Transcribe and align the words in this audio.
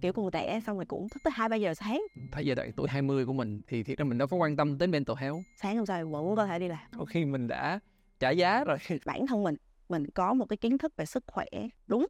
kiểu 0.00 0.12
còn 0.12 0.30
trẻ 0.30 0.60
xong 0.66 0.76
rồi 0.76 0.84
cũng 0.86 1.08
thức 1.08 1.22
tới 1.22 1.32
hai 1.36 1.48
ba 1.48 1.56
giờ 1.56 1.74
sáng 1.74 2.02
Thấy 2.32 2.46
giai 2.46 2.54
đoạn 2.56 2.72
tuổi 2.76 2.88
20 2.88 3.26
của 3.26 3.32
mình 3.32 3.60
thì 3.66 3.82
thiệt 3.82 3.98
ra 3.98 4.04
mình 4.04 4.18
đâu 4.18 4.28
có 4.28 4.36
quan 4.36 4.56
tâm 4.56 4.78
tới 4.78 4.88
mental 4.88 5.16
health. 5.16 5.36
sáng 5.56 5.76
hôm 5.76 5.86
sau 5.86 6.06
vẫn 6.08 6.36
có 6.36 6.46
thể 6.46 6.58
đi 6.58 6.68
làm 6.68 6.78
Có 6.98 7.04
khi 7.04 7.24
mình 7.24 7.48
đã 7.48 7.78
trả 8.18 8.30
giá 8.30 8.64
rồi. 8.64 8.78
bản 9.06 9.26
thân 9.26 9.42
mình 9.42 9.54
mình 9.88 10.10
có 10.10 10.34
một 10.34 10.46
cái 10.48 10.56
kiến 10.56 10.78
thức 10.78 10.96
về 10.96 11.04
sức 11.04 11.24
khỏe 11.26 11.46
đúng 11.86 12.06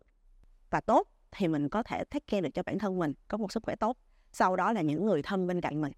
và 0.71 0.81
tốt 0.81 1.09
thì 1.33 1.49
mình 1.49 1.69
có 1.69 1.83
thể 1.83 2.05
take 2.05 2.25
care 2.27 2.41
được 2.41 2.51
cho 2.55 2.63
bản 2.63 2.79
thân 2.79 2.99
mình 2.99 3.13
có 3.29 3.39
một 3.39 3.53
sức 3.53 3.63
khỏe 3.63 3.77
tốt 3.77 3.97
sau 4.33 4.57
đó 4.57 4.73
là 4.73 4.81
những 4.83 5.07
người 5.07 5.23
thân 5.23 5.47
bên 5.47 5.61
cạnh 5.61 5.81
mình 5.81 5.93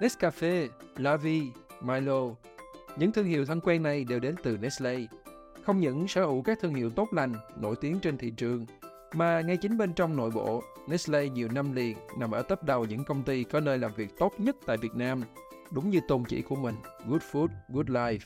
Nescafe, 0.00 0.68
Lavi, 0.96 1.42
Milo. 1.80 2.22
Những 2.96 3.12
thương 3.12 3.26
hiệu 3.26 3.44
thân 3.44 3.60
quen 3.60 3.82
này 3.82 4.04
đều 4.04 4.20
đến 4.20 4.34
từ 4.42 4.56
Nestle. 4.56 5.06
Không 5.64 5.80
những 5.80 6.08
sở 6.08 6.24
hữu 6.24 6.42
các 6.42 6.58
thương 6.60 6.74
hiệu 6.74 6.90
tốt 6.90 7.08
lành, 7.12 7.34
nổi 7.60 7.76
tiếng 7.80 8.00
trên 8.00 8.18
thị 8.18 8.30
trường, 8.30 8.66
mà 9.14 9.40
ngay 9.40 9.56
chính 9.56 9.78
bên 9.78 9.92
trong 9.92 10.16
nội 10.16 10.30
bộ, 10.30 10.62
Nestle 10.88 11.28
nhiều 11.28 11.48
năm 11.52 11.72
liền 11.72 11.96
nằm 12.18 12.30
ở 12.30 12.42
top 12.42 12.62
đầu 12.62 12.84
những 12.84 13.04
công 13.04 13.22
ty 13.22 13.44
có 13.44 13.60
nơi 13.60 13.78
làm 13.78 13.94
việc 13.94 14.18
tốt 14.18 14.32
nhất 14.38 14.56
tại 14.66 14.76
Việt 14.76 14.94
Nam. 14.94 15.22
Đúng 15.70 15.90
như 15.90 16.00
tôn 16.08 16.24
chỉ 16.28 16.42
của 16.42 16.56
mình, 16.56 16.74
Good 17.06 17.22
Food, 17.32 17.48
Good 17.68 17.86
Life. 17.86 18.18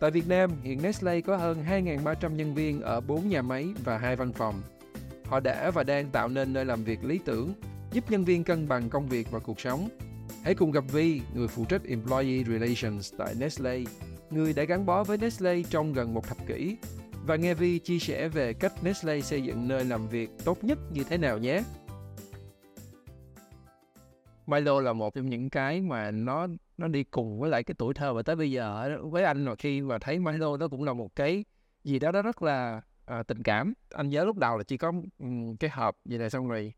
Tại 0.00 0.10
Việt 0.10 0.28
Nam, 0.28 0.50
hiện 0.62 0.82
Nestle 0.82 1.20
có 1.20 1.36
hơn 1.36 1.64
2.300 1.68 2.34
nhân 2.34 2.54
viên 2.54 2.80
ở 2.80 3.00
4 3.00 3.28
nhà 3.28 3.42
máy 3.42 3.74
và 3.84 3.98
2 3.98 4.16
văn 4.16 4.32
phòng. 4.32 4.62
Họ 5.24 5.40
đã 5.40 5.70
và 5.70 5.82
đang 5.82 6.10
tạo 6.10 6.28
nên 6.28 6.52
nơi 6.52 6.64
làm 6.64 6.84
việc 6.84 7.04
lý 7.04 7.20
tưởng, 7.24 7.52
giúp 7.92 8.10
nhân 8.10 8.24
viên 8.24 8.44
cân 8.44 8.68
bằng 8.68 8.90
công 8.90 9.06
việc 9.06 9.30
và 9.30 9.38
cuộc 9.38 9.60
sống. 9.60 9.88
Hãy 10.44 10.54
cùng 10.54 10.70
gặp 10.70 10.84
Vi, 10.92 11.20
người 11.34 11.48
phụ 11.48 11.64
trách 11.64 11.84
Employee 11.84 12.44
Relations 12.44 13.14
tại 13.18 13.34
Nestle, 13.38 13.84
người 14.30 14.52
đã 14.52 14.64
gắn 14.64 14.86
bó 14.86 15.04
với 15.04 15.18
Nestle 15.18 15.62
trong 15.70 15.92
gần 15.92 16.14
một 16.14 16.26
thập 16.28 16.46
kỷ, 16.46 16.76
và 17.26 17.36
nghe 17.36 17.54
Vi 17.54 17.78
chia 17.78 17.98
sẻ 17.98 18.28
về 18.28 18.52
cách 18.52 18.72
Nestle 18.82 19.20
xây 19.20 19.42
dựng 19.42 19.68
nơi 19.68 19.84
làm 19.84 20.08
việc 20.08 20.30
tốt 20.44 20.64
nhất 20.64 20.78
như 20.92 21.04
thế 21.04 21.18
nào 21.18 21.38
nhé. 21.38 21.62
Milo 24.46 24.80
là 24.80 24.92
một 24.92 25.14
trong 25.14 25.30
những 25.30 25.50
cái 25.50 25.80
mà 25.80 26.10
nó 26.10 26.46
nó 26.78 26.88
đi 26.88 27.04
cùng 27.04 27.40
với 27.40 27.50
lại 27.50 27.64
cái 27.64 27.74
tuổi 27.78 27.94
thơ 27.94 28.14
và 28.14 28.22
tới 28.22 28.36
bây 28.36 28.50
giờ 28.50 28.98
với 29.02 29.24
anh 29.24 29.44
mà 29.44 29.54
khi 29.54 29.80
mà 29.80 29.98
thấy 29.98 30.18
Milo 30.18 30.56
nó 30.56 30.68
cũng 30.68 30.84
là 30.84 30.92
một 30.92 31.16
cái 31.16 31.44
gì 31.84 31.98
đó 31.98 32.12
đó 32.12 32.22
rất 32.22 32.42
là 32.42 32.80
à, 33.06 33.22
tình 33.22 33.42
cảm. 33.42 33.72
Anh 33.90 34.08
nhớ 34.08 34.24
lúc 34.24 34.38
đầu 34.38 34.56
là 34.56 34.64
chỉ 34.64 34.76
có 34.76 34.92
um, 35.18 35.56
cái 35.56 35.70
hộp 35.70 35.96
vậy 36.04 36.18
này 36.18 36.30
xong 36.30 36.48
rồi 36.48 36.72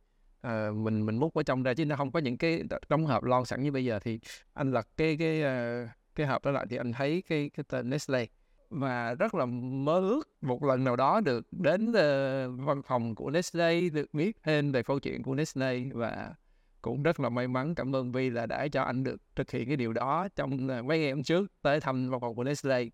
à, 0.47 0.71
mình 0.71 1.07
mình 1.07 1.17
múc 1.17 1.35
ở 1.35 1.43
trong 1.43 1.63
ra 1.63 1.75
chứ 1.75 1.85
nó 1.85 1.97
không 1.97 2.13
có 2.13 2.21
những 2.21 2.37
cái 2.37 2.63
đóng 2.89 3.07
hộp 3.07 3.25
lon 3.25 3.45
sẵn 3.45 3.63
như 3.63 3.73
bây 3.73 3.85
giờ 3.85 3.99
thì 3.99 4.19
anh 4.55 4.73
lật 4.73 4.87
cái 4.97 5.17
cái 5.17 5.43
ờ, 5.43 5.87
cái 6.15 6.27
hộp 6.27 6.45
đó 6.45 6.51
lại 6.51 6.67
thì 6.71 6.77
anh 6.77 6.93
thấy 6.93 7.23
cái 7.29 7.51
cái 7.57 7.65
tên 7.69 7.91
Nestle 7.91 8.27
và 8.71 9.15
rất 9.15 9.35
là 9.35 9.45
mơ 9.47 10.01
ước 10.01 10.29
một 10.43 10.63
lần 10.63 10.85
nào 10.85 10.97
đó 10.97 11.21
được 11.21 11.53
đến 11.53 11.89
uh, 11.89 12.67
văn 12.67 12.83
phòng 12.87 13.15
của 13.15 13.31
Nestle 13.31 13.81
được 13.81 14.15
biết 14.15 14.37
thêm 14.43 14.73
về 14.73 14.83
câu 14.83 14.99
chuyện 14.99 15.23
của 15.23 15.35
Nestle 15.35 15.85
và 15.95 16.35
cũng 16.83 17.03
rất 17.03 17.21
là 17.21 17.29
may 17.29 17.49
mắn 17.49 17.75
cảm 17.75 17.97
ơn 17.97 18.13
Vi 18.13 18.31
là 18.31 18.47
đã 18.47 18.69
cho 18.69 18.83
anh 18.83 19.05
được 19.05 19.17
thực 19.37 19.51
hiện 19.51 19.67
cái 19.67 19.77
điều 19.77 19.93
đó 19.93 20.29
trong 20.37 20.67
mấy 20.67 20.99
ngày 20.99 21.11
hôm 21.11 21.23
trước 21.23 21.47
tới 21.63 21.81
thăm 21.81 22.11
văn 22.11 22.21
phòng 22.21 22.35
của 22.35 22.45
Nestle. 22.45 22.85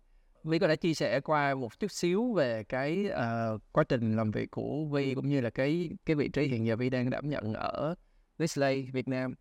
Vi 0.43 0.59
có 0.59 0.67
thể 0.67 0.75
chia 0.75 0.93
sẻ 0.93 1.19
qua 1.21 1.55
một 1.55 1.79
chút 1.79 1.91
xíu 1.91 2.33
về 2.33 2.63
cái 2.63 3.07
ờ, 3.09 3.57
quá 3.71 3.83
trình 3.83 4.15
làm 4.15 4.31
việc 4.31 4.51
của 4.51 4.85
Vi 4.91 5.15
cũng 5.15 5.27
như 5.27 5.41
là 5.41 5.49
cái 5.49 5.89
cái 6.05 6.15
vị 6.15 6.29
trí 6.29 6.47
hiện 6.47 6.65
giờ 6.65 6.75
Vi 6.75 6.89
đang 6.89 7.09
đảm 7.09 7.29
nhận 7.29 7.53
ở 7.53 7.95
Nestle 8.39 8.75
Việt 8.93 9.07
Nam. 9.07 9.33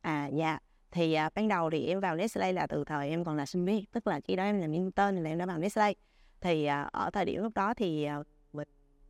à 0.00 0.26
dạ. 0.26 0.58
Thì 0.90 1.14
à, 1.14 1.30
ban 1.34 1.48
đầu 1.48 1.70
thì 1.70 1.86
em 1.86 2.00
vào 2.00 2.16
Nestle 2.16 2.52
là 2.52 2.66
từ 2.66 2.84
thời 2.84 3.08
em 3.08 3.24
còn 3.24 3.36
là 3.36 3.46
sinh 3.46 3.64
viên 3.64 3.84
tức 3.86 4.06
là 4.06 4.20
khi 4.20 4.36
đó 4.36 4.44
em 4.44 4.60
làm 4.60 4.72
intern 4.72 5.16
là 5.16 5.30
em 5.30 5.38
đã 5.38 5.46
vào 5.46 5.58
Nestle 5.58 5.92
thì 6.40 6.64
à, 6.64 6.82
ở 6.82 7.10
thời 7.10 7.24
điểm 7.24 7.42
lúc 7.42 7.54
đó 7.54 7.74
thì 7.74 8.04
à, 8.04 8.18
mình 8.52 8.68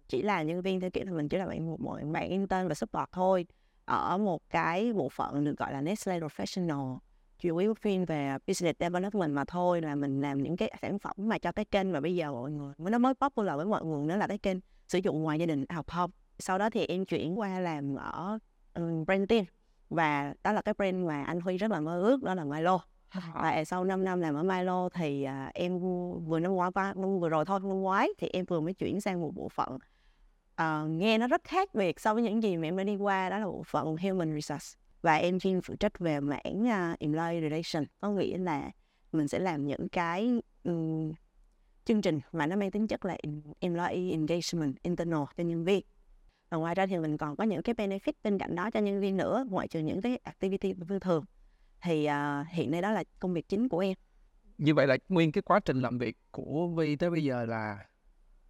chỉ 0.08 0.22
là 0.22 0.42
nhân 0.42 0.62
viên 0.62 0.80
theo 0.80 0.90
kiểu 0.90 1.04
là 1.04 1.12
mình 1.12 1.28
chỉ 1.28 1.36
là 1.36 1.46
bạn 1.46 1.66
một 1.66 2.00
bạn 2.12 2.30
intern 2.30 2.68
và 2.68 2.74
support 2.74 3.12
thôi. 3.12 3.46
Ở 3.84 4.18
một 4.18 4.42
cái 4.50 4.92
bộ 4.92 5.08
phận 5.08 5.44
được 5.44 5.58
gọi 5.58 5.72
là 5.72 5.80
Nestle 5.80 6.20
Professional 6.20 6.98
chủ 7.38 7.56
yếu 7.56 7.74
phim 7.74 8.04
về 8.04 8.36
business 8.46 8.80
development 8.80 9.34
mà 9.34 9.44
thôi 9.44 9.80
là 9.80 9.94
mình 9.94 10.20
làm 10.20 10.42
những 10.42 10.56
cái 10.56 10.72
sản 10.82 10.98
phẩm 10.98 11.16
mà 11.16 11.38
cho 11.38 11.52
cái 11.52 11.64
kênh. 11.64 11.92
Mà 11.92 12.00
bây 12.00 12.16
giờ 12.16 12.32
mọi 12.32 12.50
người 12.50 12.74
nó 12.78 12.98
mới 12.98 13.14
popular 13.14 13.56
với 13.56 13.66
mọi 13.66 13.84
người 13.84 14.08
đó 14.08 14.16
là 14.16 14.26
cái 14.26 14.38
kênh 14.38 14.56
sử 14.88 14.98
dụng 14.98 15.22
ngoài 15.22 15.38
gia 15.38 15.46
đình 15.46 15.64
of 15.64 15.82
home 15.88 16.12
sau 16.38 16.58
đó 16.58 16.70
thì 16.70 16.86
em 16.86 17.04
chuyển 17.04 17.38
qua 17.38 17.60
làm 17.60 17.94
ở 17.94 18.38
um, 18.74 19.04
brand 19.04 19.28
team 19.28 19.44
và 19.90 20.34
đó 20.44 20.52
là 20.52 20.62
cái 20.62 20.74
brand 20.74 21.06
mà 21.06 21.22
anh 21.22 21.40
Huy 21.40 21.56
rất 21.56 21.70
là 21.70 21.80
mơ 21.80 22.02
ước 22.02 22.22
đó 22.22 22.34
là 22.34 22.44
Milo. 22.44 22.80
Và 23.34 23.64
sau 23.64 23.84
5 23.84 24.04
năm 24.04 24.20
làm 24.20 24.34
ở 24.34 24.42
Milo 24.42 24.88
thì 24.88 25.22
à, 25.22 25.50
em 25.54 25.78
vừa 26.26 26.38
năm 26.40 26.52
ngoái 26.52 26.70
vừa 27.20 27.28
rồi 27.28 27.44
thôi 27.44 27.60
năm 27.60 27.80
ngoái 27.80 28.08
thì 28.18 28.28
em 28.32 28.44
vừa 28.44 28.60
mới 28.60 28.74
chuyển 28.74 29.00
sang 29.00 29.20
một 29.20 29.34
bộ 29.34 29.48
phận 29.48 29.78
à, 30.54 30.84
nghe 30.88 31.18
nó 31.18 31.26
rất 31.26 31.44
khác 31.44 31.74
biệt 31.74 32.00
so 32.00 32.14
với 32.14 32.22
những 32.22 32.42
gì 32.42 32.56
mà 32.56 32.68
em 32.68 32.76
đã 32.76 32.84
đi 32.84 32.96
qua 32.96 33.28
đó 33.28 33.38
là 33.38 33.46
bộ 33.46 33.62
phận 33.66 33.96
Human 33.96 34.34
Resource 34.34 34.78
và 35.06 35.14
em 35.14 35.38
chuyên 35.38 35.60
phụ 35.60 35.74
trách 35.80 35.98
về 35.98 36.20
mảng 36.20 36.62
uh, 36.62 36.98
Employee 36.98 37.40
Relation. 37.40 37.84
Có 38.00 38.10
nghĩa 38.10 38.38
là 38.38 38.70
mình 39.12 39.28
sẽ 39.28 39.38
làm 39.38 39.66
những 39.66 39.88
cái 39.88 40.42
ừm, 40.64 41.12
chương 41.84 42.02
trình 42.02 42.20
mà 42.32 42.46
nó 42.46 42.56
mang 42.56 42.70
tính 42.70 42.86
chất 42.86 43.04
là 43.04 43.16
em- 43.22 43.42
Employee 43.60 44.10
Engagement 44.10 44.82
Internal 44.82 45.22
cho 45.36 45.44
nhân 45.44 45.64
viên. 45.64 45.84
Và 46.50 46.56
ngoài 46.58 46.74
ra 46.74 46.86
thì 46.86 46.98
mình 46.98 47.16
còn 47.18 47.36
có 47.36 47.44
những 47.44 47.62
cái 47.62 47.74
benefit 47.74 48.12
bên 48.22 48.38
cạnh 48.38 48.54
đó 48.54 48.70
cho 48.70 48.80
nhân 48.80 49.00
viên 49.00 49.16
nữa 49.16 49.44
ngoại 49.48 49.68
trừ 49.68 49.80
những 49.80 50.00
cái 50.00 50.18
activity 50.22 50.74
thông 50.88 51.00
thường. 51.00 51.24
Thì 51.82 52.04
à, 52.04 52.44
hiện 52.50 52.70
nay 52.70 52.82
đó 52.82 52.92
là 52.92 53.04
công 53.20 53.32
việc 53.32 53.48
chính 53.48 53.68
của 53.68 53.78
em. 53.78 53.94
Như 54.58 54.74
vậy 54.74 54.86
là 54.86 54.96
nguyên 55.08 55.32
cái 55.32 55.42
quá 55.42 55.60
trình 55.64 55.80
làm 55.80 55.98
việc 55.98 56.16
của 56.30 56.68
Vi 56.68 56.96
tới 56.96 57.10
bây 57.10 57.24
giờ 57.24 57.44
là 57.44 57.78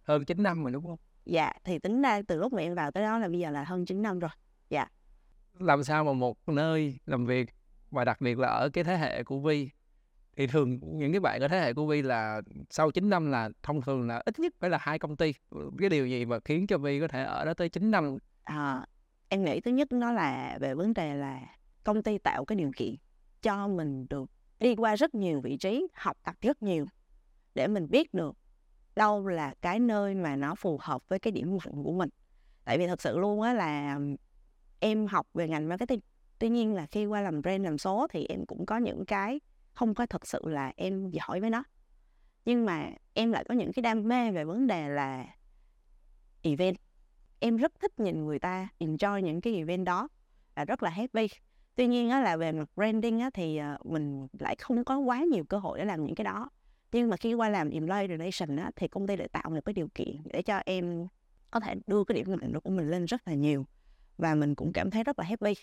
hơn 0.03 0.25
9 0.25 0.43
năm 0.43 0.63
rồi 0.63 0.71
đúng 0.71 0.85
không? 0.85 0.99
dạ 1.25 1.51
thì 1.63 1.79
tính 1.79 2.01
ra 2.01 2.21
từ 2.27 2.37
lúc 2.37 2.53
mà 2.53 2.61
em 2.61 2.75
vào 2.75 2.91
tới 2.91 3.03
đó 3.03 3.19
là 3.19 3.27
bây 3.27 3.39
giờ 3.39 3.49
là 3.49 3.63
hơn 3.63 3.85
9 3.85 4.01
năm 4.01 4.19
rồi 4.19 4.29
làm 5.59 5.83
sao 5.83 6.03
mà 6.03 6.13
một 6.13 6.37
nơi 6.47 6.99
làm 7.05 7.25
việc 7.25 7.49
và 7.91 8.05
đặc 8.05 8.21
biệt 8.21 8.39
là 8.39 8.47
ở 8.47 8.69
cái 8.69 8.83
thế 8.83 8.97
hệ 8.97 9.23
của 9.23 9.39
Vi? 9.39 9.69
Thì 10.35 10.47
thường 10.47 10.79
những 10.81 11.11
cái 11.11 11.19
bạn 11.19 11.41
ở 11.41 11.47
thế 11.47 11.59
hệ 11.59 11.73
của 11.73 11.85
Vi 11.85 12.01
là 12.01 12.41
sau 12.69 12.91
9 12.91 13.09
năm 13.09 13.31
là 13.31 13.49
thông 13.63 13.81
thường 13.81 14.07
là 14.07 14.21
ít 14.25 14.39
nhất 14.39 14.53
phải 14.59 14.69
là 14.69 14.77
hai 14.81 14.99
công 14.99 15.15
ty. 15.15 15.33
Cái 15.77 15.89
điều 15.89 16.07
gì 16.07 16.25
mà 16.25 16.39
khiến 16.45 16.67
cho 16.67 16.77
Vi 16.77 16.99
có 16.99 17.07
thể 17.07 17.23
ở 17.23 17.45
đó 17.45 17.53
tới 17.53 17.69
9 17.69 17.91
năm? 17.91 18.17
À, 18.43 18.85
em 19.29 19.43
nghĩ 19.43 19.61
thứ 19.61 19.71
nhất 19.71 19.91
nó 19.91 20.11
là 20.11 20.57
về 20.61 20.73
vấn 20.73 20.93
đề 20.93 21.15
là 21.15 21.41
công 21.83 22.03
ty 22.03 22.17
tạo 22.17 22.45
cái 22.45 22.55
điều 22.55 22.71
kiện 22.75 22.95
cho 23.41 23.67
mình 23.67 24.05
được 24.09 24.31
đi 24.59 24.75
qua 24.75 24.95
rất 24.95 25.15
nhiều 25.15 25.41
vị 25.41 25.57
trí 25.57 25.87
học 25.93 26.17
tập 26.23 26.35
rất 26.41 26.63
nhiều 26.63 26.85
để 27.55 27.67
mình 27.67 27.87
biết 27.89 28.13
được 28.13 28.37
đâu 28.95 29.27
là 29.27 29.53
cái 29.61 29.79
nơi 29.79 30.15
mà 30.15 30.35
nó 30.35 30.55
phù 30.55 30.79
hợp 30.81 31.01
với 31.09 31.19
cái 31.19 31.31
điểm 31.31 31.57
mạnh 31.65 31.83
của 31.83 31.91
mình. 31.91 32.09
Tại 32.65 32.77
vì 32.77 32.87
thật 32.87 33.01
sự 33.01 33.19
luôn 33.19 33.41
á 33.41 33.53
là 33.53 33.99
em 34.79 35.07
học 35.07 35.27
về 35.33 35.47
ngành 35.47 35.69
marketing. 35.69 35.99
Tuy 36.39 36.49
nhiên 36.49 36.73
là 36.73 36.85
khi 36.85 37.05
qua 37.05 37.21
làm 37.21 37.41
brand 37.41 37.63
làm 37.63 37.77
số 37.77 38.07
thì 38.09 38.25
em 38.25 38.45
cũng 38.45 38.65
có 38.65 38.77
những 38.77 39.05
cái 39.05 39.39
không 39.73 39.93
có 39.93 40.05
thật 40.05 40.27
sự 40.27 40.41
là 40.43 40.73
em 40.75 41.09
giỏi 41.09 41.39
với 41.39 41.49
nó. 41.49 41.63
Nhưng 42.45 42.65
mà 42.65 42.89
em 43.13 43.31
lại 43.31 43.45
có 43.49 43.55
những 43.55 43.73
cái 43.73 43.83
đam 43.83 44.07
mê 44.07 44.31
về 44.31 44.43
vấn 44.45 44.67
đề 44.67 44.89
là 44.89 45.25
event. 46.41 46.75
Em 47.39 47.57
rất 47.57 47.79
thích 47.79 47.99
nhìn 47.99 48.25
người 48.25 48.39
ta 48.39 48.67
enjoy 48.79 49.19
những 49.19 49.41
cái 49.41 49.55
event 49.55 49.85
đó 49.85 50.07
và 50.55 50.65
rất 50.65 50.83
là 50.83 50.89
happy. 50.89 51.27
Tuy 51.75 51.87
nhiên 51.87 52.09
á, 52.09 52.21
là 52.21 52.37
về 52.37 52.51
mặt 52.51 52.69
branding 52.75 53.19
á, 53.19 53.29
thì 53.33 53.57
ờ, 53.57 53.77
mình 53.83 54.27
lại 54.39 54.55
không 54.55 54.83
có 54.83 54.97
quá 54.97 55.23
nhiều 55.31 55.43
cơ 55.43 55.57
hội 55.57 55.79
để 55.79 55.85
làm 55.85 56.05
những 56.05 56.15
cái 56.15 56.25
đó. 56.25 56.49
Nhưng 56.91 57.09
mà 57.09 57.17
khi 57.17 57.33
qua 57.33 57.49
làm 57.49 57.69
employee 57.69 58.07
relation 58.07 58.55
á, 58.57 58.71
thì 58.75 58.87
công 58.87 59.07
ty 59.07 59.15
lại 59.15 59.27
tạo 59.27 59.49
một 59.49 59.59
cái 59.65 59.73
điều 59.73 59.87
kiện 59.95 60.17
để 60.25 60.41
cho 60.41 60.61
em 60.65 61.07
có 61.51 61.59
thể 61.59 61.75
đưa 61.87 62.03
cái 62.03 62.15
điểm 62.15 62.37
mạnh 62.41 62.59
của 62.59 62.69
mình 62.69 62.89
lên 62.89 63.05
rất 63.05 63.27
là 63.27 63.33
nhiều 63.33 63.65
và 64.17 64.35
mình 64.35 64.55
cũng 64.55 64.73
cảm 64.73 64.91
thấy 64.91 65.03
rất 65.03 65.19
là 65.19 65.25
happy. 65.25 65.53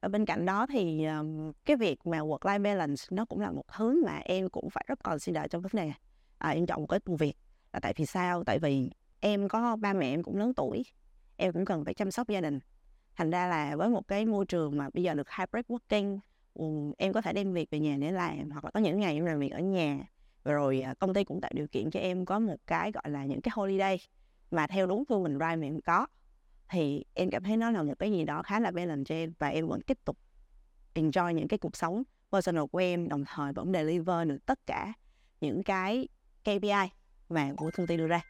Và 0.00 0.08
bên 0.08 0.24
cạnh 0.26 0.46
đó 0.46 0.66
thì 0.66 1.04
um, 1.04 1.52
cái 1.64 1.76
việc 1.76 2.06
mà 2.06 2.18
work 2.18 2.38
life 2.38 2.62
balance 2.62 3.02
nó 3.10 3.24
cũng 3.24 3.40
là 3.40 3.50
một 3.50 3.64
thứ 3.78 4.04
mà 4.06 4.16
em 4.16 4.48
cũng 4.48 4.70
phải 4.70 4.84
rất 4.88 5.02
consider 5.04 5.42
trong 5.50 5.62
vấn 5.62 5.72
đề 5.74 5.92
à, 6.38 6.50
em 6.50 6.66
chọn 6.66 6.80
một 6.80 6.86
cái 6.86 7.00
công 7.00 7.16
việc. 7.16 7.34
Là 7.72 7.80
tại 7.80 7.94
vì 7.96 8.06
sao? 8.06 8.44
Tại 8.44 8.58
vì 8.58 8.90
em 9.20 9.48
có 9.48 9.76
ba 9.76 9.92
mẹ 9.92 10.14
em 10.14 10.22
cũng 10.22 10.36
lớn 10.36 10.54
tuổi 10.54 10.84
em 11.36 11.52
cũng 11.52 11.64
cần 11.64 11.84
phải 11.84 11.94
chăm 11.94 12.10
sóc 12.10 12.28
gia 12.28 12.40
đình. 12.40 12.60
Thành 13.16 13.30
ra 13.30 13.48
là 13.48 13.76
với 13.76 13.88
một 13.88 14.08
cái 14.08 14.26
môi 14.26 14.46
trường 14.46 14.76
mà 14.76 14.90
bây 14.94 15.02
giờ 15.02 15.14
được 15.14 15.28
hybrid 15.38 15.64
working 15.68 16.18
ừ, 16.54 16.64
em 16.98 17.12
có 17.12 17.20
thể 17.20 17.32
đem 17.32 17.52
việc 17.52 17.70
về 17.70 17.78
nhà 17.78 17.96
để 18.00 18.12
làm 18.12 18.50
hoặc 18.50 18.64
là 18.64 18.70
có 18.70 18.80
những 18.80 19.00
ngày 19.00 19.14
em 19.14 19.24
làm 19.24 19.38
việc 19.38 19.52
ở 19.52 19.60
nhà 19.60 19.98
rồi 20.44 20.80
à, 20.80 20.94
công 20.98 21.14
ty 21.14 21.24
cũng 21.24 21.40
tạo 21.40 21.50
điều 21.54 21.66
kiện 21.66 21.90
cho 21.90 22.00
em 22.00 22.24
có 22.24 22.38
một 22.38 22.56
cái 22.66 22.92
gọi 22.92 23.10
là 23.10 23.24
những 23.24 23.40
cái 23.40 23.52
holiday 23.54 23.98
mà 24.50 24.66
theo 24.66 24.86
đúng 24.86 25.04
phương 25.08 25.22
mình 25.22 25.32
drive 25.32 25.56
mà 25.56 25.66
em 25.66 25.80
có 25.80 26.06
thì 26.70 27.04
em 27.14 27.30
cảm 27.30 27.42
thấy 27.42 27.56
nó 27.56 27.70
là 27.70 27.82
một 27.82 27.94
cái 27.98 28.10
gì 28.10 28.24
đó 28.24 28.42
khá 28.42 28.60
là 28.60 28.70
balance 28.70 29.04
cho 29.04 29.14
em 29.14 29.32
và 29.38 29.48
em 29.48 29.68
vẫn 29.68 29.80
tiếp 29.80 29.98
tục 30.04 30.18
enjoy 30.94 31.32
những 31.32 31.48
cái 31.48 31.58
cuộc 31.58 31.76
sống 31.76 32.02
personal 32.32 32.64
của 32.72 32.78
em 32.78 33.08
đồng 33.08 33.24
thời 33.24 33.52
vẫn 33.52 33.72
deliver 33.72 34.28
được 34.28 34.46
tất 34.46 34.66
cả 34.66 34.92
những 35.40 35.62
cái 35.62 36.08
KPI 36.44 36.90
mà 37.28 37.52
của 37.56 37.70
công 37.76 37.86
ty 37.86 37.96
đưa 37.96 38.06
ra. 38.06 38.20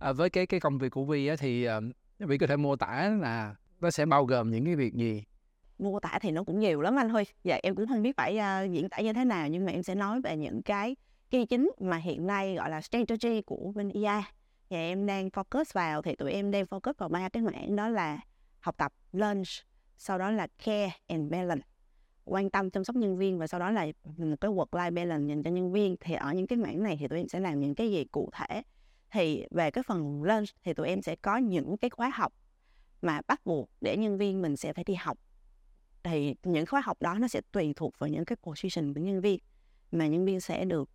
À, 0.00 0.12
với 0.12 0.30
cái 0.30 0.46
cái 0.46 0.60
công 0.60 0.78
việc 0.78 0.88
của 0.88 1.04
Vi 1.04 1.26
á, 1.26 1.36
thì 1.38 1.68
uh, 1.68 1.84
Vi 2.18 2.38
có 2.38 2.46
thể 2.46 2.56
mô 2.56 2.76
tả 2.76 3.10
là 3.20 3.54
nó 3.80 3.90
sẽ 3.90 4.06
bao 4.06 4.24
gồm 4.24 4.50
những 4.50 4.64
cái 4.64 4.76
việc 4.76 4.94
gì? 4.94 5.24
Mô 5.78 6.00
tả 6.00 6.18
thì 6.22 6.30
nó 6.30 6.44
cũng 6.44 6.60
nhiều 6.60 6.80
lắm 6.80 6.98
anh 6.98 7.08
thôi 7.08 7.24
dạ 7.44 7.58
em 7.62 7.74
cũng 7.74 7.86
không 7.88 8.02
biết 8.02 8.16
phải 8.16 8.38
uh, 8.38 8.72
diễn 8.72 8.88
tả 8.88 9.00
như 9.00 9.12
thế 9.12 9.24
nào 9.24 9.48
nhưng 9.48 9.64
mà 9.64 9.72
em 9.72 9.82
sẽ 9.82 9.94
nói 9.94 10.20
về 10.20 10.36
những 10.36 10.62
cái 10.62 10.96
key 11.30 11.46
chính 11.46 11.70
mà 11.80 11.96
hiện 11.96 12.26
nay 12.26 12.54
gọi 12.54 12.70
là 12.70 12.80
strategy 12.80 13.42
của 13.42 13.72
bên 13.74 13.88
IA 13.88 14.22
và 14.70 14.78
em 14.78 15.06
đang 15.06 15.28
focus 15.28 15.64
vào 15.72 16.02
thì 16.02 16.16
tụi 16.16 16.32
em 16.32 16.50
đang 16.50 16.64
focus 16.64 16.92
vào 16.98 17.08
ba 17.08 17.28
cái 17.28 17.42
mảng 17.42 17.76
đó 17.76 17.88
là 17.88 18.20
học 18.60 18.76
tập, 18.76 18.92
lunch, 19.12 19.48
sau 19.96 20.18
đó 20.18 20.30
là 20.30 20.46
care 20.64 20.90
and 21.06 21.32
balance. 21.32 21.66
Quan 22.24 22.50
tâm, 22.50 22.70
chăm 22.70 22.84
sóc 22.84 22.96
nhân 22.96 23.18
viên 23.18 23.38
và 23.38 23.46
sau 23.46 23.60
đó 23.60 23.70
là 23.70 23.86
cái 24.40 24.50
work 24.50 24.70
life 24.70 24.94
balance 24.94 25.28
dành 25.28 25.42
cho 25.42 25.50
nhân 25.50 25.72
viên. 25.72 25.96
Thì 26.00 26.14
ở 26.14 26.32
những 26.32 26.46
cái 26.46 26.58
mảng 26.58 26.82
này 26.82 26.96
thì 27.00 27.08
tụi 27.08 27.18
em 27.18 27.28
sẽ 27.28 27.40
làm 27.40 27.60
những 27.60 27.74
cái 27.74 27.90
gì 27.90 28.04
cụ 28.04 28.30
thể. 28.32 28.62
Thì 29.10 29.46
về 29.50 29.70
cái 29.70 29.84
phần 29.86 30.22
lunch 30.22 30.48
thì 30.64 30.74
tụi 30.74 30.88
em 30.88 31.02
sẽ 31.02 31.16
có 31.16 31.36
những 31.36 31.76
cái 31.76 31.90
khóa 31.90 32.08
học 32.14 32.32
mà 33.02 33.20
bắt 33.26 33.40
buộc 33.44 33.70
để 33.80 33.96
nhân 33.96 34.18
viên 34.18 34.42
mình 34.42 34.56
sẽ 34.56 34.72
phải 34.72 34.84
đi 34.84 34.94
học. 34.94 35.18
Thì 36.02 36.34
những 36.42 36.66
khóa 36.66 36.80
học 36.80 37.02
đó 37.02 37.14
nó 37.14 37.28
sẽ 37.28 37.40
tùy 37.52 37.72
thuộc 37.76 37.98
vào 37.98 38.08
những 38.08 38.24
cái 38.24 38.36
position 38.42 38.94
của 38.94 39.00
nhân 39.00 39.20
viên 39.20 39.38
mà 39.92 40.06
nhân 40.06 40.24
viên 40.24 40.40
sẽ 40.40 40.64
được 40.64 40.90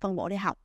phân 0.00 0.16
bổ 0.16 0.28
để 0.28 0.36
học 0.36 0.58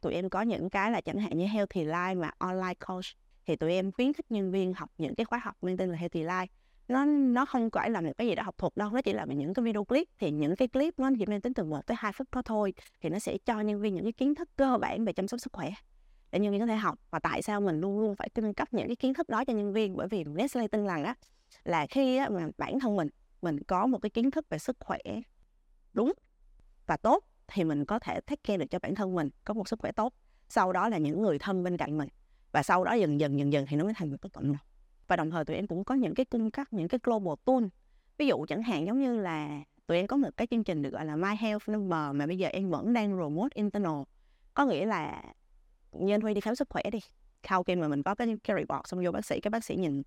tụi 0.00 0.14
em 0.14 0.30
có 0.30 0.42
những 0.42 0.70
cái 0.70 0.90
là 0.90 1.00
chẳng 1.00 1.18
hạn 1.18 1.38
như 1.38 1.46
healthy 1.46 1.84
life 1.84 2.20
mà 2.20 2.30
online 2.38 2.74
coach 2.74 3.04
thì 3.46 3.56
tụi 3.56 3.72
em 3.72 3.92
khuyến 3.92 4.12
khích 4.12 4.30
nhân 4.30 4.50
viên 4.50 4.74
học 4.74 4.90
những 4.98 5.14
cái 5.14 5.24
khóa 5.24 5.38
học 5.38 5.56
mang 5.62 5.76
tên 5.76 5.90
là 5.90 5.96
healthy 5.96 6.24
life. 6.24 6.46
Nó 6.88 7.04
nó 7.04 7.46
không 7.46 7.70
phải 7.70 7.90
là 7.90 8.00
một 8.00 8.12
cái 8.18 8.26
gì 8.26 8.34
đó 8.34 8.42
học 8.42 8.58
thuật 8.58 8.76
đâu 8.76 8.90
nó 8.90 9.02
chỉ 9.02 9.12
là 9.12 9.26
những 9.28 9.54
cái 9.54 9.62
video 9.62 9.84
clip. 9.84 10.08
Thì 10.18 10.30
những 10.30 10.56
cái 10.56 10.68
clip 10.68 10.98
nó 10.98 11.10
chỉ 11.18 11.26
mang 11.26 11.40
tính 11.40 11.54
từ 11.54 11.64
một 11.64 11.86
tới 11.86 11.96
hai 12.00 12.12
phút 12.12 12.28
đó 12.32 12.42
thôi 12.42 12.74
thì 13.00 13.08
nó 13.08 13.18
sẽ 13.18 13.38
cho 13.38 13.60
nhân 13.60 13.80
viên 13.80 13.94
những 13.94 14.04
cái 14.04 14.12
kiến 14.12 14.34
thức 14.34 14.48
cơ 14.56 14.78
bản 14.80 15.04
về 15.04 15.12
chăm 15.12 15.28
sóc 15.28 15.40
sức 15.40 15.52
khỏe 15.52 15.70
để 16.30 16.38
nhân 16.38 16.52
viên 16.52 16.60
có 16.60 16.66
thể 16.66 16.76
học. 16.76 16.98
Và 17.10 17.18
tại 17.18 17.42
sao 17.42 17.60
mình 17.60 17.80
luôn 17.80 18.00
luôn 18.00 18.16
phải 18.16 18.28
cung 18.28 18.54
cấp 18.54 18.68
những 18.74 18.86
cái 18.86 18.96
kiến 18.96 19.14
thức 19.14 19.28
đó 19.28 19.44
cho 19.44 19.52
nhân 19.52 19.72
viên? 19.72 19.96
Bởi 19.96 20.08
vì 20.08 20.24
Nestle 20.24 20.68
tin 20.68 20.86
rằng 20.86 21.04
á 21.04 21.14
là 21.64 21.86
khi 21.86 22.16
á, 22.16 22.28
mà 22.28 22.48
bản 22.58 22.80
thân 22.80 22.96
mình 22.96 23.08
mình 23.42 23.62
có 23.62 23.86
một 23.86 23.98
cái 23.98 24.10
kiến 24.10 24.30
thức 24.30 24.48
về 24.48 24.58
sức 24.58 24.76
khỏe 24.80 24.98
đúng 25.92 26.12
và 26.86 26.96
tốt 26.96 27.24
thì 27.48 27.64
mình 27.64 27.84
có 27.84 27.98
thể 27.98 28.20
take 28.20 28.40
care 28.44 28.56
được 28.56 28.66
cho 28.70 28.78
bản 28.78 28.94
thân 28.94 29.14
mình, 29.14 29.28
có 29.44 29.54
một 29.54 29.68
sức 29.68 29.78
khỏe 29.78 29.92
tốt. 29.92 30.12
Sau 30.48 30.72
đó 30.72 30.88
là 30.88 30.98
những 30.98 31.22
người 31.22 31.38
thân 31.38 31.62
bên 31.62 31.76
cạnh 31.76 31.98
mình. 31.98 32.08
Và 32.52 32.62
sau 32.62 32.84
đó 32.84 32.92
dần 32.92 33.20
dần 33.20 33.38
dần 33.38 33.52
dần 33.52 33.66
thì 33.68 33.76
nó 33.76 33.84
mới 33.84 33.94
thành 33.96 34.10
một 34.10 34.16
cái 34.22 34.30
cộng 34.30 34.46
đồng. 34.46 34.56
Và 35.06 35.16
đồng 35.16 35.30
thời 35.30 35.44
tụi 35.44 35.56
em 35.56 35.66
cũng 35.66 35.84
có 35.84 35.94
những 35.94 36.14
cái 36.14 36.26
cung 36.26 36.50
cấp, 36.50 36.66
những 36.70 36.88
cái 36.88 37.00
global 37.02 37.34
tool. 37.44 37.64
Ví 38.18 38.26
dụ 38.26 38.46
chẳng 38.48 38.62
hạn 38.62 38.86
giống 38.86 39.00
như 39.00 39.20
là 39.20 39.62
tụi 39.86 39.96
em 39.96 40.06
có 40.06 40.16
một 40.16 40.28
cái 40.36 40.46
chương 40.50 40.64
trình 40.64 40.82
được 40.82 40.90
gọi 40.90 41.04
là 41.04 41.16
My 41.16 41.36
Health 41.38 41.68
Number 41.68 42.14
mà 42.14 42.26
bây 42.26 42.38
giờ 42.38 42.48
em 42.48 42.70
vẫn 42.70 42.92
đang 42.92 43.18
remote 43.18 43.54
internal. 43.54 44.02
Có 44.54 44.66
nghĩa 44.66 44.86
là 44.86 45.22
như 45.92 46.14
anh 46.14 46.20
Huy 46.20 46.34
đi 46.34 46.40
khám 46.40 46.54
sức 46.54 46.68
khỏe 46.70 46.82
đi, 46.92 46.98
sau 47.48 47.62
khi 47.62 47.76
mà 47.76 47.88
mình 47.88 48.02
có 48.02 48.14
cái 48.14 48.36
cái 48.44 48.56
report 48.56 48.86
xong 48.86 49.04
vô 49.04 49.12
bác 49.12 49.24
sĩ, 49.24 49.40
cái 49.40 49.50
bác 49.50 49.64
sĩ 49.64 49.76
nhìn, 49.76 50.02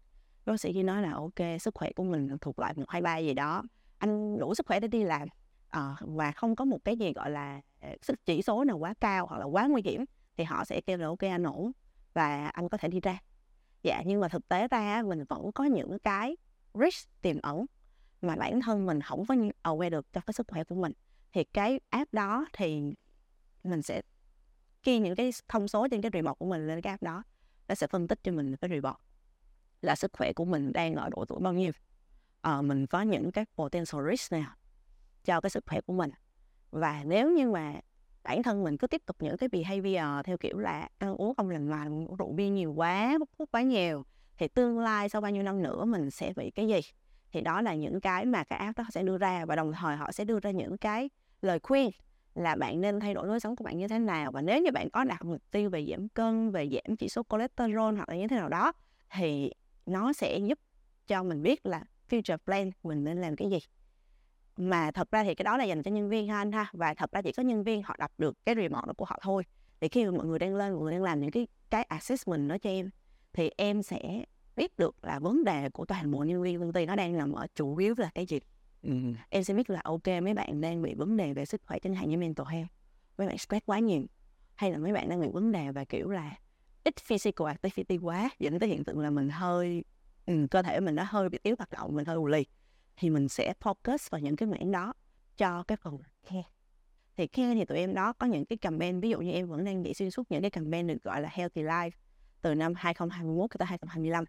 bác 0.46 0.60
sĩ 0.60 0.74
chỉ 0.74 0.84
nói 0.84 1.02
là 1.02 1.14
ok, 1.14 1.62
sức 1.62 1.76
khỏe 1.76 1.92
của 1.92 2.04
mình 2.04 2.38
thuộc 2.42 2.60
loại 2.60 2.74
một 2.76 2.90
hai 2.90 3.02
ba 3.02 3.18
gì 3.18 3.34
đó. 3.34 3.64
Anh 3.98 4.40
đủ 4.40 4.56
sức 4.56 4.66
khỏe 4.68 4.80
để 4.80 4.88
đi 4.88 5.04
làm 5.04 5.28
à, 5.72 5.96
và 6.00 6.32
không 6.32 6.56
có 6.56 6.66
một 6.66 6.86
cái 6.86 6.98
gì 6.98 7.14
gọi 7.14 7.32
là 7.32 7.62
ờ, 7.82 7.90
sức 8.02 8.26
chỉ 8.26 8.42
số 8.42 8.64
nào 8.64 8.78
quá 8.78 8.94
cao 9.00 9.26
hoặc 9.26 9.38
là 9.38 9.46
quá 9.46 9.68
nguy 9.68 9.82
hiểm 9.82 10.06
thì 10.38 10.44
họ 10.44 10.66
sẽ 10.66 10.82
kêu 10.82 10.98
là 10.98 11.08
ok 11.08 11.20
anh 11.20 11.44
ổn 11.44 11.72
và 12.14 12.48
anh 12.48 12.70
có 12.70 12.78
thể 12.78 12.88
đi 12.88 13.00
ra. 13.00 13.20
Dạ 13.84 14.02
nhưng 14.06 14.20
mà 14.20 14.28
thực 14.28 14.48
tế 14.48 14.68
ra 14.68 15.04
mình 15.06 15.24
vẫn 15.30 15.52
có 15.52 15.64
những 15.64 16.00
cái 16.00 16.38
risk 16.74 17.22
tiềm 17.22 17.42
ẩn 17.42 17.66
mà 18.22 18.36
bản 18.36 18.62
thân 18.62 18.86
mình 18.86 19.02
không 19.02 19.26
có 19.26 19.36
aware 19.64 19.90
được 19.90 20.14
cho 20.14 20.22
cái 20.22 20.34
sức 20.34 20.48
khỏe 20.48 20.64
của 20.64 20.76
mình. 20.76 20.94
Thì 21.34 21.44
cái 21.44 21.80
app 21.90 22.14
đó 22.14 22.46
thì 22.54 22.82
mình 23.64 23.82
sẽ 23.82 24.02
ghi 24.84 25.00
những 25.00 25.16
cái 25.16 25.32
thông 25.48 25.68
số 25.68 25.88
trên 25.92 26.02
cái 26.02 26.12
report 26.14 26.40
của 26.40 26.46
mình 26.46 26.68
lên 26.68 26.82
cái 26.82 26.92
app 26.92 27.04
đó 27.04 27.24
nó 27.68 27.76
sẽ 27.76 27.88
phân 27.88 28.08
tích 28.08 28.20
cho 28.24 28.32
mình 28.32 28.56
cái 28.58 28.70
report 28.70 28.98
là 29.82 29.96
sức 29.96 30.12
khỏe 30.14 30.34
của 30.34 30.46
mình 30.46 30.74
đang 30.74 30.96
ở 30.96 31.10
độ 31.10 31.26
tuổi 31.26 31.40
bao 31.40 31.54
nhiêu. 31.54 31.72
À, 32.42 32.62
mình 32.62 32.88
có 32.88 33.02
những 33.02 33.32
cái 33.32 33.46
potential 33.56 34.02
risk 34.12 34.32
nào 34.32 34.56
cho 35.26 35.42
cái 35.42 35.50
sức 35.50 35.64
khỏe 35.68 35.82
của 35.82 35.94
mình. 35.94 36.12
Và 36.72 37.04
nếu 37.06 37.32
như 37.32 37.50
mà 37.50 37.74
bản 38.24 38.44
thân 38.44 38.64
mình 38.64 38.78
cứ 38.78 38.88
tiếp 38.88 39.02
tục 39.06 39.16
những 39.20 39.38
cái 39.38 39.50
behavior 39.50 40.26
theo 40.26 40.38
kiểu 40.38 40.58
là 40.58 40.90
ăn 40.98 41.16
uống 41.16 41.36
không 41.36 41.50
lành 41.50 41.68
mạnh 41.68 42.08
rượu 42.20 42.32
bia 42.32 42.50
nhiều 42.50 42.74
quá, 42.74 43.16
hút 43.20 43.30
thuốc 43.40 43.52
quá 43.52 43.62
nhiều, 43.62 44.04
thì 44.38 44.48
tương 44.48 44.80
lai 44.80 45.10
sau 45.10 45.22
bao 45.22 45.32
nhiêu 45.32 45.44
năm 45.44 45.64
nữa 45.64 45.86
mình 45.86 46.12
sẽ 46.12 46.34
bị 46.36 46.52
cái 46.52 46.68
gì? 46.68 46.80
Thì 47.32 47.42
đó 47.42 47.62
là 47.62 47.76
những 47.76 48.02
cái 48.02 48.26
mà 48.26 48.44
cái 48.44 48.60
app 48.60 48.78
đó 48.78 48.84
sẽ 48.92 49.04
đưa 49.04 49.18
ra 49.18 49.46
và 49.46 49.56
đồng 49.56 49.74
thời 49.74 49.96
họ 49.96 50.12
sẽ 50.12 50.26
đưa 50.26 50.40
ra 50.40 50.52
những 50.52 50.78
cái 50.78 51.10
lời 51.42 51.60
khuyên 51.64 51.90
là 52.36 52.56
bạn 52.56 52.82
nên 52.82 53.00
thay 53.00 53.14
đổi 53.14 53.28
lối 53.28 53.40
sống 53.40 53.56
của 53.56 53.64
bạn 53.64 53.78
như 53.78 53.88
thế 53.88 54.00
nào. 54.00 54.32
Và 54.32 54.42
nếu 54.42 54.62
như 54.62 54.72
bạn 54.72 54.90
có 54.90 55.04
đặt 55.04 55.26
mục 55.26 55.42
tiêu 55.52 55.70
về 55.70 55.86
giảm 55.86 56.10
cân, 56.10 56.52
về 56.52 56.70
giảm 56.70 56.96
chỉ 56.96 57.10
số 57.10 57.24
cholesterol 57.30 57.96
hoặc 57.96 58.10
là 58.10 58.16
như 58.16 58.28
thế 58.28 58.36
nào 58.36 58.50
đó, 58.50 58.72
thì 59.14 59.52
nó 59.86 60.14
sẽ 60.14 60.38
giúp 60.38 60.60
cho 61.08 61.24
mình 61.24 61.42
biết 61.42 61.66
là 61.66 61.84
future 62.10 62.38
plan 62.38 62.72
mình 62.84 63.04
nên 63.04 63.22
làm 63.22 63.36
cái 63.36 63.50
gì 63.50 63.60
mà 64.70 64.92
thật 64.92 65.12
ra 65.12 65.24
thì 65.24 65.36
cái 65.36 65.44
đó 65.44 65.58
là 65.58 65.64
dành 65.64 65.84
cho 65.84 65.92
nhân 65.92 66.10
viên 66.10 66.28
ha 66.28 66.38
anh 66.38 66.52
ha 66.52 66.70
và 66.74 66.94
thật 66.94 67.12
ra 67.12 67.22
chỉ 67.22 67.32
có 67.32 67.44
nhân 67.44 67.64
viên 67.64 67.84
họ 67.84 67.96
đọc 68.00 68.12
được 68.18 68.38
cái 68.46 68.56
report 68.56 68.86
đó 68.88 68.94
của 68.98 69.06
họ 69.06 69.20
thôi. 69.22 69.44
Thì 69.82 69.88
khi 69.88 70.06
mà 70.06 70.12
mọi 70.12 70.26
người 70.26 70.40
đang 70.40 70.56
lên 70.56 70.74
mọi 70.74 70.82
người 70.82 70.92
đang 70.92 71.04
làm 71.04 71.20
những 71.20 71.32
cái 71.32 71.48
cái 71.70 71.84
assessment 71.84 72.50
đó 72.50 72.58
cho 72.58 72.70
em 72.70 72.90
thì 73.34 73.50
em 73.58 73.84
sẽ 73.84 74.26
biết 74.56 74.78
được 74.78 74.96
là 75.02 75.20
vấn 75.20 75.44
đề 75.44 75.70
của 75.70 75.86
toàn 75.86 76.12
bộ 76.12 76.24
nhân 76.24 76.42
viên 76.42 76.60
công 76.60 76.74
ty 76.74 76.86
nó 76.86 76.96
đang 76.96 77.18
nằm 77.18 77.32
ở 77.32 77.48
chủ 77.56 77.78
yếu 77.78 77.96
là 77.98 78.10
cái 78.16 78.26
gì. 78.26 78.40
Ừ. 78.84 78.92
em 79.30 79.44
sẽ 79.44 79.54
biết 79.54 79.70
là 79.70 79.82
ok 79.84 80.08
mấy 80.08 80.34
bạn 80.34 80.62
đang 80.62 80.82
bị 80.82 80.94
vấn 80.94 81.18
đề 81.18 81.34
về 81.34 81.46
sức 81.46 81.62
khỏe 81.66 81.80
chẳng 81.80 81.96
hạn 81.96 82.10
như 82.10 82.18
mental 82.18 82.48
health 82.48 82.70
mấy 83.18 83.28
bạn 83.28 83.38
stress 83.38 83.66
quá 83.66 83.80
nhiều 83.80 84.02
hay 84.56 84.72
là 84.72 84.78
mấy 84.78 84.94
bạn 84.94 85.10
đang 85.10 85.22
bị 85.22 85.28
vấn 85.34 85.52
đề 85.52 85.72
về 85.72 85.86
kiểu 85.86 86.10
là 86.10 86.36
ít 86.84 86.96
physical 87.00 87.48
activity 87.48 87.98
quá 87.98 88.30
dẫn 88.40 88.60
tới 88.60 88.70
hiện 88.70 88.84
tượng 88.84 89.00
là 89.00 89.10
mình 89.10 89.30
hơi 89.30 89.84
ừ, 90.26 90.48
cơ 90.52 90.62
thể 90.62 90.80
mình 90.80 90.96
nó 90.96 91.04
hơi 91.08 91.30
bị 91.30 91.40
yếu 91.44 91.56
hoạt 91.58 91.70
động 91.72 91.96
mình 91.96 92.06
hơi 92.06 92.16
ù 92.16 92.28
lì 92.28 92.46
thì 92.96 93.10
mình 93.10 93.30
sẽ 93.30 93.54
focus 93.60 93.98
vào 94.10 94.22
những 94.22 94.36
cái 94.36 94.48
mảng 94.48 94.72
đó 94.72 94.94
cho 95.38 95.64
cái 95.64 95.78
phần 95.78 95.98
care. 96.24 96.44
Thì 97.18 97.28
care 97.28 97.56
thì 97.56 97.66
tụi 97.66 97.78
em 97.78 97.94
đó 97.94 98.14
có 98.14 98.28
những 98.28 98.46
cái 98.46 98.58
campaign, 98.58 99.00
ví 99.00 99.10
dụ 99.10 99.20
như 99.20 99.32
em 99.32 99.48
vẫn 99.48 99.64
đang 99.64 99.82
nghĩ 99.82 99.94
xuyên 99.94 100.12
suốt 100.12 100.32
những 100.32 100.42
cái 100.42 100.52
campaign 100.52 100.88
được 100.88 101.04
gọi 101.04 101.22
là 101.22 101.30
healthy 101.32 101.64
life 101.64 101.92
từ 102.42 102.56
năm 102.56 102.74
2021 102.76 103.50
tới 103.60 103.66
2025 103.66 104.26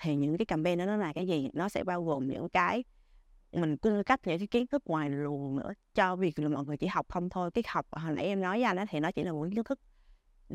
thì 0.00 0.16
những 0.16 0.38
cái 0.38 0.46
campaign 0.46 0.78
đó 0.78 0.86
nó 0.86 0.96
là 0.96 1.12
cái 1.12 1.26
gì? 1.26 1.50
Nó 1.52 1.68
sẽ 1.68 1.84
bao 1.84 2.04
gồm 2.04 2.28
những 2.28 2.48
cái, 2.48 2.84
mình 3.52 3.76
cung 3.76 4.04
cấp 4.04 4.20
những 4.24 4.38
cái 4.38 4.46
kiến 4.46 4.66
thức 4.66 4.82
ngoài 4.86 5.10
luồng 5.10 5.56
nữa 5.56 5.72
cho 5.94 6.16
việc 6.16 6.38
là 6.38 6.48
mọi 6.48 6.64
người 6.64 6.76
chỉ 6.76 6.86
học 6.86 7.06
không 7.08 7.28
thôi. 7.28 7.50
Cái 7.50 7.64
học 7.68 7.86
hồi 7.92 8.12
nãy 8.12 8.24
em 8.24 8.40
nói 8.40 8.56
với 8.56 8.64
anh 8.64 8.76
đó 8.76 8.84
thì 8.88 9.00
nó 9.00 9.12
chỉ 9.12 9.22
là 9.22 9.32
một 9.32 9.46
kiến 9.54 9.64
thức 9.64 9.80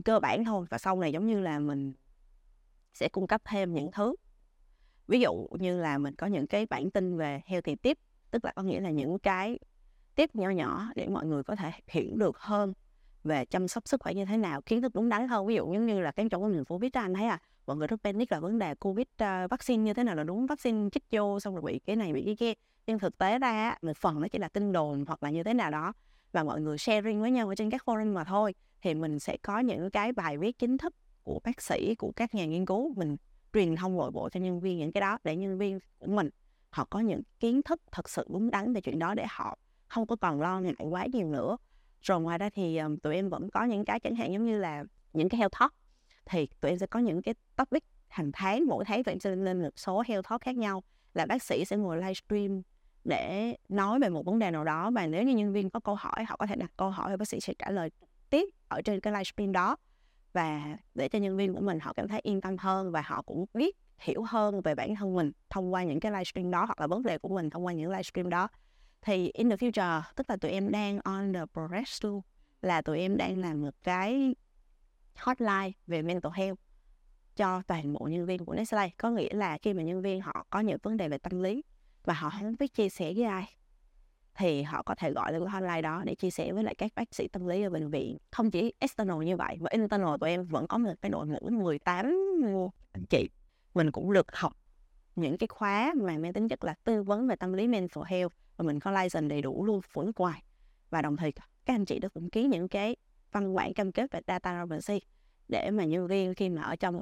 cơ 0.06 0.19
bản 0.19 0.45
thôi. 0.45 0.65
Và 0.69 0.77
sau 0.77 1.00
này 1.00 1.12
giống 1.12 1.27
như 1.27 1.39
là 1.39 1.59
mình 1.59 1.94
sẽ 2.94 3.09
cung 3.09 3.27
cấp 3.27 3.42
thêm 3.45 3.74
những 3.74 3.92
thứ 3.92 4.15
ví 5.11 5.19
dụ 5.19 5.47
như 5.59 5.81
là 5.81 5.97
mình 5.97 6.15
có 6.15 6.27
những 6.27 6.47
cái 6.47 6.65
bản 6.65 6.91
tin 6.91 7.17
về 7.17 7.41
healthy 7.45 7.75
tip 7.75 7.97
tức 8.31 8.45
là 8.45 8.51
có 8.55 8.63
nghĩa 8.63 8.79
là 8.79 8.89
những 8.89 9.19
cái 9.19 9.59
tip 10.15 10.35
nhỏ 10.35 10.50
nhỏ 10.50 10.88
để 10.95 11.07
mọi 11.07 11.25
người 11.25 11.43
có 11.43 11.55
thể 11.55 11.71
hiểu 11.88 12.15
được 12.15 12.38
hơn 12.38 12.74
về 13.24 13.45
chăm 13.45 13.67
sóc 13.67 13.88
sức 13.88 14.01
khỏe 14.01 14.13
như 14.13 14.25
thế 14.25 14.38
nào 14.38 14.62
kiến 14.62 14.81
thức 14.81 14.95
đúng 14.95 15.09
đắn 15.09 15.27
hơn. 15.27 15.47
Ví 15.47 15.55
dụ 15.55 15.74
giống 15.74 15.86
như 15.86 16.01
là 16.01 16.12
cái 16.12 16.29
cái 16.29 16.39
miền 16.39 16.65
covid 16.65 16.91
anh 16.93 17.13
thấy 17.13 17.25
à 17.25 17.39
mọi 17.67 17.77
người 17.77 17.88
rất 17.88 18.03
panic 18.03 18.31
là 18.31 18.39
vấn 18.39 18.59
đề 18.59 18.75
covid 18.75 19.05
uh, 19.24 19.50
vaccine 19.50 19.83
như 19.83 19.93
thế 19.93 20.03
nào 20.03 20.15
là 20.15 20.24
đúng 20.24 20.45
vaccine 20.45 20.89
chích 20.89 21.03
vô 21.12 21.39
xong 21.39 21.55
rồi 21.55 21.62
bị 21.62 21.79
cái 21.79 21.95
này 21.95 22.13
bị 22.13 22.25
cái 22.25 22.36
kia. 22.36 22.53
Nhưng 22.88 23.00
thực 23.00 23.17
tế 23.17 23.39
ra 23.39 23.75
một 23.81 23.97
phần 23.97 24.21
nó 24.21 24.27
chỉ 24.27 24.39
là 24.39 24.47
tin 24.47 24.71
đồn 24.71 25.05
hoặc 25.07 25.24
là 25.24 25.29
như 25.29 25.43
thế 25.43 25.53
nào 25.53 25.71
đó 25.71 25.93
và 26.31 26.43
mọi 26.43 26.62
người 26.62 26.77
sharing 26.77 27.21
với 27.21 27.31
nhau 27.31 27.47
ở 27.47 27.55
trên 27.55 27.69
các 27.69 27.83
forum 27.86 28.13
mà 28.13 28.24
thôi 28.24 28.53
thì 28.81 28.93
mình 28.93 29.19
sẽ 29.19 29.38
có 29.38 29.59
những 29.59 29.89
cái 29.89 30.12
bài 30.12 30.38
viết 30.38 30.59
chính 30.59 30.77
thức 30.77 30.95
của 31.24 31.39
bác 31.43 31.62
sĩ 31.62 31.95
của 31.95 32.12
các 32.15 32.36
nhà 32.36 32.45
nghiên 32.45 32.65
cứu 32.65 32.93
mình 32.97 33.17
truyền 33.53 33.75
thông 33.75 33.98
nội 33.98 34.12
bộ 34.12 34.29
cho 34.29 34.39
nhân 34.39 34.60
viên 34.60 34.77
những 34.77 34.91
cái 34.91 35.01
đó 35.01 35.17
để 35.24 35.36
nhân 35.36 35.58
viên 35.58 35.79
của 36.00 36.08
mình 36.08 36.29
họ 36.70 36.86
có 36.89 37.00
những 37.00 37.22
kiến 37.39 37.62
thức 37.62 37.81
thật 37.91 38.10
sự 38.10 38.25
đúng 38.29 38.51
đắn 38.51 38.74
về 38.74 38.81
chuyện 38.81 39.00
đó 39.00 39.13
để 39.13 39.25
họ 39.29 39.58
không 39.88 40.08
có 40.08 40.15
còn 40.15 40.41
lo 40.41 40.60
ngại 40.60 40.74
quá 40.89 41.05
nhiều 41.13 41.27
nữa. 41.27 41.58
Rồi 42.01 42.22
ngoài 42.22 42.38
ra 42.38 42.50
thì 42.50 42.77
um, 42.77 42.98
tụi 42.98 43.15
em 43.15 43.29
vẫn 43.29 43.50
có 43.50 43.63
những 43.63 43.86
cái 43.86 44.00
chẳng 44.00 44.15
hạn 44.15 44.34
giống 44.34 44.46
như 44.46 44.60
là 44.60 44.84
những 45.13 45.29
cái 45.29 45.38
health 45.39 45.60
talk 45.60 45.74
thì 46.25 46.48
tụi 46.62 46.72
em 46.72 46.79
sẽ 46.79 46.88
có 46.88 47.00
những 47.00 47.22
cái 47.22 47.36
topic 47.55 47.84
hàng 48.08 48.31
tháng 48.34 48.65
mỗi 48.67 48.86
tháng 48.86 49.03
tụi 49.03 49.13
em 49.13 49.20
sẽ 49.20 49.36
lên 49.36 49.62
một 49.62 49.70
số 49.75 50.03
health 50.08 50.29
talk 50.29 50.41
khác 50.41 50.58
nhau 50.58 50.84
là 51.13 51.25
bác 51.25 51.43
sĩ 51.43 51.65
sẽ 51.65 51.77
ngồi 51.77 51.98
livestream 51.98 52.62
để 53.03 53.55
nói 53.70 54.00
về 54.00 54.10
một 54.10 54.25
vấn 54.25 54.39
đề 54.39 54.51
nào 54.51 54.63
đó 54.63 54.91
và 54.91 55.08
nếu 55.08 55.24
như 55.24 55.36
nhân 55.36 55.53
viên 55.53 55.70
có 55.70 55.79
câu 55.79 55.96
hỏi 55.96 56.24
họ 56.24 56.36
có 56.38 56.46
thể 56.48 56.55
đặt 56.55 56.72
câu 56.77 56.89
hỏi 56.89 57.10
và 57.12 57.17
bác 57.17 57.27
sĩ 57.27 57.39
sẽ 57.39 57.53
trả 57.60 57.72
lời 57.72 57.89
tiếp 58.29 58.46
ở 58.67 58.81
trên 58.81 59.00
cái 59.00 59.13
livestream 59.13 59.51
đó 59.51 59.75
và 60.33 60.77
để 60.95 61.09
cho 61.09 61.19
nhân 61.19 61.38
viên 61.38 61.53
của 61.53 61.61
mình 61.61 61.79
họ 61.79 61.93
cảm 61.93 62.07
thấy 62.07 62.19
yên 62.23 62.41
tâm 62.41 62.57
hơn 62.57 62.91
và 62.91 63.01
họ 63.01 63.21
cũng 63.21 63.45
biết, 63.53 63.77
hiểu 64.00 64.23
hơn 64.23 64.61
về 64.61 64.75
bản 64.75 64.95
thân 64.95 65.15
mình 65.15 65.31
thông 65.50 65.73
qua 65.73 65.83
những 65.83 66.00
cái 66.00 66.11
livestream 66.11 66.51
đó 66.51 66.65
hoặc 66.65 66.81
là 66.81 66.88
vấn 66.88 67.03
đề 67.03 67.17
của 67.17 67.29
mình 67.29 67.50
thông 67.50 67.65
qua 67.65 67.73
những 67.73 67.91
livestream 67.91 68.29
đó. 68.29 68.47
Thì 69.01 69.31
in 69.33 69.50
the 69.50 69.55
future, 69.55 70.01
tức 70.15 70.29
là 70.29 70.38
tụi 70.38 70.51
em 70.51 70.71
đang 70.71 71.00
on 71.00 71.33
the 71.33 71.45
progress 71.53 72.05
luôn, 72.05 72.21
là 72.61 72.81
tụi 72.81 73.00
em 73.00 73.17
đang 73.17 73.38
làm 73.38 73.61
một 73.61 73.75
cái 73.83 74.35
hotline 75.15 75.71
về 75.88 76.01
mental 76.01 76.31
health 76.35 76.59
cho 77.35 77.61
toàn 77.67 77.93
bộ 77.93 78.07
nhân 78.11 78.25
viên 78.25 78.45
của 78.45 78.53
Nestle 78.53 78.89
có 78.97 79.09
nghĩa 79.11 79.33
là 79.33 79.57
khi 79.57 79.73
mà 79.73 79.83
nhân 79.83 80.01
viên 80.01 80.21
họ 80.21 80.45
có 80.50 80.59
những 80.59 80.77
vấn 80.83 80.97
đề 80.97 81.09
về 81.09 81.17
tâm 81.17 81.41
lý 81.41 81.63
và 82.03 82.13
họ 82.13 82.29
không 82.29 82.55
biết 82.59 82.73
chia 82.73 82.89
sẻ 82.89 83.13
với 83.15 83.23
ai 83.23 83.55
thì 84.41 84.63
họ 84.63 84.83
có 84.83 84.95
thể 84.95 85.12
gọi 85.12 85.33
lên 85.33 85.41
cái 85.41 85.50
hotline 85.51 85.81
đó 85.81 86.03
để 86.05 86.15
chia 86.15 86.29
sẻ 86.29 86.51
với 86.51 86.63
lại 86.63 86.75
các 86.75 86.91
bác 86.95 87.15
sĩ 87.15 87.27
tâm 87.27 87.48
lý 87.48 87.63
ở 87.63 87.69
bệnh 87.69 87.89
viện. 87.89 88.17
Không 88.31 88.51
chỉ 88.51 88.74
external 88.79 89.24
như 89.24 89.38
vậy 89.38 89.57
mà 89.60 89.69
internal 89.71 90.15
tụi 90.19 90.29
em 90.29 90.45
vẫn 90.45 90.67
có 90.67 90.77
một 90.77 90.93
cái 91.01 91.10
đội 91.10 91.27
ngũ 91.27 91.50
18 91.50 92.05
anh 92.91 93.05
chị 93.10 93.29
mình 93.74 93.91
cũng 93.91 94.13
được 94.13 94.36
học 94.36 94.53
những 95.15 95.38
cái 95.38 95.48
khóa 95.48 95.93
mà 95.95 96.17
mang 96.17 96.33
tính 96.33 96.48
chất 96.48 96.63
là 96.63 96.74
tư 96.83 97.03
vấn 97.03 97.27
về 97.27 97.36
tâm 97.36 97.53
lý 97.53 97.67
mental 97.67 98.03
health 98.07 98.33
và 98.57 98.63
mình 98.63 98.79
có 98.79 98.91
license 98.91 99.27
đầy 99.27 99.41
đủ 99.41 99.65
luôn 99.65 99.81
phủ 99.81 100.03
nước 100.03 100.19
ngoài 100.19 100.43
và 100.89 101.01
đồng 101.01 101.17
thời 101.17 101.31
các 101.31 101.75
anh 101.75 101.86
chị 101.86 102.00
đó 102.00 102.10
cũng 102.13 102.29
ký 102.29 102.43
những 102.43 102.67
cái 102.67 102.95
văn 103.31 103.55
bản 103.55 103.74
cam 103.74 103.91
kết 103.91 104.12
về 104.12 104.21
data 104.27 104.65
privacy 104.65 105.01
để 105.48 105.71
mà 105.71 105.86
nhân 105.86 106.07
viên 106.07 106.36
khi 106.36 106.50
mà 106.50 106.62
ở 106.62 106.75
trong 106.75 107.01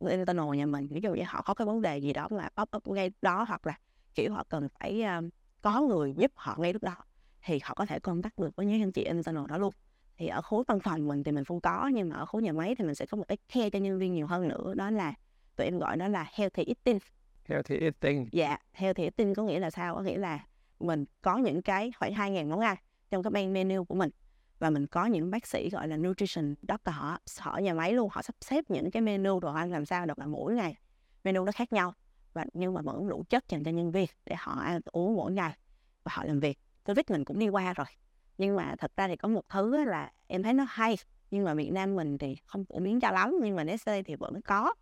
internal 0.00 0.56
nhà 0.56 0.66
mình 0.66 0.88
ví 0.88 1.00
dụ 1.00 1.14
như 1.14 1.22
họ 1.26 1.42
có 1.42 1.54
cái 1.54 1.66
vấn 1.66 1.82
đề 1.82 1.98
gì 1.98 2.12
đó 2.12 2.28
là 2.30 2.50
pop 2.56 2.76
up 2.76 2.88
ngay 2.88 3.10
đó 3.22 3.44
hoặc 3.48 3.66
là 3.66 3.78
kiểu 4.14 4.32
họ 4.32 4.44
cần 4.48 4.68
phải 4.68 5.02
um, 5.02 5.28
có 5.64 5.80
người 5.80 6.14
giúp 6.16 6.32
họ 6.34 6.56
ngay 6.58 6.72
lúc 6.72 6.82
đó 6.82 6.94
thì 7.44 7.58
họ 7.62 7.74
có 7.74 7.86
thể 7.86 7.98
contact 7.98 8.38
được 8.38 8.56
với 8.56 8.66
những 8.66 8.82
anh 8.82 8.92
chị 8.92 9.04
internal 9.04 9.46
đó 9.48 9.58
luôn. 9.58 9.74
Thì 10.16 10.26
ở 10.26 10.42
khối 10.42 10.64
văn 10.68 10.80
phòng 10.80 11.08
mình 11.08 11.24
thì 11.24 11.32
mình 11.32 11.44
không 11.44 11.60
có 11.60 11.90
nhưng 11.94 12.08
mà 12.08 12.16
ở 12.16 12.26
khối 12.26 12.42
nhà 12.42 12.52
máy 12.52 12.74
thì 12.74 12.84
mình 12.84 12.94
sẽ 12.94 13.06
có 13.06 13.16
một 13.16 13.24
cái 13.28 13.38
care 13.54 13.70
cho 13.70 13.78
nhân 13.78 13.98
viên 13.98 14.14
nhiều 14.14 14.26
hơn 14.26 14.48
nữa 14.48 14.74
đó 14.74 14.90
là 14.90 15.14
tụi 15.56 15.66
em 15.66 15.78
gọi 15.78 15.96
đó 15.96 16.08
là 16.08 16.26
healthy 16.32 16.64
eating. 16.64 16.98
Healthy 17.44 17.78
eating. 17.78 18.28
Dạ 18.32 18.56
healthy 18.72 19.02
eating 19.02 19.34
có 19.34 19.42
nghĩa 19.42 19.58
là 19.58 19.70
sao? 19.70 19.94
Có 19.94 20.00
nghĩa 20.00 20.18
là 20.18 20.46
mình 20.80 21.04
có 21.22 21.36
những 21.36 21.62
cái 21.62 21.92
khoảng 21.98 22.14
hai 22.14 22.30
ngàn 22.30 22.50
món 22.50 22.60
ăn 22.60 22.76
trong 23.10 23.22
cái 23.22 23.30
ban 23.30 23.52
menu 23.52 23.84
của 23.84 23.94
mình 23.94 24.10
và 24.58 24.70
mình 24.70 24.86
có 24.86 25.06
những 25.06 25.30
bác 25.30 25.46
sĩ 25.46 25.70
gọi 25.70 25.88
là 25.88 25.96
nutrition 25.96 26.54
doctor 26.68 26.94
họ 26.94 27.18
họ 27.38 27.58
nhà 27.58 27.74
máy 27.74 27.92
luôn 27.92 28.08
họ 28.12 28.22
sắp 28.22 28.34
xếp 28.40 28.64
những 28.68 28.90
cái 28.90 29.02
menu 29.02 29.40
đồ 29.40 29.54
ăn 29.54 29.72
làm 29.72 29.84
sao 29.84 30.06
được 30.06 30.18
là 30.18 30.26
mỗi 30.26 30.54
ngày 30.54 30.76
menu 31.24 31.44
nó 31.44 31.52
khác 31.52 31.72
nhau 31.72 31.94
và 32.34 32.44
nhưng 32.52 32.74
mà 32.74 32.80
vẫn 32.82 33.08
đủ 33.08 33.24
chất 33.28 33.44
dành 33.48 33.64
cho 33.64 33.70
nhân 33.70 33.92
viên 33.92 34.06
để 34.26 34.36
họ 34.38 34.52
ăn 34.52 34.80
uống 34.84 35.16
mỗi 35.16 35.32
ngày 35.32 35.52
và 36.04 36.12
họ 36.14 36.24
làm 36.24 36.40
việc. 36.40 36.58
Covid 36.84 37.04
mình 37.10 37.24
cũng 37.24 37.38
đi 37.38 37.48
qua 37.48 37.72
rồi. 37.72 37.86
Nhưng 38.38 38.56
mà 38.56 38.74
thật 38.78 38.92
ra 38.96 39.08
thì 39.08 39.16
có 39.16 39.28
một 39.28 39.42
thứ 39.48 39.84
là 39.84 40.12
em 40.26 40.42
thấy 40.42 40.52
nó 40.52 40.66
hay. 40.68 40.96
Nhưng 41.30 41.44
mà 41.44 41.54
Việt 41.54 41.70
Nam 41.72 41.96
mình 41.96 42.18
thì 42.18 42.36
không 42.46 42.64
phổ 42.64 42.78
biến 42.78 43.00
cho 43.00 43.10
lắm, 43.10 43.34
nhưng 43.42 43.56
mà 43.56 43.64
Nestle 43.64 44.02
thì 44.02 44.14
vẫn 44.14 44.40
có. 44.42 44.74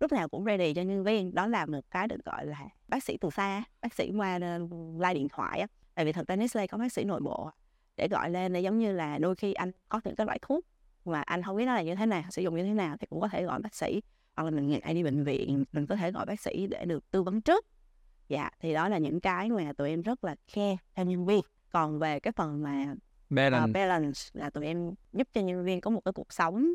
Lúc 0.00 0.12
nào 0.12 0.28
cũng 0.28 0.44
ready 0.44 0.74
cho 0.74 0.82
nhân 0.82 1.04
viên. 1.04 1.34
Đó 1.34 1.46
là 1.46 1.66
một 1.66 1.80
cái 1.90 2.08
được 2.08 2.24
gọi 2.24 2.46
là 2.46 2.68
bác 2.88 3.02
sĩ 3.02 3.16
từ 3.16 3.30
xa, 3.30 3.62
bác 3.80 3.94
sĩ 3.94 4.10
qua 4.16 4.38
ờ, 4.42 4.58
lai 4.98 5.14
điện 5.14 5.28
thoại 5.28 5.60
á. 5.60 5.66
Tại 5.94 6.04
vì 6.04 6.12
thật 6.12 6.28
ra 6.28 6.36
Nestle 6.36 6.66
có 6.66 6.78
bác 6.78 6.92
sĩ 6.92 7.04
nội 7.04 7.20
bộ 7.20 7.50
để 7.96 8.08
gọi 8.08 8.30
lên 8.30 8.52
để 8.52 8.60
giống 8.60 8.78
như 8.78 8.92
là 8.92 9.18
đôi 9.18 9.36
khi 9.36 9.52
anh 9.52 9.72
có 9.88 10.00
những 10.04 10.16
cái 10.16 10.26
loại 10.26 10.38
thuốc 10.42 10.64
mà 11.04 11.20
anh 11.20 11.42
không 11.42 11.56
biết 11.56 11.64
nó 11.64 11.74
là 11.74 11.82
như 11.82 11.94
thế 11.94 12.06
nào, 12.06 12.22
sử 12.30 12.42
dụng 12.42 12.56
như 12.56 12.64
thế 12.64 12.74
nào 12.74 12.96
thì 13.00 13.06
cũng 13.06 13.20
có 13.20 13.28
thể 13.28 13.42
gọi 13.44 13.60
bác 13.60 13.74
sĩ 13.74 14.00
hoặc 14.38 14.44
là 14.44 14.50
mình 14.50 14.68
ngại 14.68 14.94
đi 14.94 15.02
bệnh 15.02 15.24
viện 15.24 15.64
mình 15.72 15.86
có 15.86 15.96
thể 15.96 16.12
gọi 16.12 16.26
bác 16.26 16.40
sĩ 16.40 16.66
để 16.66 16.84
được 16.84 17.10
tư 17.10 17.22
vấn 17.22 17.40
trước. 17.40 17.66
Dạ 18.28 18.50
thì 18.60 18.74
đó 18.74 18.88
là 18.88 18.98
những 18.98 19.20
cái 19.20 19.50
mà 19.50 19.72
tụi 19.72 19.88
em 19.88 20.02
rất 20.02 20.24
là 20.24 20.36
care 20.54 20.76
cho 20.96 21.02
nhân 21.02 21.26
viên. 21.26 21.40
Còn 21.70 21.98
về 21.98 22.20
cái 22.20 22.32
phần 22.32 22.62
mà 22.62 22.94
balance, 23.30 23.70
uh, 23.70 23.74
balance 23.74 24.20
là 24.32 24.50
tụi 24.50 24.66
em 24.66 24.94
giúp 25.12 25.28
cho 25.32 25.40
nhân 25.40 25.64
viên 25.64 25.80
có 25.80 25.90
một 25.90 26.00
cái 26.04 26.12
cuộc 26.12 26.32
sống 26.32 26.68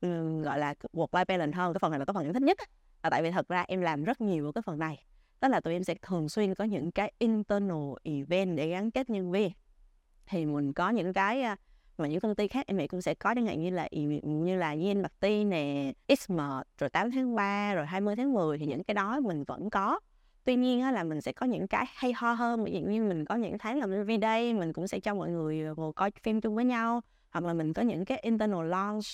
um, 0.00 0.42
gọi 0.42 0.58
là 0.58 0.74
work 0.92 1.08
life 1.10 1.24
balance 1.28 1.56
hơn. 1.56 1.72
Cái 1.72 1.78
phần 1.78 1.90
này 1.90 1.98
là 1.98 2.04
cái 2.04 2.14
phần 2.14 2.24
em 2.24 2.32
thích 2.32 2.42
nhất 2.42 2.58
là 3.02 3.10
tại 3.10 3.22
vì 3.22 3.30
thật 3.30 3.48
ra 3.48 3.64
em 3.68 3.80
làm 3.80 4.04
rất 4.04 4.20
nhiều 4.20 4.52
cái 4.52 4.62
phần 4.62 4.78
này. 4.78 5.04
Tức 5.40 5.48
là 5.48 5.60
tụi 5.60 5.72
em 5.72 5.84
sẽ 5.84 5.94
thường 6.02 6.28
xuyên 6.28 6.54
có 6.54 6.64
những 6.64 6.90
cái 6.92 7.12
internal 7.18 7.92
event 8.02 8.56
để 8.56 8.68
gắn 8.68 8.90
kết 8.90 9.10
nhân 9.10 9.30
viên. 9.30 9.52
Thì 10.26 10.46
mình 10.46 10.72
có 10.72 10.90
những 10.90 11.12
cái 11.12 11.44
mà 11.98 12.08
những 12.08 12.20
công 12.20 12.34
ty 12.34 12.48
khác 12.48 12.66
em 12.66 12.76
nghĩ 12.76 12.86
cũng 12.86 13.02
sẽ 13.02 13.14
có 13.14 13.34
chẳng 13.34 13.46
hạn 13.46 13.60
như 13.60 13.70
là 13.70 13.88
như 14.22 14.56
là 14.56 14.70
Yen 14.70 15.02
Ti 15.20 15.44
nè, 15.44 15.92
XM 16.06 16.40
rồi 16.78 16.90
8 16.90 17.10
tháng 17.10 17.34
3, 17.34 17.74
rồi 17.74 17.86
20 17.86 18.16
tháng 18.16 18.32
10 18.32 18.58
thì 18.58 18.66
những 18.66 18.84
cái 18.84 18.94
đó 18.94 19.20
mình 19.20 19.44
vẫn 19.44 19.70
có. 19.70 20.00
Tuy 20.44 20.56
nhiên 20.56 20.92
là 20.92 21.04
mình 21.04 21.20
sẽ 21.20 21.32
có 21.32 21.46
những 21.46 21.68
cái 21.68 21.84
hay 21.94 22.12
ho 22.12 22.32
hơn, 22.32 22.64
ví 22.64 22.72
dụ 22.72 22.80
như 22.80 23.02
mình 23.02 23.24
có 23.24 23.34
những 23.34 23.58
tháng 23.58 23.78
làm 23.78 23.92
everyday, 23.92 24.54
mình 24.54 24.72
cũng 24.72 24.88
sẽ 24.88 25.00
cho 25.00 25.14
mọi 25.14 25.30
người 25.30 25.62
ờ, 25.62 25.74
ngồi 25.76 25.92
coi 25.92 26.10
phim 26.22 26.40
chung 26.40 26.54
với 26.54 26.64
nhau, 26.64 27.00
hoặc 27.30 27.44
là 27.44 27.54
mình 27.54 27.72
có 27.72 27.82
những 27.82 28.04
cái 28.04 28.18
internal 28.18 28.68
launch 28.68 29.04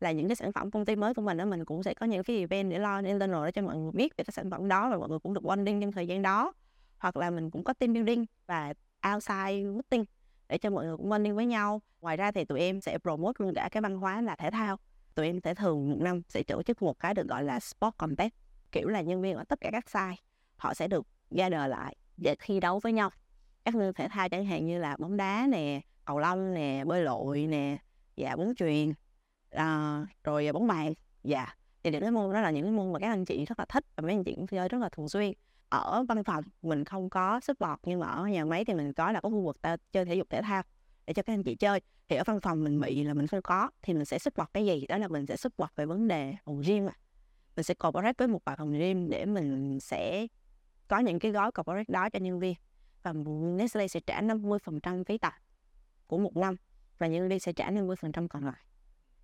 là 0.00 0.12
những 0.12 0.28
cái 0.28 0.36
sản 0.36 0.52
phẩm 0.52 0.70
công 0.70 0.84
ty 0.84 0.96
mới 0.96 1.14
của 1.14 1.22
mình 1.22 1.36
đó 1.36 1.44
mình 1.44 1.64
cũng 1.64 1.82
sẽ 1.82 1.94
có 1.94 2.06
những 2.06 2.24
cái 2.24 2.38
event 2.38 2.70
để 2.70 2.78
lo 2.78 3.00
internal 3.02 3.44
để 3.44 3.52
cho 3.52 3.62
mọi 3.62 3.76
người 3.76 3.92
biết 3.92 4.16
về 4.16 4.24
cái 4.24 4.32
sản 4.32 4.50
phẩm 4.50 4.68
đó 4.68 4.90
và 4.90 4.96
mọi 4.98 5.08
người 5.08 5.18
cũng 5.18 5.34
được 5.34 5.42
bonding 5.44 5.80
trong 5.80 5.92
thời 5.92 6.06
gian 6.06 6.22
đó 6.22 6.52
hoặc 6.98 7.16
là 7.16 7.30
mình 7.30 7.50
cũng 7.50 7.64
có 7.64 7.72
team 7.72 7.92
building 7.92 8.26
và 8.46 8.74
outside 9.14 9.62
meeting 9.62 10.04
để 10.54 10.58
cho 10.58 10.70
mọi 10.70 10.84
người 10.84 10.96
cũng 10.96 11.08
bonding 11.08 11.36
với 11.36 11.46
nhau. 11.46 11.82
Ngoài 12.00 12.16
ra 12.16 12.32
thì 12.32 12.44
tụi 12.44 12.60
em 12.60 12.80
sẽ 12.80 12.98
promote 12.98 13.44
luôn 13.44 13.54
cả 13.54 13.68
cái 13.72 13.80
văn 13.80 13.96
hóa 13.96 14.20
là 14.22 14.36
thể 14.36 14.50
thao. 14.50 14.76
Tụi 15.14 15.26
em 15.26 15.40
sẽ 15.40 15.54
thường 15.54 15.90
một 15.90 15.96
năm 16.00 16.22
sẽ 16.28 16.42
tổ 16.42 16.62
chức 16.62 16.82
một 16.82 16.98
cái 16.98 17.14
được 17.14 17.28
gọi 17.28 17.44
là 17.44 17.60
sport 17.60 17.94
contest 17.98 18.32
kiểu 18.72 18.88
là 18.88 19.00
nhân 19.00 19.22
viên 19.22 19.36
ở 19.36 19.44
tất 19.44 19.60
cả 19.60 19.70
các 19.72 19.90
site 19.90 20.22
họ 20.56 20.74
sẽ 20.74 20.88
được 20.88 21.06
gather 21.30 21.70
lại 21.70 21.96
để 22.16 22.36
thi 22.40 22.60
đấu 22.60 22.78
với 22.78 22.92
nhau. 22.92 23.10
Các 23.64 23.74
môn 23.74 23.92
thể 23.92 24.08
thao 24.08 24.28
chẳng 24.28 24.44
hạn 24.44 24.66
như 24.66 24.78
là 24.78 24.96
bóng 24.98 25.16
đá 25.16 25.46
nè 25.50 25.80
cầu 26.04 26.18
lông 26.18 26.54
nè 26.54 26.84
bơi 26.86 27.02
lội 27.02 27.46
nè 27.46 27.76
dạ 28.16 28.36
bóng 28.36 28.54
chuyền 28.54 28.92
à, 29.50 30.00
rồi 30.24 30.52
bóng 30.52 30.66
bàn 30.66 30.94
dạ. 31.24 31.54
Thì 31.82 31.90
những 31.90 32.00
cái 32.00 32.10
môn 32.10 32.32
đó 32.32 32.40
là 32.40 32.50
những 32.50 32.62
cái 32.64 32.72
môn 32.72 32.92
mà 32.92 32.98
các 32.98 33.08
anh 33.08 33.24
chị 33.24 33.44
rất 33.44 33.58
là 33.58 33.64
thích 33.68 33.84
và 33.96 34.02
mấy 34.02 34.12
anh 34.12 34.24
chị 34.24 34.34
cũng 34.34 34.46
chơi 34.46 34.68
rất 34.68 34.78
là 34.78 34.88
thường 34.88 35.08
xuyên 35.08 35.32
ở 35.68 36.04
văn 36.08 36.24
phòng, 36.24 36.44
mình 36.62 36.84
không 36.84 37.10
có 37.10 37.40
support 37.40 37.80
nhưng 37.82 38.00
mà 38.00 38.06
ở 38.06 38.24
nhà 38.24 38.44
máy 38.44 38.64
thì 38.64 38.74
mình 38.74 38.92
có 38.92 39.12
là 39.12 39.20
có 39.20 39.28
khu 39.28 39.40
vực 39.44 39.62
ta 39.62 39.76
chơi 39.92 40.04
thể 40.04 40.14
dục 40.14 40.30
thể 40.30 40.42
thao 40.42 40.62
để 41.06 41.12
cho 41.12 41.22
các 41.22 41.32
anh 41.32 41.42
chị 41.42 41.54
chơi. 41.54 41.80
Thì 42.08 42.16
ở 42.16 42.22
văn 42.26 42.40
phòng 42.40 42.64
mình 42.64 42.80
bị 42.80 43.04
là 43.04 43.14
mình 43.14 43.26
không 43.26 43.42
có, 43.42 43.70
thì 43.82 43.94
mình 43.94 44.04
sẽ 44.04 44.18
support 44.18 44.48
cái 44.52 44.66
gì? 44.66 44.86
Đó 44.86 44.98
là 44.98 45.08
mình 45.08 45.26
sẽ 45.26 45.36
support 45.36 45.70
về 45.76 45.86
vấn 45.86 46.08
đề 46.08 46.34
phòng 46.44 46.60
gym 46.60 46.86
à 46.86 46.94
mình 47.56 47.64
sẽ 47.64 47.74
corporate 47.74 48.14
với 48.18 48.28
một 48.28 48.44
vài 48.44 48.56
phòng 48.56 48.72
gym 48.72 49.10
để 49.10 49.26
mình 49.26 49.80
sẽ 49.80 50.26
có 50.88 50.98
những 50.98 51.18
cái 51.18 51.30
gói 51.30 51.52
corporate 51.52 51.92
đó 51.92 52.08
cho 52.08 52.18
nhân 52.18 52.40
viên. 52.40 52.54
Và 53.02 53.12
Nestle 53.56 53.88
sẽ 53.88 54.00
trả 54.00 54.20
50% 54.22 55.04
phí 55.04 55.18
tập 55.18 55.32
của 56.06 56.18
một 56.18 56.36
năm 56.36 56.56
và 56.98 57.06
nhân 57.06 57.28
viên 57.28 57.40
sẽ 57.40 57.52
trả 57.52 57.70
50% 57.70 58.28
còn 58.28 58.44
lại. 58.44 58.60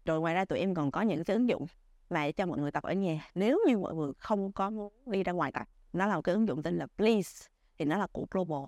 Rồi 0.04 0.20
ngoài 0.20 0.34
ra 0.34 0.44
tụi 0.44 0.58
em 0.58 0.74
còn 0.74 0.90
có 0.90 1.00
những 1.00 1.24
cái 1.24 1.36
ứng 1.36 1.48
dụng 1.48 1.66
mà 2.10 2.24
để 2.24 2.32
cho 2.32 2.46
mọi 2.46 2.58
người 2.58 2.70
tập 2.70 2.82
ở 2.82 2.92
nhà. 2.92 3.30
Nếu 3.34 3.60
như 3.66 3.78
mọi 3.78 3.94
người 3.94 4.12
không 4.18 4.52
có 4.52 4.70
muốn 4.70 4.92
đi 5.06 5.24
ra 5.24 5.32
ngoài 5.32 5.52
tập 5.52 5.68
nó 5.92 6.06
là 6.06 6.16
một 6.16 6.22
cái 6.22 6.32
ứng 6.34 6.48
dụng 6.48 6.62
tên 6.62 6.78
là 6.78 6.86
Please, 6.96 7.48
thì 7.78 7.84
nó 7.84 7.98
là 7.98 8.06
của 8.12 8.26
Global. 8.30 8.64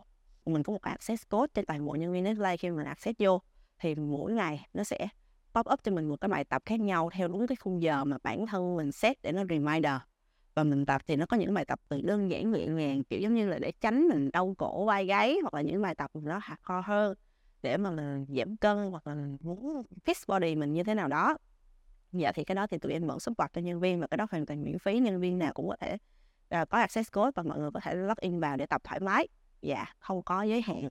Mình 0.47 0.63
có 0.63 0.73
một 0.73 0.83
access 0.83 1.29
code 1.29 1.51
trên 1.55 1.67
toàn 1.67 1.87
bộ 1.87 1.95
nhân 1.95 2.13
viên 2.13 2.25
Nestle 2.25 2.57
khi 2.57 2.71
mình 2.71 2.87
access 2.87 3.19
vô, 3.19 3.43
thì 3.79 3.95
mỗi 3.95 4.33
ngày 4.33 4.67
nó 4.75 4.85
sẽ 4.85 5.09
pop 5.55 5.67
up 5.73 5.81
cho 5.83 5.93
mình 5.93 6.09
một 6.09 6.17
cái 6.21 6.29
bài 6.29 6.45
tập 6.45 6.63
khác 6.67 6.81
nhau 6.81 7.11
theo 7.13 7.29
đúng 7.29 7.47
cái 7.47 7.57
khung 7.57 7.83
giờ 7.83 8.05
mà 8.05 8.17
bản 8.23 8.47
thân 8.47 8.77
mình 8.77 8.93
set 8.93 9.23
để 9.23 9.33
nó 9.33 9.45
reminder. 9.51 9.95
Và 10.55 10.65
mình 10.65 10.87
tập 10.87 11.03
thì 11.07 11.17
nó 11.17 11.27
có 11.27 11.37
những 11.37 11.55
bài 11.55 11.65
tập 11.65 11.81
từ 11.89 12.01
đơn 12.01 12.31
giản, 12.31 12.53
nhẹ 12.53 12.67
nhàng, 12.67 13.05
kiểu 13.05 13.21
giống 13.21 13.35
như 13.35 13.49
là 13.49 13.59
để 13.59 13.73
tránh 13.81 14.09
mình 14.09 14.31
đau 14.33 14.55
cổ, 14.59 14.85
vai 14.85 15.07
gáy 15.07 15.37
hoặc 15.43 15.55
là 15.55 15.61
những 15.61 15.83
bài 15.83 15.95
tập 15.95 16.11
nó 16.15 16.39
hardcore 16.43 16.83
hơn 16.85 17.15
để 17.63 17.77
mà 17.77 17.91
mình 17.91 18.27
giảm 18.29 18.57
cân 18.57 18.91
hoặc 18.91 19.07
là 19.07 19.15
muốn 19.41 19.83
fix 20.05 20.15
body 20.29 20.55
mình 20.55 20.73
như 20.73 20.85
thế 20.85 20.95
nào 20.95 21.09
đó. 21.09 21.37
Dạ 22.13 22.33
thì 22.33 22.45
cái 22.45 22.55
đó 22.55 22.67
thì 22.67 22.79
tụi 22.79 22.93
em 22.93 23.07
vẫn 23.07 23.21
support 23.21 23.53
cho 23.53 23.61
nhân 23.61 23.81
viên 23.81 24.01
và 24.01 24.07
cái 24.07 24.19
đó 24.19 24.27
hoàn 24.31 24.47
toàn 24.47 24.63
miễn 24.63 24.79
phí, 24.79 24.99
nhân 24.99 25.21
viên 25.21 25.39
nào 25.39 25.53
cũng 25.53 25.69
có 25.69 25.77
thể 25.81 25.97
uh, 26.61 26.69
có 26.69 26.79
access 26.79 27.13
code 27.13 27.31
và 27.35 27.43
mọi 27.43 27.59
người 27.59 27.71
có 27.71 27.81
thể 27.81 27.95
log 27.95 28.19
in 28.21 28.41
vào 28.41 28.57
để 28.57 28.67
tập 28.67 28.81
thoải 28.85 29.01
mái. 29.01 29.29
Dạ 29.63 29.87
không 29.99 30.23
có 30.23 30.43
giới 30.43 30.63
hạn. 30.63 30.89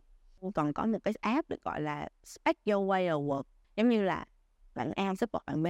Còn 0.55 0.73
có 0.73 0.85
một 0.85 0.97
cái 1.03 1.13
app 1.21 1.49
được 1.49 1.63
gọi 1.63 1.81
là 1.81 2.09
Spec 2.23 2.57
Your 2.65 2.89
Way 2.89 3.07
of 3.07 3.27
Work. 3.27 3.43
Giống 3.75 3.89
như 3.89 4.03
là 4.03 4.25
bạn 4.75 4.91
A 4.91 5.15
support 5.15 5.45
bạn 5.45 5.63
B. 5.63 5.67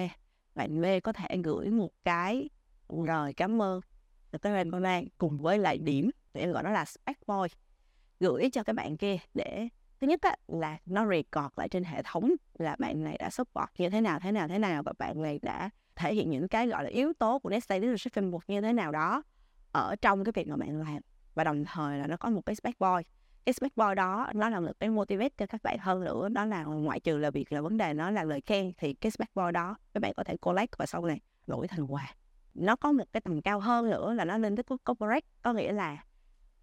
Bạn 0.56 0.82
B 0.82 0.86
có 1.04 1.14
thể 1.14 1.38
gửi 1.44 1.70
một 1.70 1.92
cái 2.04 2.50
rồi 2.90 3.34
cảm 3.34 3.62
ơn 3.62 3.82
được 4.32 4.42
cái 4.42 4.54
recommend 4.54 5.08
cùng 5.18 5.38
với 5.38 5.60
lại 5.60 5.78
điểm 5.78 6.10
tụi 6.34 6.42
em 6.42 6.52
gọi 6.52 6.64
nó 6.64 6.70
là 6.70 6.86
spec 6.86 7.28
boy. 7.28 7.48
Gửi 8.20 8.50
cho 8.54 8.64
các 8.64 8.74
bạn 8.74 8.98
kia 8.98 9.18
để 9.34 9.68
thứ 10.02 10.08
nhất 10.08 10.22
á, 10.22 10.36
là 10.48 10.78
nó 10.86 11.06
record 11.10 11.54
lại 11.56 11.70
trên 11.70 11.84
hệ 11.84 12.02
thống 12.04 12.32
là 12.54 12.76
bạn 12.80 13.04
này 13.04 13.18
đã 13.20 13.30
support 13.30 13.70
như 13.78 13.90
thế 13.90 14.02
nào 14.02 14.20
thế 14.20 14.32
nào 14.32 14.48
thế 14.48 14.60
nào 14.60 14.84
và 14.84 14.94
bạn 14.98 15.22
này 15.22 15.40
đã 15.42 15.70
thể 15.96 16.14
hiện 16.14 16.30
những 16.30 16.48
cái 16.48 16.68
gọi 16.68 16.84
là 16.84 16.90
yếu 16.90 17.14
tố 17.14 17.40
của 17.40 17.50
Nestle 17.50 17.80
Leadership 17.80 18.14
Framework 18.14 18.40
như 18.48 18.62
thế 18.62 18.74
nào 18.74 18.92
đó 18.92 19.24
ở 19.72 19.96
trong 19.96 20.24
cái 20.24 20.32
việc 20.36 20.48
mà 20.48 20.56
bạn 20.56 20.80
làm. 20.80 21.00
Và 21.36 21.44
đồng 21.44 21.66
thời 21.66 22.00
là 22.00 22.08
nó 22.08 22.18
có 22.18 22.30
một 22.30 22.42
cái 22.46 22.56
spec 22.56 22.80
boy 22.80 23.04
cái 23.46 23.54
spec 23.54 23.78
boy 23.78 23.96
đó 23.96 24.28
nó 24.34 24.50
là 24.50 24.60
một 24.60 24.72
cái 24.80 24.90
motivate 24.90 25.30
cho 25.38 25.46
các 25.46 25.64
bạn 25.64 25.78
hơn 25.80 26.04
nữa. 26.04 26.30
Đó 26.30 26.46
là 26.46 26.64
ngoại 26.64 27.00
trừ 27.00 27.18
là 27.18 27.32
việc 27.32 27.52
là 27.52 27.62
vấn 27.62 27.78
đề 27.78 27.94
nó 27.94 28.12
là 28.12 28.24
lời 28.24 28.42
khen 28.42 28.72
thì 28.78 28.94
cái 28.94 29.12
spec 29.12 29.36
boy 29.36 29.52
đó 29.54 29.76
các 29.94 30.00
bạn 30.00 30.14
có 30.18 30.24
thể 30.24 30.38
collect 30.38 30.78
và 30.78 30.86
sau 30.86 31.06
này 31.06 31.20
đổi 31.48 31.68
thành 31.68 31.86
quà. 31.88 32.14
Nó 32.54 32.76
có 32.76 32.92
một 32.92 33.04
cái 33.12 33.22
tầm 33.22 33.42
cao 33.42 33.60
hơn 33.60 33.90
nữa 33.90 34.14
là 34.14 34.26
nó 34.26 34.38
lên 34.38 34.56
tới 34.56 34.64
corporate. 34.86 35.28
Có 35.42 35.54
nghĩa 35.54 35.72
là 35.72 36.04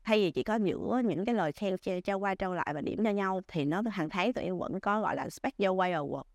thay 0.05 0.19
vì 0.19 0.31
chỉ 0.31 0.43
có 0.43 0.55
giữa 0.55 1.03
những 1.05 1.25
cái 1.25 1.35
lời 1.35 1.53
khen 1.53 1.77
trao 2.05 2.19
qua 2.19 2.35
trao 2.35 2.55
lại 2.55 2.75
và 2.75 2.81
điểm 2.81 3.05
cho 3.05 3.11
nhau 3.11 3.41
thì 3.49 3.65
nó 3.65 3.83
hàng 3.91 4.09
tháng 4.09 4.33
tụi 4.33 4.45
em 4.45 4.59
vẫn 4.59 4.81
có 4.81 5.01
gọi 5.01 5.17
là 5.17 5.31
spec 5.31 5.57
your 5.59 5.79
way 5.79 5.93
award 5.93 6.19
uh, 6.19 6.27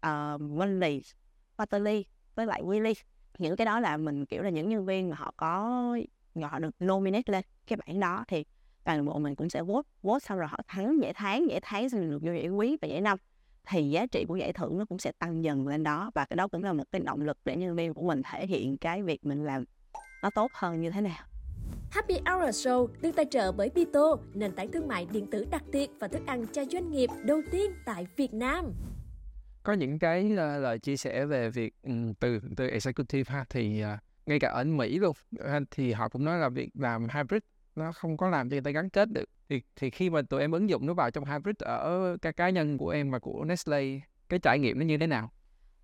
ờ, 0.00 0.38
monthly 0.38 1.02
quarterly 1.56 2.04
với 2.34 2.46
lại 2.46 2.62
weekly. 2.62 2.94
Những 3.38 3.56
cái 3.56 3.64
đó 3.64 3.80
là 3.80 3.96
mình 3.96 4.26
kiểu 4.26 4.42
là 4.42 4.50
những 4.50 4.68
nhân 4.68 4.86
viên 4.86 5.10
mà 5.10 5.16
họ 5.16 5.34
có 5.36 5.96
họ 6.42 6.58
được 6.58 6.74
nominate 6.84 7.32
lên 7.32 7.44
cái 7.66 7.78
bảng 7.86 8.00
đó 8.00 8.24
thì 8.28 8.44
toàn 8.84 9.04
bộ 9.04 9.18
mình 9.18 9.34
cũng 9.34 9.50
sẽ 9.50 9.62
vote 9.62 9.88
vote 10.02 10.18
xong 10.20 10.38
rồi 10.38 10.48
họ 10.48 10.58
thắng 10.68 11.02
giải 11.02 11.12
tháng 11.14 11.50
giải 11.50 11.60
tháng 11.62 11.90
xong 11.90 12.00
rồi 12.00 12.10
được 12.10 12.22
vô 12.22 12.32
giải 12.32 12.48
quý 12.48 12.76
và 12.82 12.88
giải 12.88 13.00
năm 13.00 13.18
thì 13.68 13.90
giá 13.90 14.06
trị 14.06 14.24
của 14.28 14.36
giải 14.36 14.52
thưởng 14.52 14.78
nó 14.78 14.84
cũng 14.84 14.98
sẽ 14.98 15.12
tăng 15.12 15.44
dần 15.44 15.68
lên 15.68 15.82
đó 15.82 16.10
và 16.14 16.24
cái 16.24 16.36
đó 16.36 16.48
cũng 16.48 16.64
là 16.64 16.72
một 16.72 16.84
cái 16.92 17.00
động 17.00 17.20
lực 17.20 17.38
để 17.44 17.56
nhân 17.56 17.76
viên 17.76 17.94
của 17.94 18.02
mình 18.02 18.22
thể 18.24 18.46
hiện 18.46 18.76
cái 18.76 19.02
việc 19.02 19.26
mình 19.26 19.44
làm 19.44 19.64
nó 20.22 20.30
tốt 20.30 20.50
hơn 20.54 20.80
như 20.80 20.90
thế 20.90 21.00
nào 21.00 21.26
Happy 21.90 22.14
Hour 22.14 22.66
Show 22.66 22.88
được 23.00 23.10
tài 23.16 23.26
trợ 23.30 23.52
bởi 23.52 23.70
Bito, 23.74 24.16
nền 24.34 24.52
tảng 24.52 24.72
thương 24.72 24.88
mại 24.88 25.06
điện 25.12 25.26
tử 25.30 25.46
đặc 25.50 25.62
biệt 25.72 25.90
và 26.00 26.08
thức 26.08 26.22
ăn 26.26 26.46
cho 26.52 26.64
doanh 26.64 26.92
nghiệp 26.92 27.10
đầu 27.24 27.42
tiên 27.50 27.70
tại 27.84 28.06
Việt 28.16 28.34
Nam. 28.34 28.72
Có 29.62 29.72
những 29.72 29.98
cái 29.98 30.24
uh, 30.32 30.38
lời 30.38 30.78
chia 30.78 30.96
sẻ 30.96 31.26
về 31.26 31.50
việc 31.50 31.74
um, 31.82 32.12
từ 32.14 32.40
từ 32.56 32.68
executive 32.68 33.34
ha 33.34 33.44
thì 33.50 33.82
uh, 33.84 34.05
ngay 34.26 34.38
cả 34.40 34.48
ở 34.48 34.64
Mỹ 34.64 34.98
luôn. 34.98 35.16
Ờ, 35.38 35.60
thì 35.70 35.92
họ 35.92 36.08
cũng 36.08 36.24
nói 36.24 36.38
là 36.38 36.48
việc 36.48 36.70
làm 36.74 37.08
hybrid 37.14 37.42
nó 37.76 37.92
không 37.92 38.16
có 38.16 38.30
làm 38.30 38.50
cho 38.50 38.54
người 38.54 38.60
ta 38.60 38.70
gắn 38.70 38.90
kết 38.90 39.08
được. 39.12 39.24
Thì 39.48 39.62
thì 39.76 39.90
khi 39.90 40.10
mà 40.10 40.22
tụi 40.22 40.40
em 40.40 40.52
ứng 40.52 40.70
dụng 40.70 40.86
nó 40.86 40.94
vào 40.94 41.10
trong 41.10 41.24
hybrid 41.24 41.56
ở 41.58 42.16
các 42.22 42.36
cá 42.36 42.50
nhân 42.50 42.78
của 42.78 42.90
em 42.90 43.10
và 43.10 43.18
của 43.18 43.44
Nestle 43.44 44.00
cái 44.28 44.38
trải 44.38 44.58
nghiệm 44.58 44.78
nó 44.78 44.84
như 44.84 44.98
thế 44.98 45.06
nào? 45.06 45.30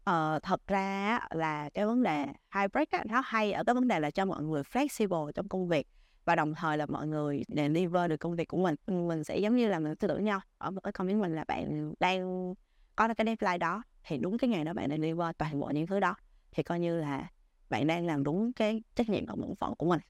Ờ, 0.05 0.39
thật 0.43 0.67
ra 0.67 1.19
là 1.31 1.71
cái 1.75 1.87
vấn 1.87 2.03
đề 2.03 2.27
hybrid 2.55 2.89
á, 2.91 3.05
nó 3.09 3.23
hay 3.25 3.53
ở 3.53 3.65
cái 3.65 3.75
vấn 3.75 3.89
đề 3.89 4.01
là 4.01 4.11
cho 4.11 4.25
mọi 4.25 4.43
người 4.43 4.63
flexible 4.63 5.33
trong 5.33 5.49
công 5.49 5.69
việc 5.69 5.87
và 6.25 6.37
đồng 6.37 6.55
thời 6.55 6.79
là 6.79 6.87
mọi 6.87 7.07
người 7.07 7.45
deliver 7.49 8.11
được 8.11 8.17
công 8.17 8.37
việc 8.37 8.49
của 8.49 8.57
mình. 8.57 8.75
Mình 9.09 9.25
sẽ 9.25 9.39
giống 9.39 9.57
như 9.57 9.69
là 9.69 9.79
mình 9.79 9.97
tư 9.97 10.09
tưởng 10.09 10.25
nhau. 10.25 10.41
Ở 10.59 10.71
một 10.71 10.81
cái 10.81 10.93
công 10.93 11.07
việc 11.07 11.15
mình 11.15 11.35
là 11.35 11.45
bạn 11.45 11.95
đang 12.01 12.55
có 12.97 13.15
cái 13.15 13.25
deadline 13.25 13.59
đó 13.59 13.83
thì 14.07 14.19
đúng 14.19 14.39
cái 14.39 14.51
ngày 14.51 14.65
đó 14.65 14.73
bạn 14.73 14.91
deliver 14.91 15.29
toàn 15.39 15.61
bộ 15.61 15.71
những 15.75 15.87
thứ 15.87 16.01
đó. 16.01 16.15
Thì 16.53 16.63
coi 16.63 16.81
như 16.81 17.01
là 17.01 17.29
bạn 17.73 17.87
đang 17.87 18.07
làm 18.07 18.25
đúng 18.25 18.53
cái 18.53 18.83
trách 18.95 19.09
nhiệm 19.09 19.27
và 19.27 19.35
bổn 19.35 19.55
phận 19.57 19.75
của 19.75 19.87
mình. 19.87 20.01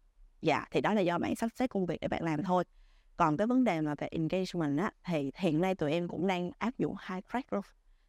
Dạ 0.41 0.65
thì 0.71 0.81
đó 0.81 0.95
là 0.95 1.01
do 1.01 1.19
bạn 1.19 1.37
sắp 1.37 1.49
xếp 1.55 1.67
công 1.67 1.87
việc 1.87 2.01
để 2.01 2.09
bạn 2.09 2.25
làm 2.25 2.43
thôi. 2.43 2.65
Còn 3.17 3.37
cái 3.37 3.47
vấn 3.47 3.65
đề 3.65 3.81
mà 3.81 3.95
về 3.99 4.09
engagement 4.11 4.79
á, 4.79 4.93
thì 5.05 5.31
hiện 5.37 5.61
nay 5.61 5.75
tụi 5.75 5.93
em 5.93 6.09
cũng 6.09 6.27
đang 6.27 6.51
áp 6.59 6.79
dụng 6.79 6.95
hybrid 7.09 7.45
luôn. 7.51 7.65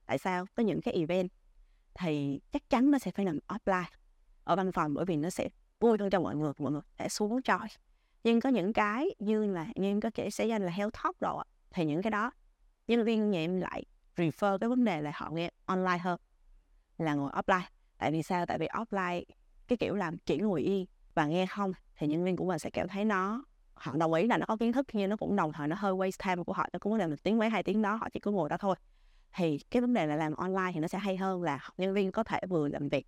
Tại 0.05 0.17
sao? 0.17 0.45
Có 0.55 0.63
những 0.63 0.81
cái 0.81 0.93
event 0.93 1.29
thì 1.93 2.39
chắc 2.51 2.69
chắn 2.69 2.91
nó 2.91 2.99
sẽ 2.99 3.11
phải 3.11 3.25
nằm 3.25 3.39
offline. 3.47 3.85
Ở 4.43 4.55
văn 4.55 4.71
phòng, 4.71 4.93
bởi 4.93 5.05
vì 5.05 5.15
nó 5.15 5.29
sẽ 5.29 5.49
vui 5.79 5.97
hơn 5.99 6.09
cho 6.09 6.19
mọi 6.19 6.35
người 6.35 6.53
mọi 6.57 6.71
người 6.71 6.81
sẽ 6.99 7.09
xuống 7.09 7.41
chơi. 7.41 7.67
nhưng 8.23 8.41
có 8.41 8.49
những 8.49 8.73
cái 8.73 9.07
như 9.19 9.45
là, 9.45 9.67
như 9.75 9.87
em 9.87 10.01
có 10.01 10.09
thể 10.09 10.29
sẽ 10.29 10.45
danh 10.45 10.61
là 10.61 10.71
health 10.71 10.93
talk 11.03 11.19
rồi. 11.19 11.43
thì 11.71 11.85
những 11.85 12.01
cái 12.01 12.11
đó, 12.11 12.31
nhân 12.87 13.03
viên 13.03 13.31
nhà 13.31 13.39
em 13.39 13.59
lại 13.59 13.83
refer 14.15 14.57
cái 14.57 14.69
vấn 14.69 14.83
đề 14.83 15.01
là 15.01 15.11
họ 15.15 15.29
nghe 15.29 15.51
online 15.65 15.97
hơn 15.97 16.19
là 16.97 17.13
ngồi 17.13 17.31
offline. 17.31 17.67
Tại 17.97 18.11
vì 18.11 18.23
sao? 18.23 18.45
Tại 18.45 18.57
vì 18.59 18.67
offline 18.67 19.23
cái 19.77 19.87
kiểu 19.87 19.95
làm 19.95 20.17
chỉ 20.17 20.37
ngồi 20.37 20.61
yên 20.61 20.85
và 21.13 21.25
nghe 21.25 21.45
không 21.45 21.71
thì 21.97 22.07
nhân 22.07 22.23
viên 22.23 22.35
của 22.35 22.45
mình 22.45 22.59
sẽ 22.59 22.69
cảm 22.69 22.87
thấy 22.87 23.05
nó, 23.05 23.43
họ 23.73 23.95
đồng 23.97 24.13
ý 24.13 24.27
là 24.27 24.37
nó 24.37 24.45
có 24.45 24.57
kiến 24.57 24.73
thức 24.73 24.87
nhưng 24.93 25.09
nó 25.09 25.17
cũng 25.17 25.35
đồng 25.35 25.53
thời 25.53 25.67
nó 25.67 25.75
hơi 25.75 25.93
waste 25.93 26.29
time 26.29 26.43
của 26.43 26.53
họ, 26.53 26.67
nó 26.73 26.79
cũng 26.79 26.95
làm 26.95 27.09
được 27.09 27.23
tiếng 27.23 27.37
mấy 27.37 27.49
hai 27.49 27.63
tiếng 27.63 27.81
đó, 27.81 27.95
họ 27.95 28.09
chỉ 28.09 28.19
có 28.19 28.31
ngồi 28.31 28.49
đó 28.49 28.57
thôi. 28.57 28.75
Thì 29.35 29.59
cái 29.71 29.81
vấn 29.81 29.93
đề 29.93 30.05
là 30.05 30.15
làm 30.15 30.33
online 30.33 30.71
thì 30.73 30.79
nó 30.79 30.87
sẽ 30.87 30.97
hay 30.97 31.17
hơn 31.17 31.43
là 31.43 31.59
nhân 31.77 31.93
viên 31.93 32.11
có 32.11 32.23
thể 32.23 32.39
vừa 32.49 32.67
làm 32.67 32.89
việc 32.89 33.07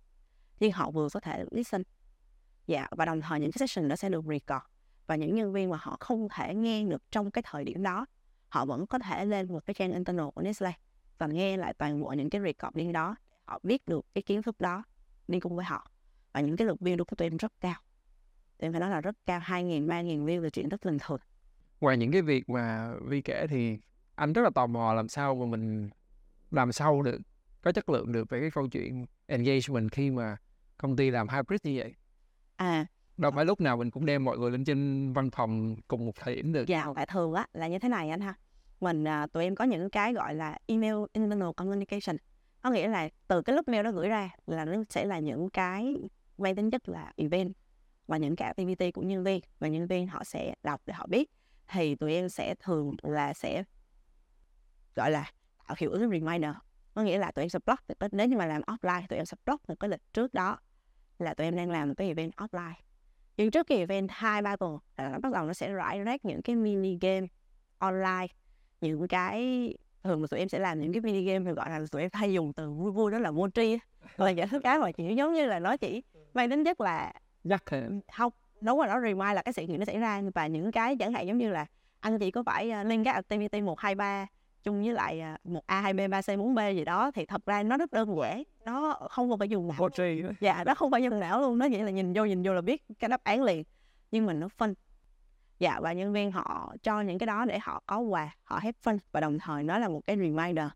nhưng 0.60 0.72
họ 0.72 0.90
vừa 0.90 1.08
có 1.14 1.20
thể 1.20 1.44
listen. 1.50 1.82
Dạ 2.66 2.86
và 2.90 3.04
đồng 3.04 3.20
thời 3.20 3.40
những 3.40 3.52
cái 3.52 3.68
session 3.68 3.88
nó 3.88 3.96
sẽ 3.96 4.08
được 4.08 4.24
record 4.24 4.64
và 5.06 5.16
những 5.16 5.34
nhân 5.34 5.52
viên 5.52 5.70
mà 5.70 5.78
họ 5.80 5.96
không 6.00 6.28
thể 6.34 6.54
nghe 6.54 6.84
được 6.84 7.10
trong 7.10 7.30
cái 7.30 7.42
thời 7.46 7.64
điểm 7.64 7.82
đó, 7.82 8.06
họ 8.48 8.64
vẫn 8.64 8.86
có 8.86 8.98
thể 8.98 9.24
lên 9.24 9.48
một 9.48 9.66
cái 9.66 9.74
trang 9.74 9.92
internal 9.92 10.26
của 10.34 10.42
Nestle 10.42 10.72
và 11.18 11.26
nghe 11.26 11.56
lại 11.56 11.74
toàn 11.74 12.00
bộ 12.00 12.12
những 12.12 12.30
cái 12.30 12.40
recording 12.40 12.92
đó 12.92 13.16
họ 13.44 13.60
biết 13.62 13.88
được 13.88 14.06
cái 14.14 14.22
kiến 14.22 14.42
thức 14.42 14.60
đó 14.60 14.82
đi 15.28 15.40
cùng 15.40 15.56
với 15.56 15.64
họ 15.64 15.90
và 16.36 16.42
những 16.42 16.56
cái 16.56 16.66
lượt 16.66 16.76
view 16.80 17.04
của 17.04 17.16
tụi 17.16 17.26
em 17.26 17.36
rất 17.36 17.52
cao. 17.60 17.74
Tụi 18.58 18.66
em 18.66 18.72
phải 18.72 18.80
nói 18.80 18.90
là 18.90 19.00
rất 19.00 19.16
cao 19.26 19.40
hai 19.42 19.64
nghìn 19.64 19.86
ba 19.86 20.02
nghìn 20.02 20.26
view 20.26 20.40
là 20.40 20.50
chuyện 20.50 20.68
rất 20.68 20.84
bình 20.84 20.98
thường. 21.00 21.20
Ngoài 21.80 21.96
những 21.96 22.12
cái 22.12 22.22
việc 22.22 22.48
mà 22.48 22.94
Vi 23.04 23.22
kể 23.22 23.46
thì 23.50 23.78
anh 24.14 24.32
rất 24.32 24.42
là 24.42 24.50
tò 24.54 24.66
mò 24.66 24.94
làm 24.94 25.08
sao 25.08 25.34
mà 25.34 25.46
mình 25.46 25.90
làm 26.50 26.72
sâu 26.72 27.02
được 27.02 27.18
có 27.62 27.72
chất 27.72 27.88
lượng 27.88 28.12
được 28.12 28.30
về 28.30 28.40
cái 28.40 28.50
câu 28.50 28.68
chuyện 28.68 29.06
engagement 29.26 29.92
khi 29.92 30.10
mà 30.10 30.36
công 30.78 30.96
ty 30.96 31.10
làm 31.10 31.28
hybrid 31.28 31.60
như 31.62 31.74
vậy. 31.78 31.94
À. 32.56 32.86
Đâu 33.16 33.30
phải 33.30 33.44
lúc 33.44 33.60
nào 33.60 33.76
mình 33.76 33.90
cũng 33.90 34.06
đem 34.06 34.24
mọi 34.24 34.38
người 34.38 34.50
lên 34.50 34.64
trên 34.64 35.12
văn 35.12 35.30
phòng 35.30 35.76
cùng 35.88 36.06
một 36.06 36.12
thời 36.16 36.34
điểm 36.34 36.52
được. 36.52 36.66
Dạ 36.66 36.86
tại 36.94 37.06
thường 37.06 37.34
á 37.34 37.46
là 37.52 37.68
như 37.68 37.78
thế 37.78 37.88
này 37.88 38.10
anh 38.10 38.20
ha. 38.20 38.34
Mình 38.80 39.08
à, 39.08 39.26
tụi 39.26 39.44
em 39.44 39.54
có 39.54 39.64
những 39.64 39.90
cái 39.90 40.12
gọi 40.12 40.34
là 40.34 40.58
email 40.66 40.94
internal 41.12 41.50
communication. 41.56 42.16
Có 42.62 42.70
nghĩa 42.70 42.88
là 42.88 43.08
từ 43.28 43.42
cái 43.42 43.56
lúc 43.56 43.68
mail 43.68 43.84
đó 43.84 43.90
gửi 43.90 44.08
ra 44.08 44.30
là 44.46 44.64
nó 44.64 44.72
sẽ 44.90 45.04
là 45.04 45.18
những 45.18 45.50
cái 45.50 45.96
mang 46.38 46.56
tính 46.56 46.70
chất 46.70 46.88
là 46.88 47.12
event 47.16 47.52
và 48.06 48.16
những 48.16 48.36
cái 48.36 48.46
activity 48.46 48.90
của 48.90 49.02
nhân 49.02 49.24
viên 49.24 49.40
và 49.58 49.68
nhân 49.68 49.86
viên 49.86 50.08
họ 50.08 50.24
sẽ 50.24 50.54
đọc 50.62 50.80
để 50.86 50.94
họ 50.94 51.06
biết. 51.06 51.30
Thì 51.68 51.94
tụi 51.94 52.14
em 52.14 52.28
sẽ 52.28 52.54
thường 52.54 52.96
là 53.02 53.34
sẽ, 53.34 53.64
gọi 54.94 55.10
là, 55.10 55.30
tạo 55.66 55.76
hiệu 55.78 55.90
ứng 55.90 56.10
reminder. 56.10 56.50
Có 56.94 57.02
nghĩa 57.02 57.18
là 57.18 57.30
tụi 57.30 57.42
em 57.42 57.48
sẽ 57.48 57.58
block 57.66 57.88
được 57.88 57.94
cái- 58.00 58.08
nếu 58.12 58.26
như 58.26 58.36
mà 58.36 58.46
làm 58.46 58.62
offline 58.62 59.06
tụi 59.06 59.16
em 59.16 59.26
sẽ 59.26 59.36
block 59.46 59.68
được 59.68 59.80
cái 59.80 59.90
lịch 59.90 60.12
trước 60.12 60.34
đó 60.34 60.58
là 61.18 61.34
tụi 61.34 61.46
em 61.46 61.56
đang 61.56 61.70
làm 61.70 61.88
một 61.88 61.94
cái 61.96 62.08
event 62.08 62.36
offline. 62.36 62.74
Nhưng 63.36 63.50
trước 63.50 63.66
cái 63.66 63.78
event 63.78 64.08
hai, 64.12 64.42
ba 64.42 64.56
tuần 64.56 64.78
là 64.96 65.08
nó 65.08 65.18
bắt 65.18 65.32
đầu 65.32 65.46
nó 65.46 65.52
sẽ 65.52 65.72
rải 65.72 66.00
rác 66.00 66.24
những 66.24 66.42
cái 66.42 66.56
mini 66.56 66.98
game 67.00 67.26
online, 67.78 68.26
những 68.80 69.08
cái 69.08 69.74
thường 70.06 70.20
mà 70.20 70.26
tụi 70.30 70.40
em 70.40 70.48
sẽ 70.48 70.58
làm 70.58 70.80
những 70.80 70.92
cái 70.92 71.00
mini 71.00 71.22
game 71.22 71.44
thì 71.44 71.52
gọi 71.52 71.70
là 71.70 71.80
tụi 71.90 72.02
em 72.02 72.10
hay 72.12 72.32
dùng 72.32 72.52
từ 72.52 72.70
vui 72.70 72.92
vui 72.92 73.12
đó 73.12 73.18
là 73.18 73.30
mochi 73.30 73.72
á. 73.72 73.78
là 74.16 74.32
những 74.32 74.48
cái 74.48 74.60
cái 74.60 74.78
mà 74.78 74.92
chỉ 74.92 75.14
giống 75.14 75.34
như 75.34 75.46
là 75.46 75.58
nó 75.58 75.76
chỉ 75.76 76.02
mang 76.34 76.50
tính 76.50 76.64
chất 76.64 76.80
là 76.80 77.12
nhắc 77.44 77.62
không 78.12 78.32
đúng 78.60 78.78
rồi 78.78 78.86
nó 78.86 79.00
remind 79.00 79.34
là 79.34 79.42
cái 79.42 79.52
sự 79.52 79.66
kiện 79.66 79.78
nó 79.78 79.84
xảy 79.84 79.98
ra 79.98 80.22
và 80.34 80.46
những 80.46 80.72
cái 80.72 80.96
chẳng 80.96 81.12
hạn 81.12 81.26
giống 81.26 81.38
như 81.38 81.50
là 81.50 81.66
anh 82.00 82.18
chị 82.18 82.30
có 82.30 82.42
phải 82.42 82.72
uh, 82.80 82.86
lên 82.86 83.04
các 83.04 83.12
activity 83.12 83.60
một 83.60 83.80
hai 83.80 83.94
ba 83.94 84.26
chung 84.62 84.82
với 84.84 84.92
lại 84.92 85.22
uh, 85.34 85.46
một 85.46 85.66
a 85.66 85.80
hai 85.80 85.92
b 85.92 86.00
ba 86.10 86.22
c 86.22 86.26
4 86.38 86.54
b 86.54 86.58
gì 86.74 86.84
đó 86.84 87.10
thì 87.10 87.26
thật 87.26 87.46
ra 87.46 87.62
nó 87.62 87.76
rất 87.76 87.92
đơn 87.92 88.16
giản 88.20 88.42
nó 88.64 88.98
không 89.10 89.30
cần 89.30 89.38
phải 89.38 89.48
dùng 89.48 89.68
não. 89.68 89.76
Dạ 90.40 90.64
nó 90.66 90.74
không 90.74 90.90
phải 90.90 91.02
dùng 91.02 91.20
não 91.20 91.40
luôn 91.40 91.58
nó 91.58 91.66
chỉ 91.72 91.78
là 91.78 91.90
nhìn 91.90 92.12
vô 92.12 92.24
nhìn 92.24 92.42
vô 92.42 92.52
là 92.52 92.60
biết 92.60 92.82
cái 92.98 93.08
đáp 93.08 93.20
án 93.24 93.42
liền. 93.42 93.64
Nhưng 94.10 94.26
mà 94.26 94.32
nó 94.32 94.48
phân 94.48 94.74
dạ 95.58 95.80
và 95.80 95.92
nhân 95.92 96.12
viên 96.12 96.32
họ 96.32 96.74
cho 96.82 97.00
những 97.00 97.18
cái 97.18 97.26
đó 97.26 97.44
để 97.44 97.58
họ 97.62 97.82
có 97.86 97.98
quà 97.98 98.34
họ 98.42 98.58
have 98.58 98.78
fun 98.84 98.98
và 99.12 99.20
đồng 99.20 99.38
thời 99.38 99.62
nó 99.62 99.78
là 99.78 99.88
một 99.88 100.00
cái 100.06 100.16
reminder 100.16 100.68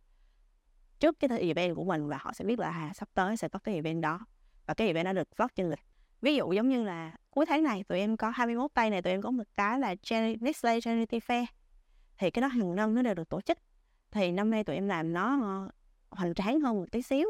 trước 1.01 1.21
cái 1.21 1.29
thời 1.29 1.41
event 1.41 1.77
của 1.77 1.85
mình 1.85 2.09
và 2.09 2.19
họ 2.21 2.33
sẽ 2.33 2.45
biết 2.45 2.59
là 2.59 2.71
à, 2.71 2.93
sắp 2.95 3.09
tới 3.15 3.37
sẽ 3.37 3.49
có 3.49 3.59
cái 3.59 3.75
event 3.75 4.03
đó 4.03 4.21
và 4.67 4.75
cái 4.75 4.87
event 4.87 5.05
đó 5.05 5.13
được 5.13 5.29
vlog 5.37 5.49
trên 5.55 5.71
lịch. 5.71 5.79
Ví 6.23 6.35
dụ 6.35 6.53
giống 6.53 6.69
như 6.69 6.85
là 6.85 7.13
cuối 7.31 7.47
tháng 7.47 7.63
này 7.63 7.85
tụi 7.85 7.99
em 7.99 8.17
có 8.17 8.31
21 8.31 8.71
tây 8.75 8.91
này 8.91 9.03
tụi 9.03 9.13
em 9.13 9.23
có 9.23 9.31
một 9.31 9.43
cái 9.55 9.79
là 9.79 9.95
Charity- 9.95 10.53
Day 10.53 10.81
Charity 10.81 11.19
Fair. 11.19 11.47
Thì 12.19 12.31
cái 12.31 12.43
đó 12.43 12.49
hàng 12.49 12.75
năm 12.75 12.95
nó 12.95 13.03
đều 13.03 13.15
được 13.15 13.29
tổ 13.29 13.41
chức. 13.41 13.59
Thì 14.11 14.33
năm 14.33 14.51
nay 14.51 14.65
tụi 14.65 14.77
em 14.77 14.89
làm 14.89 15.13
nó 15.13 15.41
ờ, 15.43 15.71
hoành 16.11 16.35
tráng 16.35 16.61
hơn 16.61 16.77
một 16.77 16.87
tí 16.93 17.03
xíu 17.03 17.27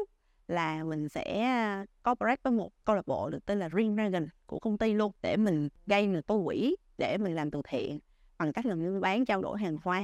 là 0.47 0.83
mình 0.83 1.09
sẽ 1.09 1.43
ờ, 1.43 1.85
cooperate 2.03 2.39
với 2.43 2.53
một 2.53 2.71
câu 2.85 2.95
lạc 2.95 3.07
bộ 3.07 3.29
được 3.29 3.45
tên 3.45 3.59
là 3.59 3.69
Green 3.69 3.95
Dragon 3.95 4.27
của 4.45 4.59
công 4.59 4.77
ty 4.77 4.93
luôn 4.93 5.11
để 5.21 5.37
mình 5.37 5.69
gây 5.85 6.07
một 6.07 6.19
cái 6.27 6.37
quỹ 6.45 6.75
để 7.01 7.17
mình 7.17 7.35
làm 7.35 7.51
từ 7.51 7.61
thiện 7.63 7.99
bằng 8.37 8.53
cách 8.53 8.65
là 8.65 8.75
mình 8.75 9.01
bán 9.01 9.25
trao 9.25 9.41
đổi 9.41 9.59
hàng 9.59 9.77
hóa 9.83 10.03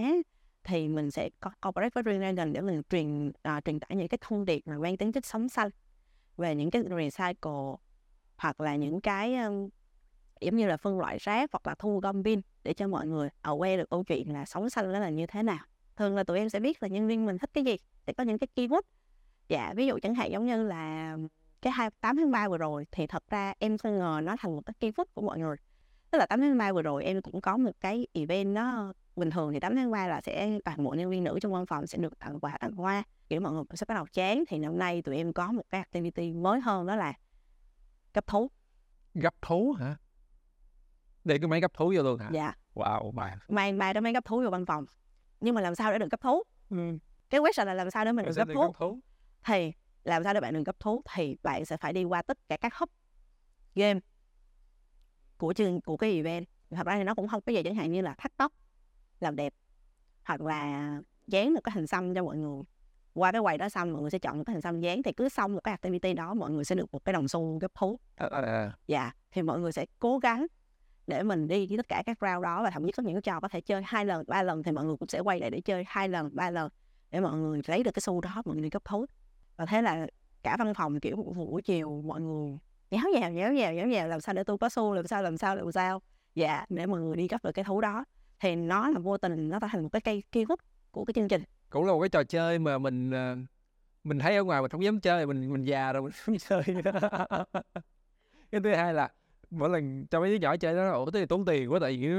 thì 0.63 0.87
mình 0.87 1.11
sẽ 1.11 1.29
có 1.39 1.51
corporate 1.61 1.89
với 1.93 2.03
Green 2.03 2.19
Dragon 2.19 2.53
để 2.53 2.61
mình 2.61 2.81
truyền 2.89 3.27
uh, 3.27 3.65
truyền 3.65 3.79
tải 3.79 3.95
những 3.95 4.07
cái 4.07 4.17
thông 4.21 4.45
điệp 4.45 4.61
mà 4.65 4.77
mang 4.77 4.97
tính 4.97 5.11
chất 5.11 5.25
sống 5.25 5.49
xanh 5.49 5.69
về 6.37 6.55
những 6.55 6.71
cái 6.71 6.83
recycle 6.89 7.75
hoặc 8.37 8.61
là 8.61 8.75
những 8.75 9.01
cái 9.01 9.35
um, 9.35 9.69
giống 10.41 10.55
như 10.55 10.67
là 10.67 10.77
phân 10.77 10.99
loại 10.99 11.17
rác 11.19 11.51
hoặc 11.51 11.67
là 11.67 11.75
thu 11.79 11.99
gom 11.99 12.23
pin 12.23 12.41
để 12.63 12.73
cho 12.73 12.87
mọi 12.87 13.07
người 13.07 13.29
aware 13.43 13.77
được 13.77 13.89
câu 13.89 14.03
chuyện 14.03 14.33
là 14.33 14.45
sống 14.45 14.69
xanh 14.69 14.93
nó 14.93 14.99
là 14.99 15.09
như 15.09 15.25
thế 15.25 15.43
nào. 15.43 15.65
Thường 15.95 16.15
là 16.15 16.23
tụi 16.23 16.37
em 16.37 16.49
sẽ 16.49 16.59
biết 16.59 16.83
là 16.83 16.89
nhân 16.89 17.07
viên 17.07 17.25
mình 17.25 17.37
thích 17.37 17.49
cái 17.53 17.63
gì 17.63 17.75
để 18.05 18.13
có 18.13 18.23
những 18.23 18.37
cái 18.39 18.47
keyword. 18.55 18.81
Dạ 19.47 19.73
ví 19.75 19.87
dụ 19.87 19.99
chẳng 20.01 20.15
hạn 20.15 20.31
giống 20.31 20.45
như 20.45 20.63
là 20.63 21.17
cái 21.61 21.73
28 21.73 22.17
tháng 22.17 22.31
3 22.31 22.49
vừa 22.49 22.57
rồi 22.57 22.85
thì 22.91 23.07
thật 23.07 23.23
ra 23.29 23.53
em 23.59 23.77
không 23.77 23.99
ngờ 23.99 24.21
nó 24.23 24.35
thành 24.39 24.55
một 24.55 24.61
cái 24.65 24.73
keyword 24.79 25.05
của 25.13 25.21
mọi 25.21 25.39
người 25.39 25.55
tức 26.11 26.17
là 26.17 26.25
8 26.25 26.41
tháng 26.41 26.57
3 26.57 26.73
vừa 26.73 26.81
rồi 26.81 27.03
em 27.03 27.21
cũng 27.21 27.41
có 27.41 27.57
một 27.57 27.71
cái 27.81 28.07
event 28.13 28.53
nó 28.53 28.93
bình 29.15 29.29
thường 29.31 29.53
thì 29.53 29.59
8 29.59 29.75
tháng 29.75 29.91
3 29.91 30.07
là 30.07 30.21
sẽ 30.21 30.59
toàn 30.65 30.83
bộ 30.83 30.93
nhân 30.93 31.09
viên 31.09 31.23
nữ 31.23 31.39
trong 31.41 31.53
văn 31.53 31.65
phòng 31.65 31.87
sẽ 31.87 31.97
được 31.97 32.19
tặng 32.19 32.39
quà 32.39 32.57
tặng 32.57 32.71
hoa. 32.71 33.03
Kiểu 33.29 33.41
mọi 33.41 33.53
người 33.53 33.63
cũng 33.63 33.75
sẽ 33.75 33.85
bắt 33.87 33.95
đầu 33.95 34.05
chán. 34.13 34.43
Thì 34.47 34.57
năm 34.57 34.79
nay 34.79 35.01
tụi 35.01 35.15
em 35.15 35.33
có 35.33 35.51
một 35.51 35.63
cái 35.69 35.79
activity 35.81 36.33
mới 36.33 36.59
hơn 36.59 36.87
đó 36.87 36.95
là 36.95 37.13
cấp 38.13 38.27
thú. 38.27 38.51
Gấp 39.13 39.41
thú 39.41 39.75
hả? 39.79 39.95
Để 41.23 41.37
cái 41.37 41.47
máy 41.47 41.61
gấp 41.61 41.73
thú 41.73 41.93
vô 41.95 42.03
luôn 42.03 42.19
hả? 42.19 42.29
Dạ. 42.33 42.53
Wow 42.73 43.11
bạn 43.11 43.37
mang 43.49 43.77
mang 43.77 43.93
đó 43.93 44.01
mấy 44.01 44.13
cấp 44.13 44.25
thú 44.25 44.41
vô 44.41 44.49
văn 44.49 44.65
phòng. 44.65 44.85
Nhưng 45.39 45.55
mà 45.55 45.61
làm 45.61 45.75
sao 45.75 45.91
để 45.91 45.97
được 45.97 46.09
cấp 46.09 46.21
thú? 46.21 46.43
Ừ. 46.69 46.97
cái 47.29 47.41
question 47.41 47.67
là 47.67 47.73
làm 47.73 47.91
sao 47.91 48.05
để 48.05 48.11
mình 48.11 48.25
được 48.25 48.35
cấp 48.35 48.47
thú? 48.53 48.73
thú. 48.77 48.99
Thì 49.45 49.73
làm 50.03 50.23
sao 50.23 50.33
để 50.33 50.39
bạn 50.39 50.53
được 50.53 50.63
cấp 50.65 50.75
thú? 50.79 51.01
Thì 51.15 51.37
bạn 51.43 51.65
sẽ 51.65 51.77
phải 51.77 51.93
đi 51.93 52.03
qua 52.03 52.21
tất 52.21 52.37
cả 52.49 52.57
các 52.57 52.75
hub 52.75 52.89
game 53.75 53.99
của 55.37 55.53
chương 55.53 55.81
của 55.81 55.97
cái 55.97 56.13
event. 56.13 56.45
Thật 56.71 56.87
ra 56.87 56.97
thì 56.97 57.03
nó 57.03 57.15
cũng 57.15 57.27
không 57.27 57.41
có 57.45 57.51
gì 57.53 57.63
chẳng 57.63 57.75
hạn 57.75 57.91
như 57.91 58.01
là 58.01 58.15
thắt 58.17 58.37
tóc 58.37 58.53
làm 59.19 59.35
đẹp 59.35 59.53
hoặc 60.23 60.41
là 60.41 60.91
dán 61.27 61.53
một 61.53 61.61
cái 61.63 61.71
hình 61.75 61.87
xăm 61.87 62.15
cho 62.15 62.23
mọi 62.23 62.37
người. 62.37 62.63
Qua 63.13 63.31
cái 63.31 63.41
quầy 63.41 63.57
đó 63.57 63.69
xong 63.69 63.93
mọi 63.93 64.01
người 64.01 64.11
sẽ 64.11 64.19
chọn 64.19 64.45
cái 64.45 64.53
hình 64.53 64.61
xăm 64.61 64.79
dán 64.79 65.03
thì 65.03 65.11
cứ 65.11 65.29
xong 65.29 65.53
một 65.53 65.61
cái 65.63 65.71
activity 65.71 66.13
đó 66.13 66.33
mọi 66.33 66.51
người 66.51 66.65
sẽ 66.65 66.75
được 66.75 66.93
một 66.93 67.05
cái 67.05 67.13
đồng 67.13 67.27
xu 67.27 67.57
gấp 67.59 67.75
thú 67.75 67.99
à, 68.15 68.27
à, 68.31 68.71
dạ 68.87 69.11
thì 69.31 69.41
mọi 69.41 69.59
người 69.59 69.71
sẽ 69.71 69.85
cố 69.99 70.19
gắng 70.19 70.47
để 71.07 71.23
mình 71.23 71.47
đi 71.47 71.67
với 71.67 71.77
tất 71.77 71.87
cả 71.87 72.03
các 72.05 72.17
round 72.21 72.43
đó 72.43 72.63
và 72.63 72.69
thậm 72.69 72.85
chí 72.85 72.91
có 72.91 73.03
những 73.03 73.13
cái 73.13 73.21
trò 73.21 73.39
có 73.39 73.47
thể 73.47 73.61
chơi 73.61 73.81
hai 73.85 74.05
lần 74.05 74.23
ba 74.27 74.43
lần 74.43 74.63
thì 74.63 74.71
mọi 74.71 74.85
người 74.85 74.97
cũng 74.97 75.07
sẽ 75.07 75.19
quay 75.19 75.39
lại 75.39 75.49
để 75.49 75.61
chơi 75.61 75.83
hai 75.87 76.09
lần 76.09 76.29
ba 76.33 76.49
lần 76.49 76.71
để 77.11 77.19
mọi 77.19 77.37
người 77.37 77.61
lấy 77.67 77.83
được 77.83 77.91
cái 77.93 78.01
xu 78.01 78.21
đó 78.21 78.41
mọi 78.45 78.55
người 78.55 78.63
đi 78.63 78.69
cấp 78.69 78.85
thú 78.85 79.05
và 79.55 79.65
thế 79.65 79.81
là 79.81 80.07
cả 80.43 80.55
văn 80.59 80.73
phòng 80.73 80.99
kiểu 80.99 81.15
buổi 81.15 81.61
chiều 81.61 82.01
mọi 82.01 82.21
người 82.21 82.57
nhéo 82.91 83.03
nhào 83.13 83.31
nhéo 83.31 83.53
nhào 83.53 83.73
nhéo 83.73 83.87
nhào 83.87 84.07
làm 84.07 84.21
sao 84.21 84.35
để 84.35 84.43
tôi 84.43 84.57
có 84.57 84.69
xu 84.69 84.93
làm 84.93 85.07
sao 85.07 85.23
làm 85.23 85.37
sao 85.37 85.55
làm 85.55 85.71
sao 85.71 86.01
dạ 86.35 86.65
để 86.69 86.85
mọi 86.85 87.01
người 87.01 87.15
đi 87.15 87.27
cấp 87.27 87.43
được 87.43 87.51
cái 87.51 87.65
thú 87.65 87.81
đó 87.81 88.05
thì 88.39 88.55
nó 88.55 88.89
là 88.89 88.99
vô 88.99 89.17
tình 89.17 89.49
nó 89.49 89.59
thành 89.59 89.83
một 89.83 89.89
cái 89.91 90.01
cây 90.01 90.23
keyword 90.31 90.57
của 90.91 91.05
cái 91.05 91.13
chương 91.13 91.27
trình 91.27 91.43
cũng 91.69 91.85
là 91.85 91.93
một 91.93 91.99
cái 91.99 92.09
trò 92.09 92.23
chơi 92.23 92.59
mà 92.59 92.77
mình 92.77 93.11
ờ, 93.11 93.35
mình 94.03 94.19
thấy 94.19 94.35
ở 94.35 94.43
ngoài 94.43 94.61
mình 94.61 94.71
không 94.71 94.83
dám 94.83 94.99
chơi 94.99 95.25
mình 95.25 95.53
mình 95.53 95.63
già 95.63 95.93
rồi 95.93 96.01
mình 96.01 96.11
không 96.25 96.37
chơi 96.37 96.63
cái 98.51 98.61
thứ 98.61 98.73
hai 98.73 98.93
là 98.93 99.09
mỗi 99.49 99.69
lần 99.69 100.05
cho 100.07 100.19
mấy 100.19 100.29
đứa 100.29 100.35
nhỏ 100.35 100.57
chơi 100.57 100.75
đó 100.75 100.91
ủa 100.91 101.11
thì 101.11 101.25
tốn 101.25 101.45
tiền 101.45 101.71
quá 101.71 101.79
tại 101.81 101.97
vì 101.97 102.09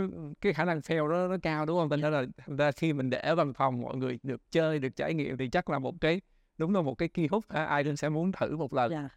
cái, 0.41 0.53
khả 0.53 0.65
năng 0.65 0.79
fail 0.79 1.09
đó 1.09 1.29
nó 1.29 1.37
cao 1.43 1.67
đúng 1.67 1.79
không? 1.79 1.89
Thành 1.89 2.01
ra 2.01 2.11
là 2.11 2.25
thành 2.37 2.57
ra 2.57 2.73
khi 2.73 2.93
mình 2.93 3.11
để 3.11 3.19
ở 3.19 3.35
văn 3.35 3.53
phòng 3.55 3.81
mọi 3.81 3.97
người 3.97 4.19
được 4.23 4.51
chơi 4.51 4.79
được 4.79 4.97
trải 4.97 5.15
nghiệm 5.15 5.37
thì 5.37 5.49
chắc 5.49 5.71
là 5.71 5.79
một 5.79 5.95
cái 6.01 6.21
đúng 6.59 6.75
là 6.75 6.83
một 6.83 6.95
cái 6.95 7.09
kỳ 7.09 7.27
hút 7.27 7.49
ai 7.49 7.85
cũng 7.85 7.97
sẽ 7.97 8.09
muốn 8.09 8.33
thử 8.33 8.57
một 8.57 8.75
lần. 8.75 8.93
Dạ. 8.93 9.09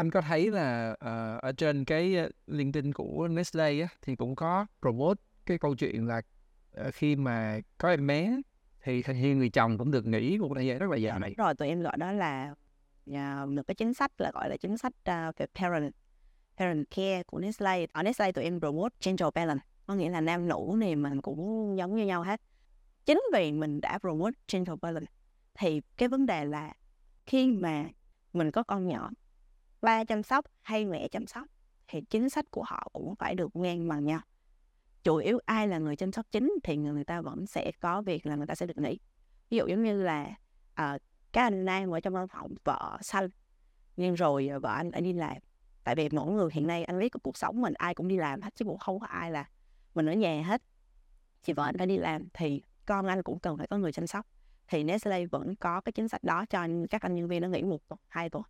Anh 0.00 0.10
có 0.10 0.20
thấy 0.20 0.50
là 0.50 0.90
uh, 0.92 1.42
ở 1.42 1.52
trên 1.52 1.84
cái 1.84 2.16
ờ, 2.16 2.28
LinkedIn 2.46 2.92
của 2.92 3.28
Nestle 3.28 3.80
á, 3.80 3.88
thì 4.02 4.16
cũng 4.16 4.34
có 4.34 4.66
promote 4.80 5.22
cái 5.46 5.58
câu 5.58 5.74
chuyện 5.74 6.06
là 6.06 6.22
uh, 6.80 6.94
khi 6.94 7.16
mà 7.16 7.60
có 7.78 7.88
em 7.88 8.06
bé 8.06 8.36
thì 8.82 9.02
hình 9.06 9.22
như 9.22 9.34
người 9.34 9.50
chồng 9.50 9.78
cũng 9.78 9.90
được 9.90 10.06
nghỉ 10.06 10.38
một 10.38 10.50
thời 10.54 10.66
gian 10.66 10.78
rất 10.78 10.90
là 10.90 10.96
dài. 10.96 11.18
Dạ, 11.20 11.28
đúng 11.28 11.34
rồi 11.36 11.54
tụi 11.54 11.68
em 11.68 11.82
gọi 11.82 11.96
đó 11.96 12.12
là 12.12 12.54
à, 13.12 13.42
uh, 13.42 13.50
được 13.50 13.66
cái 13.66 13.74
chính 13.74 13.94
sách 13.94 14.12
là 14.18 14.30
gọi 14.34 14.50
là 14.50 14.56
chính 14.56 14.78
sách 14.78 14.92
uh, 14.92 15.36
về 15.36 15.46
parent 15.54 15.92
parent 16.56 16.90
care 16.90 17.22
của 17.22 17.38
Nestle 17.38 17.86
ở 17.92 18.02
Nestle 18.02 18.32
tụi 18.32 18.44
em 18.44 18.60
promote 18.60 18.94
gender 19.02 19.28
balance 19.34 19.64
có 19.86 19.94
nghĩa 19.94 20.10
là 20.10 20.20
nam 20.20 20.48
nữ 20.48 20.74
này 20.76 20.96
mình 20.96 21.20
cũng 21.20 21.74
giống 21.78 21.96
như 21.96 22.06
nhau 22.06 22.22
hết 22.22 22.40
chính 23.06 23.22
vì 23.32 23.52
mình 23.52 23.80
đã 23.80 23.98
promote 23.98 24.38
gender 24.52 24.76
balance 24.82 25.12
thì 25.54 25.80
cái 25.96 26.08
vấn 26.08 26.26
đề 26.26 26.44
là 26.44 26.72
khi 27.26 27.46
mà 27.46 27.84
mình 28.32 28.50
có 28.50 28.62
con 28.62 28.88
nhỏ 28.88 29.10
ba 29.82 30.04
chăm 30.04 30.22
sóc 30.22 30.44
hay 30.62 30.84
mẹ 30.84 31.08
chăm 31.08 31.26
sóc 31.26 31.46
thì 31.88 32.00
chính 32.00 32.30
sách 32.30 32.50
của 32.50 32.62
họ 32.66 32.88
cũng 32.92 33.14
phải 33.16 33.34
được 33.34 33.56
ngang 33.56 33.88
bằng 33.88 34.04
nhau. 34.04 34.20
Chủ 35.02 35.16
yếu 35.16 35.38
ai 35.44 35.68
là 35.68 35.78
người 35.78 35.96
chăm 35.96 36.12
sóc 36.12 36.26
chính 36.30 36.54
thì 36.64 36.76
người 36.76 37.04
ta 37.04 37.20
vẫn 37.20 37.46
sẽ 37.46 37.72
có 37.80 38.02
việc 38.02 38.26
là 38.26 38.36
người 38.36 38.46
ta 38.46 38.54
sẽ 38.54 38.66
được 38.66 38.78
nghỉ. 38.78 38.98
Ví 39.50 39.56
dụ 39.56 39.66
giống 39.66 39.82
như 39.82 40.02
là 40.02 40.34
uh, 40.72 41.00
các 41.32 41.42
anh 41.42 41.64
nam 41.64 41.90
ở 41.90 42.00
trong 42.00 42.14
văn 42.14 42.28
phòng 42.28 42.54
vợ 42.64 42.98
xanh 43.02 43.28
nhưng 43.96 44.14
rồi 44.14 44.48
ờ, 44.48 44.60
vợ 44.60 44.72
anh 44.72 44.90
lại 44.90 45.00
đi 45.00 45.12
làm. 45.12 45.36
Tại 45.84 45.94
vì 45.94 46.08
mỗi 46.12 46.32
người 46.32 46.48
hiện 46.52 46.66
nay 46.66 46.84
anh 46.84 46.98
biết 46.98 47.08
cái 47.08 47.20
cuộc 47.22 47.36
sống 47.36 47.60
mình 47.60 47.74
ai 47.74 47.94
cũng 47.94 48.08
đi 48.08 48.16
làm 48.16 48.40
hết 48.40 48.54
chứ 48.56 48.64
cũng 48.64 48.78
không 48.78 49.00
có 49.00 49.06
ai 49.06 49.30
là 49.30 49.48
mình 49.94 50.06
ở 50.06 50.12
nhà 50.12 50.42
hết. 50.42 50.62
Thì 51.42 51.52
vợ 51.52 51.64
anh 51.64 51.78
phải 51.78 51.86
đi 51.86 51.98
làm 51.98 52.28
thì 52.34 52.62
con 52.86 53.06
anh 53.06 53.22
cũng 53.22 53.38
cần 53.38 53.58
phải 53.58 53.66
có 53.66 53.78
người 53.78 53.92
chăm 53.92 54.06
sóc. 54.06 54.26
Thì 54.68 54.84
Nestle 54.84 55.26
vẫn 55.26 55.54
có 55.56 55.80
cái 55.80 55.92
chính 55.92 56.08
sách 56.08 56.24
đó 56.24 56.44
cho 56.50 56.66
các 56.90 57.02
anh 57.02 57.14
nhân 57.14 57.28
viên 57.28 57.42
nó 57.42 57.48
nghỉ 57.48 57.62
một 57.62 57.88
tuần 57.88 58.00
hai 58.08 58.30
tuần 58.30 58.42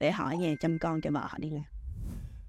để 0.00 0.10
họ 0.10 0.30
nhà 0.30 0.54
chăm 0.60 0.78
con 0.78 1.00
cho 1.00 1.10
vợ 1.10 1.20
họ 1.20 1.38
đi 1.38 1.50
làm 1.50 1.64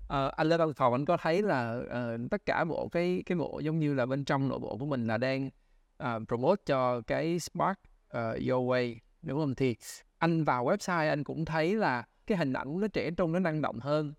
Ờ, 0.08 0.32
anh 0.36 0.50
lên 0.50 0.60
văn 0.60 0.74
phòng 0.74 0.94
anh 0.94 1.06
có 1.06 1.18
thấy 1.18 1.42
là 1.42 1.80
ờ, 1.90 2.18
tất 2.32 2.46
cả 2.46 2.64
bộ 2.64 2.88
cái 2.92 3.24
cái 3.26 3.38
bộ 3.38 3.60
giống 3.60 3.80
như 3.80 3.94
là 3.94 4.06
bên 4.06 4.26
trong 4.26 4.50
nội 4.50 4.60
bộ 4.60 4.78
của 4.78 4.86
mình 4.86 5.08
là 5.08 5.18
đang 5.18 5.50
ờ, 5.98 6.20
promote 6.28 6.62
cho 6.66 7.02
cái 7.02 7.40
Spark 7.40 7.80
uh, 8.18 8.48
Your 8.50 8.70
Way 8.70 8.96
đúng 9.22 9.40
không? 9.40 9.56
Thì 9.56 9.76
anh 10.18 10.44
vào 10.44 10.66
website 10.66 11.10
anh 11.10 11.24
cũng 11.24 11.46
thấy 11.46 11.76
là 11.76 12.04
cái 12.28 12.38
hình 12.38 12.54
ảnh 12.54 12.80
nó 12.80 12.88
trẻ 12.88 13.12
trung 13.12 13.32
nó 13.32 13.40
năng 13.40 13.62
động 13.62 13.80
hơn. 13.80 14.14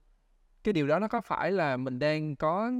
Cái 0.64 0.73
điều 0.73 0.87
đó 0.87 0.99
nó 0.99 1.09
có 1.09 1.21
phải 1.21 1.53
là 1.53 1.77
mình 1.77 1.99
đang 1.99 2.37
có 2.37 2.73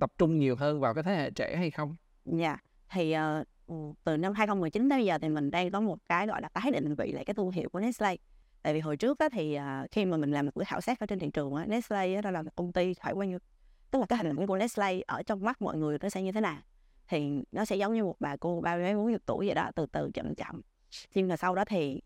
tập 0.00 0.12
trung 0.18 0.38
nhiều 0.38 0.56
hơn 0.56 0.80
vào 0.80 0.94
cái 0.94 1.04
thế 1.04 1.16
hệ 1.16 1.30
trẻ 1.30 1.56
hay 1.56 1.70
không? 1.70 1.96
Dạ, 2.24 2.58
thì 2.90 3.12
ờ, 3.12 3.44
ừ, 3.66 3.74
từ 4.04 4.16
năm 4.16 4.32
2019 4.32 4.88
tới 4.90 4.98
bây 4.98 5.06
giờ 5.06 5.18
thì 5.18 5.28
mình 5.28 5.50
đang 5.50 5.70
có 5.70 5.80
một 5.80 5.98
cái 6.08 6.26
gọi 6.26 6.42
là 6.42 6.48
tái 6.48 6.70
định 6.70 6.94
vị 6.94 7.12
lại 7.12 7.24
cái 7.24 7.34
thương 7.34 7.50
hiệu 7.50 7.68
của 7.68 7.80
Nestle. 7.80 8.16
Tại 8.64 8.74
vì 8.74 8.80
hồi 8.80 8.96
trước 8.96 9.18
á, 9.18 9.28
thì 9.32 9.58
uh, 9.58 9.90
khi 9.90 10.04
mà 10.04 10.16
mình 10.16 10.30
làm 10.30 10.46
một 10.46 10.52
cái 10.54 10.64
khảo 10.64 10.80
sát 10.80 11.00
ở 11.00 11.06
trên 11.06 11.18
thị 11.18 11.30
trường 11.30 11.54
á, 11.54 11.64
Nestle 11.66 12.14
á, 12.14 12.20
đó 12.20 12.30
là 12.30 12.42
một 12.42 12.50
công 12.56 12.72
ty 12.72 12.94
phải 12.94 13.12
quan 13.12 13.30
như 13.30 13.38
tức 13.90 13.98
là 13.98 14.06
cái 14.06 14.18
hình 14.18 14.28
ảnh 14.28 14.46
của 14.46 14.56
Nestle 14.56 15.00
ở 15.06 15.22
trong 15.22 15.44
mắt 15.44 15.62
mọi 15.62 15.76
người 15.76 15.98
nó 16.02 16.08
sẽ 16.08 16.22
như 16.22 16.32
thế 16.32 16.40
nào? 16.40 16.58
Thì 17.08 17.42
nó 17.52 17.64
sẽ 17.64 17.76
giống 17.76 17.94
như 17.94 18.04
một 18.04 18.16
bà 18.20 18.36
cô 18.36 18.60
ba 18.60 18.74
mươi 18.74 18.84
mấy 18.84 18.94
bốn 18.94 19.12
chục 19.12 19.22
tuổi 19.26 19.46
vậy 19.46 19.54
đó 19.54 19.70
từ 19.74 19.86
từ 19.86 20.10
chậm 20.14 20.34
chậm. 20.34 20.60
Nhưng 21.14 21.28
mà 21.28 21.36
sau 21.36 21.54
đó 21.54 21.64
thì 21.64 22.00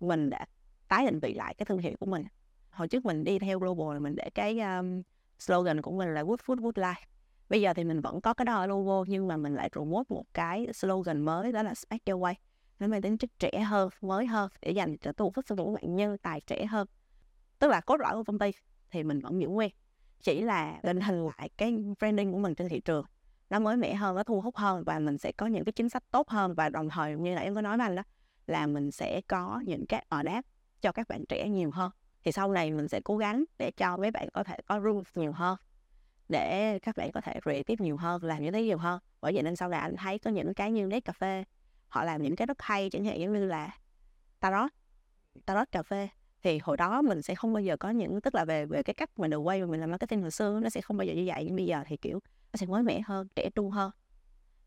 mình 0.00 0.30
đã 0.30 0.46
tái 0.88 1.06
định 1.06 1.20
vị 1.20 1.34
lại 1.34 1.54
cái 1.54 1.66
thương 1.66 1.78
hiệu 1.78 1.96
của 2.00 2.06
mình. 2.06 2.24
Hồi 2.70 2.88
trước 2.88 3.04
mình 3.04 3.24
đi 3.24 3.38
theo 3.38 3.58
global 3.58 3.98
mình 3.98 4.16
để 4.16 4.30
cái 4.34 4.60
um, 4.60 5.02
slogan 5.38 5.82
của 5.82 5.92
mình 5.92 6.14
là 6.14 6.22
good 6.22 6.40
food 6.40 6.62
good 6.62 6.78
life. 6.78 7.04
Bây 7.48 7.60
giờ 7.60 7.74
thì 7.74 7.84
mình 7.84 8.00
vẫn 8.00 8.20
có 8.20 8.34
cái 8.34 8.44
đó 8.44 8.54
ở 8.54 8.66
logo 8.66 9.04
nhưng 9.08 9.28
mà 9.28 9.36
mình 9.36 9.54
lại 9.54 9.68
promote 9.72 10.06
một 10.08 10.24
cái 10.34 10.66
slogan 10.74 11.22
mới 11.22 11.52
đó 11.52 11.62
là 11.62 11.74
Smack 11.74 12.04
Your 12.04 12.22
Way 12.22 12.34
nó 12.78 12.86
mang 12.86 13.02
tính 13.02 13.18
chất 13.18 13.30
trẻ 13.38 13.60
hơn, 13.60 13.88
mới 14.00 14.26
hơn, 14.26 14.50
để 14.60 14.70
dành 14.70 14.96
cho 14.98 15.12
thu 15.12 15.32
hút 15.36 15.44
những 15.48 15.74
bạn 15.74 15.96
nhân, 15.96 16.18
tài 16.18 16.40
trẻ 16.40 16.66
hơn. 16.66 16.86
Tức 17.58 17.68
là 17.68 17.80
cốt 17.80 17.96
lõi 18.00 18.14
của 18.14 18.24
công 18.24 18.38
ty 18.38 18.50
thì 18.90 19.02
mình 19.02 19.20
vẫn 19.20 19.40
giữ 19.40 19.48
nguyên, 19.48 19.70
chỉ 20.22 20.40
là 20.40 20.80
định 20.82 21.00
hình 21.00 21.26
lại 21.38 21.50
cái 21.56 21.78
branding 21.98 22.32
của 22.32 22.38
mình 22.38 22.54
trên 22.54 22.68
thị 22.68 22.80
trường. 22.80 23.04
Nó 23.50 23.58
mới 23.58 23.76
mẻ 23.76 23.94
hơn, 23.94 24.16
nó 24.16 24.22
thu 24.22 24.40
hút 24.40 24.56
hơn 24.56 24.84
và 24.84 24.98
mình 24.98 25.18
sẽ 25.18 25.32
có 25.32 25.46
những 25.46 25.64
cái 25.64 25.72
chính 25.72 25.88
sách 25.88 26.02
tốt 26.10 26.28
hơn. 26.28 26.54
Và 26.54 26.68
đồng 26.68 26.88
thời 26.88 27.16
như 27.16 27.34
là 27.34 27.40
em 27.40 27.54
có 27.54 27.60
nói 27.60 27.76
với 27.76 27.86
anh 27.86 27.96
đó, 27.96 28.02
là 28.46 28.66
mình 28.66 28.90
sẽ 28.90 29.20
có 29.28 29.62
những 29.66 29.86
cái 29.86 30.06
ở 30.08 30.22
đáp 30.22 30.42
cho 30.80 30.92
các 30.92 31.08
bạn 31.08 31.26
trẻ 31.26 31.48
nhiều 31.48 31.70
hơn. 31.70 31.90
Thì 32.24 32.32
sau 32.32 32.52
này 32.52 32.70
mình 32.70 32.88
sẽ 32.88 33.00
cố 33.04 33.16
gắng 33.16 33.44
để 33.58 33.70
cho 33.70 33.96
mấy 33.96 34.10
bạn 34.10 34.28
có 34.32 34.44
thể 34.44 34.56
có 34.66 34.80
room 34.80 35.02
nhiều 35.14 35.32
hơn, 35.32 35.56
để 36.28 36.78
các 36.78 36.96
bạn 36.96 37.12
có 37.12 37.20
thể 37.20 37.40
creative 37.42 37.84
nhiều 37.84 37.96
hơn, 37.96 38.24
làm 38.24 38.42
những 38.42 38.52
thứ 38.52 38.58
nhiều 38.58 38.78
hơn. 38.78 39.00
Bởi 39.20 39.32
vậy 39.32 39.42
nên 39.42 39.56
sau 39.56 39.68
này 39.68 39.80
anh 39.80 39.96
thấy 39.96 40.18
có 40.18 40.30
những 40.30 40.54
cái 40.54 40.72
như 40.72 40.86
nét 40.86 41.00
cà 41.00 41.12
phê 41.12 41.44
họ 41.88 42.04
làm 42.04 42.22
những 42.22 42.36
cái 42.36 42.46
rất 42.46 42.62
hay, 42.62 42.90
chẳng 42.90 43.04
hạn 43.04 43.18
như 43.18 43.44
là 43.44 43.78
tarot 44.40 44.70
tarot 45.46 45.72
cà 45.72 45.82
phê. 45.82 46.08
Thì 46.42 46.58
hồi 46.58 46.76
đó 46.76 47.02
mình 47.02 47.22
sẽ 47.22 47.34
không 47.34 47.52
bao 47.52 47.60
giờ 47.60 47.76
có 47.76 47.90
những, 47.90 48.20
tức 48.20 48.34
là 48.34 48.44
về 48.44 48.66
về 48.66 48.82
cái 48.82 48.94
cách 48.94 49.18
mà 49.18 49.28
đầu 49.28 49.42
quay 49.42 49.60
mà 49.60 49.66
mình 49.66 49.80
làm 49.80 49.90
marketing 49.90 50.22
hồi 50.22 50.30
xưa, 50.30 50.60
nó 50.62 50.68
sẽ 50.68 50.80
không 50.80 50.96
bao 50.96 51.06
giờ 51.06 51.14
như 51.14 51.24
vậy. 51.26 51.44
Nhưng 51.46 51.56
bây 51.56 51.66
giờ 51.66 51.84
thì, 51.86 51.96
kiểu, 51.96 52.20
nó 52.52 52.56
sẽ 52.56 52.66
mới 52.66 52.82
mẻ 52.82 53.00
hơn, 53.00 53.28
trẻ 53.36 53.50
trung 53.54 53.70
hơn. 53.70 53.90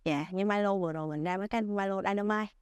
Dạ 0.04 0.26
như 0.32 0.46
Milo 0.46 0.78
vừa 0.78 0.94
rồi 0.94 1.08
mình 1.08 1.24
ra 1.24 1.38
với 1.38 1.48
cái 1.48 1.62
Milo 1.62 2.02
Dynamite. 2.02 2.54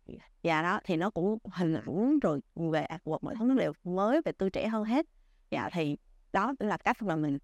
Dạ 0.44 0.62
đó, 0.62 0.80
thì 0.84 0.96
nó 0.96 1.10
cũng 1.10 1.38
hình 1.54 1.74
ảnh 1.74 2.20
rồi 2.20 2.39
về 2.56 2.86
artwork 2.89 3.20
mọi 3.22 3.36
thứ, 3.39 3.46
nó 3.46 3.56
đều 3.56 3.74
mới 3.84 4.22
về 4.26 4.32
tươi 4.32 4.50
trẻ 4.50 4.68
hơn 4.68 4.84
hết. 4.84 5.06
Dạ 5.52 5.70
thì 5.74 5.98
đó 6.34 6.54
là 6.60 6.78
cách 6.78 7.02
mà 7.02 7.15
mình 7.15 7.38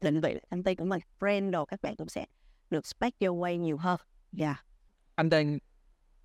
định 0.00 0.20
vị 0.20 0.40
công 0.50 0.62
ty 0.62 0.74
của 0.74 0.84
mình. 0.84 1.00
Brand 1.20 1.52
đồ, 1.52 1.64
các 1.64 1.82
bạn 1.82 1.96
cũng 1.96 2.08
sẽ 2.08 2.26
được 2.70 2.86
spec 2.86 3.18
your 3.20 3.42
way 3.42 3.56
nhiều 3.56 3.76
hơn. 3.76 4.00
Dạ. 4.32 4.56
Anh 5.14 5.28
đang 5.28 5.58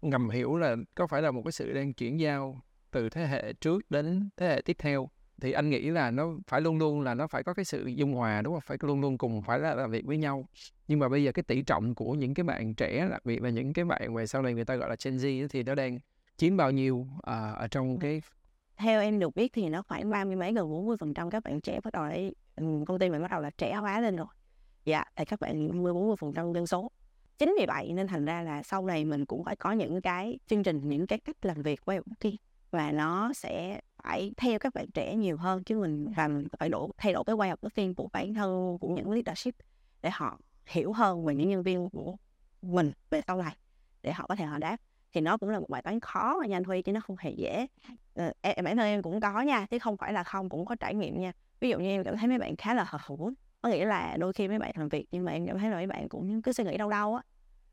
ngầm 0.03 0.29
hiểu 0.29 0.57
là 0.57 0.75
có 0.95 1.07
phải 1.07 1.21
là 1.21 1.31
một 1.31 1.41
cái 1.45 1.51
sự 1.51 1.73
đang 1.73 1.93
chuyển 1.93 2.19
giao 2.19 2.61
từ 2.91 3.09
thế 3.09 3.27
hệ 3.27 3.53
trước 3.53 3.91
đến 3.91 4.29
thế 4.37 4.47
hệ 4.47 4.61
tiếp 4.65 4.75
theo. 4.79 5.09
Thì 5.41 5.51
anh 5.51 5.69
nghĩ 5.69 5.89
là 5.89 6.11
nó 6.11 6.27
phải 6.47 6.61
luôn 6.61 6.77
luôn 6.77 7.01
là 7.01 7.13
nó 7.13 7.27
phải 7.27 7.43
có 7.43 7.53
cái 7.53 7.65
sự 7.65 7.85
dung 7.85 8.13
hòa 8.13 8.41
đúng 8.41 8.53
không? 8.53 8.61
Phải 8.61 8.77
luôn 8.81 9.01
luôn 9.01 9.17
cùng 9.17 9.41
phải 9.41 9.59
là 9.59 9.75
làm 9.75 9.91
việc 9.91 10.05
với 10.05 10.17
nhau. 10.17 10.47
Nhưng 10.87 10.99
mà 10.99 11.09
bây 11.09 11.23
giờ 11.23 11.31
cái 11.31 11.43
tỷ 11.43 11.61
trọng 11.61 11.95
của 11.95 12.13
những 12.13 12.33
cái 12.33 12.43
bạn 12.43 12.73
trẻ 12.73 13.07
đặc 13.09 13.25
biệt 13.25 13.41
là 13.41 13.49
những 13.49 13.73
cái 13.73 13.85
bạn 13.85 14.15
về 14.15 14.27
sau 14.27 14.41
này 14.41 14.53
người 14.53 14.65
ta 14.65 14.75
gọi 14.75 14.89
là 14.89 14.95
Gen 15.05 15.17
Z 15.17 15.47
thì 15.47 15.63
nó 15.63 15.75
đang 15.75 15.99
chiếm 16.37 16.57
bao 16.57 16.71
nhiêu 16.71 17.07
à, 17.21 17.51
ở 17.51 17.67
trong 17.67 17.99
cái 17.99 18.21
theo 18.77 19.01
em 19.01 19.19
được 19.19 19.35
biết 19.35 19.53
thì 19.53 19.69
nó 19.69 19.81
khoảng 19.81 20.09
ba 20.09 20.25
mươi 20.25 20.35
mấy 20.35 20.53
gần 20.53 20.69
bốn 20.69 20.85
mươi 20.85 20.97
phần 20.99 21.13
trăm 21.13 21.29
các 21.29 21.43
bạn 21.43 21.61
trẻ 21.61 21.79
bắt 21.83 21.93
đầu 21.93 22.05
đấy 22.05 22.35
công 22.59 22.99
ty 22.99 23.09
mình 23.09 23.21
bắt 23.21 23.31
đầu 23.31 23.41
là 23.41 23.49
trẻ 23.57 23.73
hóa 23.73 24.01
lên 24.01 24.15
rồi. 24.15 24.27
Dạ 24.85 25.03
thì 25.15 25.25
các 25.25 25.39
bạn 25.39 25.67
ba 25.67 25.75
mươi 25.75 25.93
bốn 25.93 26.07
mươi 26.07 26.15
phần 26.19 26.33
trăm 26.33 26.53
dân 26.53 26.67
số 26.67 26.91
chính 27.37 27.55
vì 27.59 27.65
vậy 27.65 27.93
nên 27.93 28.07
thành 28.07 28.25
ra 28.25 28.41
là 28.41 28.63
sau 28.63 28.85
này 28.85 29.05
mình 29.05 29.25
cũng 29.25 29.43
phải 29.43 29.55
có 29.55 29.71
những 29.71 30.01
cái 30.01 30.39
chương 30.47 30.63
trình 30.63 30.89
những 30.89 31.07
cái 31.07 31.19
cách 31.19 31.45
làm 31.45 31.61
việc 31.61 31.85
với 31.85 32.01
kia 32.19 32.35
và 32.71 32.91
nó 32.91 33.33
sẽ 33.33 33.81
phải 34.03 34.31
theo 34.37 34.59
các 34.59 34.73
bạn 34.73 34.85
trẻ 34.93 35.15
nhiều 35.15 35.37
hơn 35.37 35.63
chứ 35.63 35.79
mình 35.79 36.13
làm 36.17 36.43
phải 36.59 36.69
đổ 36.69 36.91
thay 36.97 37.13
đổi 37.13 37.23
cái 37.23 37.35
way 37.35 37.55
of 37.55 37.69
tiên 37.75 37.95
của 37.95 38.09
bản 38.13 38.33
thân 38.33 38.77
của 38.81 38.87
những 38.87 39.11
leadership 39.11 39.55
để 40.01 40.09
họ 40.13 40.39
hiểu 40.67 40.93
hơn 40.93 41.25
về 41.25 41.35
những 41.35 41.49
nhân 41.49 41.63
viên 41.63 41.89
của 41.89 42.15
mình 42.61 42.91
về 43.09 43.21
sau 43.27 43.37
này 43.37 43.55
để 44.03 44.11
họ 44.11 44.25
có 44.29 44.35
thể 44.35 44.45
họ 44.45 44.57
đáp. 44.57 44.77
Thì 45.13 45.21
nó 45.21 45.37
cũng 45.37 45.49
là 45.49 45.59
một 45.59 45.69
bài 45.69 45.81
toán 45.81 45.99
khó 45.99 46.37
mà 46.41 46.47
nha 46.47 46.57
anh 46.57 46.63
Huy 46.63 46.81
chứ 46.81 46.91
nó 46.91 46.99
không 46.99 47.15
hề 47.19 47.31
dễ. 47.31 47.67
Ờ, 48.13 48.33
em 48.41 48.65
bản 48.65 48.77
thân 48.77 48.85
em 48.85 49.01
cũng 49.01 49.19
có 49.19 49.41
nha 49.41 49.65
chứ 49.65 49.79
không 49.79 49.97
phải 49.97 50.13
là 50.13 50.23
không 50.23 50.49
cũng 50.49 50.65
có 50.65 50.75
trải 50.75 50.95
nghiệm 50.95 51.19
nha. 51.19 51.31
Ví 51.59 51.69
dụ 51.69 51.79
như 51.79 51.85
em 51.89 52.03
cảm 52.03 52.17
thấy 52.17 52.27
mấy 52.27 52.37
bạn 52.37 52.55
khá 52.55 52.73
là 52.73 52.83
hợp 52.87 53.01
hữu 53.05 53.31
có 53.63 53.69
nghĩa 53.69 53.85
là 53.85 54.17
đôi 54.19 54.33
khi 54.33 54.47
mấy 54.47 54.59
bạn 54.59 54.71
làm 54.75 54.89
việc 54.89 55.07
nhưng 55.11 55.25
mà 55.25 55.31
em 55.31 55.47
cảm 55.47 55.57
thấy 55.59 55.69
là 55.69 55.75
mấy 55.75 55.87
bạn 55.87 56.09
cũng 56.09 56.41
cứ 56.41 56.51
suy 56.53 56.63
nghĩ 56.63 56.77
đâu 56.77 56.89
đâu 56.89 57.15
á. 57.15 57.21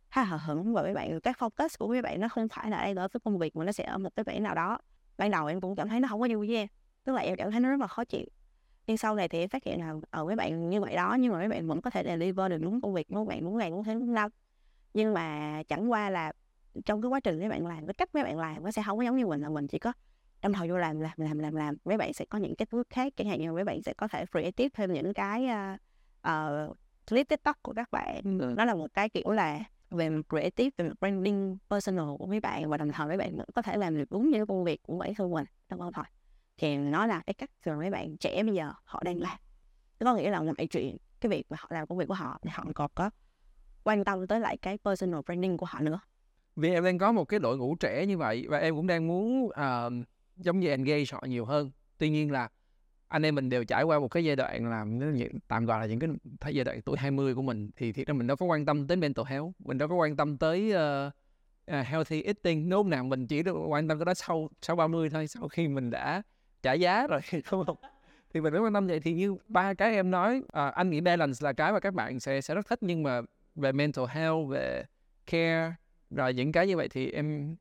Ha, 0.08 0.24
hờ 0.24 0.36
hững 0.36 0.74
và 0.74 0.82
mấy 0.82 0.94
bạn, 0.94 1.20
các 1.20 1.36
focus 1.38 1.68
của 1.78 1.88
mấy 1.88 2.02
bạn 2.02 2.20
nó 2.20 2.28
không 2.28 2.48
phải 2.48 2.70
là 2.70 2.82
đây 2.82 2.94
ở 2.96 3.08
cái 3.08 3.20
công 3.24 3.38
việc 3.38 3.56
mà 3.56 3.64
nó 3.64 3.72
sẽ 3.72 3.84
ở 3.84 3.98
một 3.98 4.10
cái 4.16 4.24
bản 4.24 4.42
nào 4.42 4.54
đó. 4.54 4.78
Ban 5.18 5.30
đầu 5.30 5.46
em 5.46 5.60
cũng 5.60 5.76
cảm 5.76 5.88
thấy 5.88 6.00
nó 6.00 6.08
không 6.08 6.20
có 6.20 6.28
vui 6.30 6.46
với 6.46 6.56
em 6.56 6.68
tức 7.04 7.12
là 7.12 7.22
em 7.22 7.36
cảm 7.36 7.50
thấy 7.50 7.60
nó 7.60 7.70
rất 7.70 7.80
là 7.80 7.86
khó 7.86 8.04
chịu. 8.04 8.26
Nhưng 8.86 8.96
sau 8.96 9.14
này 9.14 9.28
thì 9.28 9.38
em 9.38 9.48
phát 9.48 9.64
hiện 9.64 9.80
là 9.80 9.94
ở 10.10 10.24
mấy 10.24 10.36
bạn 10.36 10.70
như 10.70 10.80
vậy 10.80 10.94
đó, 10.94 11.16
nhưng 11.20 11.32
mà 11.32 11.38
mấy 11.38 11.48
bạn 11.48 11.68
vẫn 11.68 11.80
có 11.80 11.90
thể 11.90 12.04
deliver 12.04 12.50
được 12.50 12.58
đúng 12.58 12.80
công 12.80 12.94
việc 12.94 13.10
mấy 13.10 13.24
bạn 13.24 13.44
muốn 13.44 13.58
ngày 13.58 13.70
muốn 13.70 13.84
tháng 13.84 13.98
muốn 13.98 14.14
năm. 14.14 14.30
Nhưng 14.94 15.14
mà 15.14 15.62
chẳng 15.68 15.90
qua 15.90 16.10
là 16.10 16.32
trong 16.84 17.02
cái 17.02 17.08
quá 17.08 17.20
trình 17.20 17.38
mấy 17.38 17.48
bạn 17.48 17.66
làm, 17.66 17.86
cái 17.86 17.94
cách 17.94 18.14
mấy 18.14 18.24
bạn 18.24 18.38
làm 18.38 18.64
nó 18.64 18.70
sẽ 18.70 18.82
không 18.86 18.98
có 18.98 19.04
giống 19.04 19.16
như 19.16 19.26
mình, 19.26 19.40
là 19.40 19.48
mình 19.48 19.68
chỉ 19.68 19.78
có 19.78 19.92
đâm 20.42 20.52
đầu 20.52 20.66
vô 20.68 20.78
làm 20.78 21.00
làm 21.00 21.12
làm 21.16 21.38
làm 21.38 21.54
làm 21.54 21.76
mấy 21.84 21.96
bạn 21.96 22.12
sẽ 22.12 22.24
có 22.24 22.38
những 22.38 22.54
cái 22.56 22.66
thứ 22.66 22.82
khác 22.90 23.12
chẳng 23.16 23.28
hạn 23.28 23.40
như 23.40 23.52
mấy 23.52 23.64
bạn 23.64 23.82
sẽ 23.82 23.92
có 23.92 24.08
thể 24.08 24.24
creative 24.26 24.68
thêm 24.74 24.92
những 24.92 25.14
cái 25.14 25.46
uh, 25.46 25.80
uh, 26.28 26.76
clip 27.10 27.28
tiktok 27.28 27.62
của 27.62 27.72
các 27.76 27.90
bạn. 27.90 28.38
Ừ. 28.40 28.54
nó 28.56 28.64
là 28.64 28.74
một 28.74 28.86
cái 28.94 29.08
kiểu 29.08 29.30
là 29.30 29.60
về 29.90 30.10
creative 30.28 30.70
về 30.78 30.90
branding 31.00 31.58
personal 31.70 32.16
của 32.18 32.26
mấy 32.26 32.40
bạn 32.40 32.70
và 32.70 32.76
đồng 32.76 32.92
thời 32.92 33.06
mấy 33.06 33.16
bạn 33.16 33.36
vẫn 33.36 33.46
có 33.54 33.62
thể 33.62 33.76
làm 33.76 33.96
được 33.96 34.10
đúng 34.10 34.30
như 34.30 34.46
công 34.46 34.64
việc 34.64 34.82
của 34.82 34.98
bản 34.98 35.14
thân 35.14 35.30
mình 35.30 35.46
trong 35.68 35.78
văn 35.78 35.92
phòng 35.92 36.06
thì 36.56 36.76
nó 36.76 37.06
là 37.06 37.20
cái 37.26 37.34
cách 37.34 37.50
mà 37.66 37.76
mấy 37.76 37.90
bạn 37.90 38.16
trẻ 38.16 38.42
bây 38.42 38.54
giờ 38.54 38.72
họ 38.84 39.02
đang 39.04 39.20
làm. 39.20 39.38
Tức 39.98 40.04
có 40.04 40.14
nghĩa 40.14 40.30
là 40.30 40.38
ngoại 40.38 40.66
chuyện 40.70 40.96
cái 41.20 41.30
việc 41.30 41.46
mà 41.50 41.56
họ 41.60 41.68
làm 41.70 41.86
công 41.86 41.98
việc 41.98 42.08
của 42.08 42.14
họ 42.14 42.38
thì 42.42 42.50
họ 42.52 42.64
còn 42.74 42.90
có 42.94 43.10
quan 43.84 44.04
tâm 44.04 44.26
tới 44.26 44.40
lại 44.40 44.56
cái 44.56 44.78
personal 44.84 45.20
branding 45.26 45.56
của 45.56 45.66
họ 45.66 45.80
nữa. 45.80 46.00
Vì 46.56 46.70
em 46.70 46.84
đang 46.84 46.98
có 46.98 47.12
một 47.12 47.24
cái 47.24 47.40
đội 47.40 47.58
ngũ 47.58 47.74
trẻ 47.74 48.06
như 48.06 48.18
vậy 48.18 48.46
và 48.48 48.58
em 48.58 48.76
cũng 48.76 48.86
đang 48.86 49.06
muốn 49.06 49.50
à, 49.50 49.84
giống 50.40 50.60
như 50.60 50.68
engage 50.68 51.04
họ 51.12 51.22
nhiều 51.26 51.44
hơn. 51.44 51.70
Tuy 51.98 52.10
nhiên 52.10 52.30
là 52.30 52.48
anh 53.08 53.22
em 53.22 53.34
mình 53.34 53.48
đều 53.48 53.64
trải 53.64 53.82
qua 53.82 53.98
một 53.98 54.08
cái 54.08 54.24
giai 54.24 54.36
đoạn 54.36 54.70
làm 54.70 55.00
tạm 55.48 55.66
gọi 55.66 55.80
là 55.80 55.86
những 55.86 55.98
cái 55.98 56.10
thay 56.40 56.54
giai 56.54 56.64
đoạn 56.64 56.82
tuổi 56.82 56.96
20 56.98 57.34
của 57.34 57.42
mình 57.42 57.70
thì 57.76 57.92
thiệt 57.92 58.06
ra 58.06 58.14
mình 58.14 58.26
đâu 58.26 58.36
có 58.36 58.46
quan 58.46 58.66
tâm 58.66 58.86
tới 58.86 58.96
mental 58.96 59.24
health 59.28 59.48
mình 59.58 59.78
đâu 59.78 59.88
có 59.88 59.94
quan 59.94 60.16
tâm 60.16 60.38
tới 60.38 60.72
uh, 60.72 61.12
uh, 61.80 61.86
healthy 61.86 62.22
eating. 62.22 62.68
Nếu 62.68 62.84
nào 62.84 63.04
mình 63.04 63.26
chỉ 63.26 63.42
được 63.42 63.56
quan 63.68 63.88
tâm 63.88 63.98
cái 63.98 64.04
đó 64.04 64.14
sau 64.14 64.48
sau 64.62 64.76
30 64.76 65.10
thôi 65.10 65.26
sau 65.26 65.48
khi 65.48 65.68
mình 65.68 65.90
đã 65.90 66.22
trả 66.62 66.72
giá 66.72 67.06
rồi 67.06 67.20
đúng 67.32 67.64
không? 67.64 67.76
Thì 68.34 68.40
mình 68.40 68.52
mới 68.52 68.62
quan 68.62 68.74
tâm 68.74 68.86
vậy. 68.86 69.00
Thì 69.00 69.12
như 69.12 69.36
ba 69.48 69.74
cái 69.74 69.94
em 69.94 70.10
nói 70.10 70.38
uh, 70.38 70.74
anh 70.74 70.90
nghĩ 70.90 71.00
balance 71.00 71.38
là 71.40 71.52
cái 71.52 71.72
mà 71.72 71.80
các 71.80 71.94
bạn 71.94 72.20
sẽ 72.20 72.40
sẽ 72.40 72.54
rất 72.54 72.66
thích. 72.68 72.78
Nhưng 72.82 73.02
mà 73.02 73.20
về 73.54 73.72
mental 73.72 74.04
health 74.08 74.48
về 74.48 74.84
care 75.26 75.74
rồi 76.10 76.34
những 76.34 76.52
cái 76.52 76.66
như 76.66 76.76
vậy 76.76 76.88
thì 76.88 77.10
em 77.10 77.56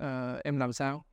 uh, 0.00 0.44
em 0.44 0.58
làm 0.58 0.72
sao? 0.72 1.04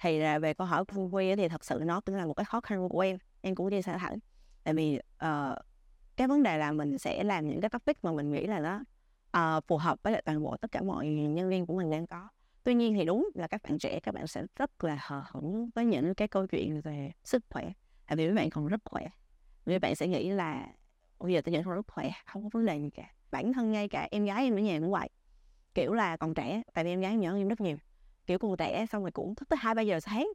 Thì 0.00 0.18
là 0.18 0.38
về 0.38 0.54
câu 0.54 0.66
hỏi 0.66 0.84
của 0.84 0.94
Phương 0.94 1.14
Quy 1.14 1.36
thì 1.36 1.48
thật 1.48 1.64
sự 1.64 1.80
nó 1.84 2.00
cũng 2.00 2.14
là 2.14 2.26
một 2.26 2.34
cái 2.34 2.44
khó 2.44 2.60
khăn 2.60 2.88
của 2.88 3.00
em 3.00 3.18
em 3.40 3.54
cũng 3.54 3.70
chia 3.70 3.82
sẻ 3.82 3.98
thẳng 3.98 4.18
tại 4.64 4.74
vì 4.74 4.98
uh, 5.24 5.58
cái 6.16 6.28
vấn 6.28 6.42
đề 6.42 6.58
là 6.58 6.72
mình 6.72 6.98
sẽ 6.98 7.24
làm 7.24 7.48
những 7.48 7.60
cái 7.60 7.70
topic 7.70 8.04
mà 8.04 8.12
mình 8.12 8.32
nghĩ 8.32 8.46
là 8.46 8.60
nó 8.60 8.80
uh, 9.56 9.64
phù 9.66 9.76
hợp 9.76 9.98
với 10.02 10.12
lại 10.12 10.22
toàn 10.24 10.42
bộ 10.42 10.56
tất 10.56 10.72
cả 10.72 10.82
mọi 10.82 11.06
nhân 11.06 11.48
viên 11.48 11.66
của 11.66 11.76
mình 11.76 11.90
đang 11.90 12.06
có. 12.06 12.28
Tuy 12.64 12.74
nhiên 12.74 12.94
thì 12.94 13.04
đúng 13.04 13.28
là 13.34 13.46
các 13.46 13.62
bạn 13.62 13.78
trẻ 13.78 14.00
các 14.00 14.14
bạn 14.14 14.26
sẽ 14.26 14.44
rất 14.56 14.84
là 14.84 14.98
hờ 15.00 15.22
hững 15.30 15.70
với 15.74 15.84
những 15.84 16.14
cái 16.14 16.28
câu 16.28 16.46
chuyện 16.46 16.80
về 16.80 17.10
sức 17.24 17.44
khỏe. 17.50 17.72
Tại 18.06 18.16
vì 18.16 18.26
mấy 18.26 18.34
bạn 18.34 18.50
còn 18.50 18.66
rất 18.66 18.80
khỏe. 18.84 19.08
Mấy 19.66 19.78
bạn 19.78 19.94
sẽ 19.94 20.06
nghĩ 20.06 20.30
là 20.30 20.66
bây 21.18 21.32
giờ 21.32 21.40
tôi 21.44 21.52
nhận 21.52 21.64
còn 21.64 21.74
rất 21.74 21.86
khỏe 21.88 22.10
không 22.26 22.42
có 22.42 22.48
vấn 22.52 22.66
đề 22.66 22.78
gì 22.78 22.90
cả. 22.90 23.10
Bản 23.30 23.52
thân 23.52 23.72
ngay 23.72 23.88
cả 23.88 24.08
em 24.10 24.24
gái 24.24 24.44
em 24.44 24.54
ở 24.54 24.58
nhà 24.58 24.80
cũng 24.80 24.90
vậy. 24.90 25.08
Kiểu 25.74 25.92
là 25.94 26.16
còn 26.16 26.34
trẻ 26.34 26.62
tại 26.74 26.84
vì 26.84 26.90
em 26.90 27.00
gái 27.00 27.10
em 27.10 27.20
nhỏ 27.20 27.34
em 27.34 27.48
rất 27.48 27.60
nhiều 27.60 27.76
kiểu 28.28 28.38
còn 28.38 28.56
trẻ 28.56 28.86
xong 28.86 29.02
rồi 29.02 29.10
cũng 29.10 29.34
thức 29.34 29.48
tới 29.48 29.56
hai 29.62 29.74
ba 29.74 29.82
giờ 29.82 30.00
sáng 30.00 30.28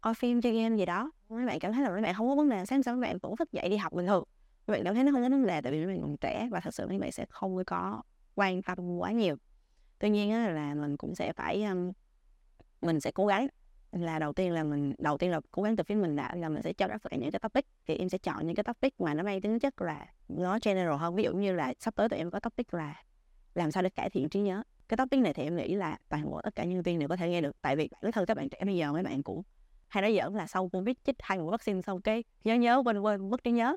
coi 0.00 0.14
phim 0.14 0.40
chơi 0.40 0.62
game 0.62 0.76
gì 0.76 0.86
đó. 0.86 1.10
Mấy 1.28 1.46
bạn 1.46 1.58
cảm 1.58 1.72
thấy 1.72 1.82
là 1.82 1.90
mấy 1.90 2.02
bạn 2.02 2.14
không 2.14 2.28
có 2.28 2.34
vấn 2.34 2.48
đề 2.48 2.66
sáng 2.66 2.82
sớm 2.82 3.00
mấy 3.00 3.08
bạn 3.08 3.18
cũng 3.18 3.36
thức 3.36 3.52
dậy 3.52 3.68
đi 3.68 3.76
học 3.76 3.92
bình 3.92 4.06
thường. 4.06 4.24
Mấy 4.66 4.76
bạn 4.76 4.84
cảm 4.84 4.94
thấy 4.94 5.04
nó 5.04 5.12
không 5.12 5.22
có 5.22 5.28
vấn 5.28 5.46
đề 5.46 5.60
tại 5.60 5.72
vì 5.72 5.78
mấy 5.78 5.94
bạn 5.94 6.02
còn 6.02 6.16
trẻ 6.16 6.48
và 6.50 6.60
thật 6.60 6.74
sự 6.74 6.86
mấy 6.88 6.98
bạn 6.98 7.12
sẽ 7.12 7.26
không 7.28 7.64
có 7.64 8.02
quan 8.34 8.62
tâm 8.62 8.98
quá 8.98 9.12
nhiều. 9.12 9.36
Tuy 9.98 10.10
nhiên 10.10 10.30
á, 10.30 10.48
là 10.50 10.74
mình 10.74 10.96
cũng 10.96 11.14
sẽ 11.14 11.32
phải 11.32 11.64
um, 11.64 11.92
mình 12.82 13.00
sẽ 13.00 13.10
cố 13.10 13.26
gắng 13.26 13.48
là 13.92 14.18
đầu 14.18 14.32
tiên 14.32 14.52
là 14.52 14.62
mình 14.62 14.94
đầu 14.98 15.18
tiên 15.18 15.30
là 15.30 15.40
cố 15.50 15.62
gắng 15.62 15.76
từ 15.76 15.84
phía 15.84 15.94
mình 15.94 16.16
đã 16.16 16.34
là 16.34 16.48
mình 16.48 16.62
sẽ 16.62 16.72
cho 16.72 16.88
các 16.88 17.00
cả 17.10 17.16
những 17.16 17.30
cái 17.30 17.40
topic 17.40 17.66
thì 17.86 17.96
em 17.96 18.08
sẽ 18.08 18.18
chọn 18.18 18.46
những 18.46 18.56
cái 18.56 18.64
topic 18.64 19.00
mà 19.00 19.14
nó 19.14 19.22
mang 19.22 19.40
tính 19.40 19.58
chất 19.58 19.82
là 19.82 20.06
nó 20.28 20.58
general 20.62 20.96
hơn. 20.96 21.14
Ví 21.14 21.22
dụ 21.22 21.32
như 21.32 21.52
là 21.52 21.74
sắp 21.78 21.94
tới 21.96 22.08
tụi 22.08 22.18
em 22.18 22.30
có 22.30 22.40
topic 22.40 22.74
là 22.74 23.02
làm 23.54 23.70
sao 23.70 23.82
để 23.82 23.90
cải 23.90 24.10
thiện 24.10 24.28
trí 24.28 24.40
nhớ 24.40 24.62
cái 24.96 25.06
topic 25.06 25.20
này 25.20 25.32
thì 25.32 25.42
em 25.42 25.56
nghĩ 25.56 25.74
là 25.74 25.98
toàn 26.08 26.30
bộ 26.30 26.40
tất 26.42 26.54
cả 26.54 26.64
nhân 26.64 26.82
viên 26.82 26.98
đều 26.98 27.08
có 27.08 27.16
thể 27.16 27.28
nghe 27.30 27.40
được. 27.40 27.56
Tại 27.62 27.76
vì 27.76 27.88
bản 28.02 28.12
thân 28.12 28.26
các 28.26 28.36
bạn 28.36 28.48
trẻ 28.48 28.58
bây 28.64 28.76
giờ 28.76 28.92
mấy 28.92 29.02
bạn 29.02 29.22
cũng 29.22 29.42
hay 29.88 30.02
nói 30.02 30.16
giỡn 30.16 30.34
là 30.34 30.46
sau 30.46 30.68
covid 30.68 30.96
chích 31.04 31.16
hai 31.18 31.38
mũi 31.38 31.50
vaccine 31.50 31.82
xong 31.82 32.00
cái 32.00 32.24
nhớ 32.44 32.54
nhớ 32.54 32.82
quên 32.84 32.98
quên 32.98 33.30
mất 33.30 33.44
trí 33.44 33.50
nhớ. 33.50 33.76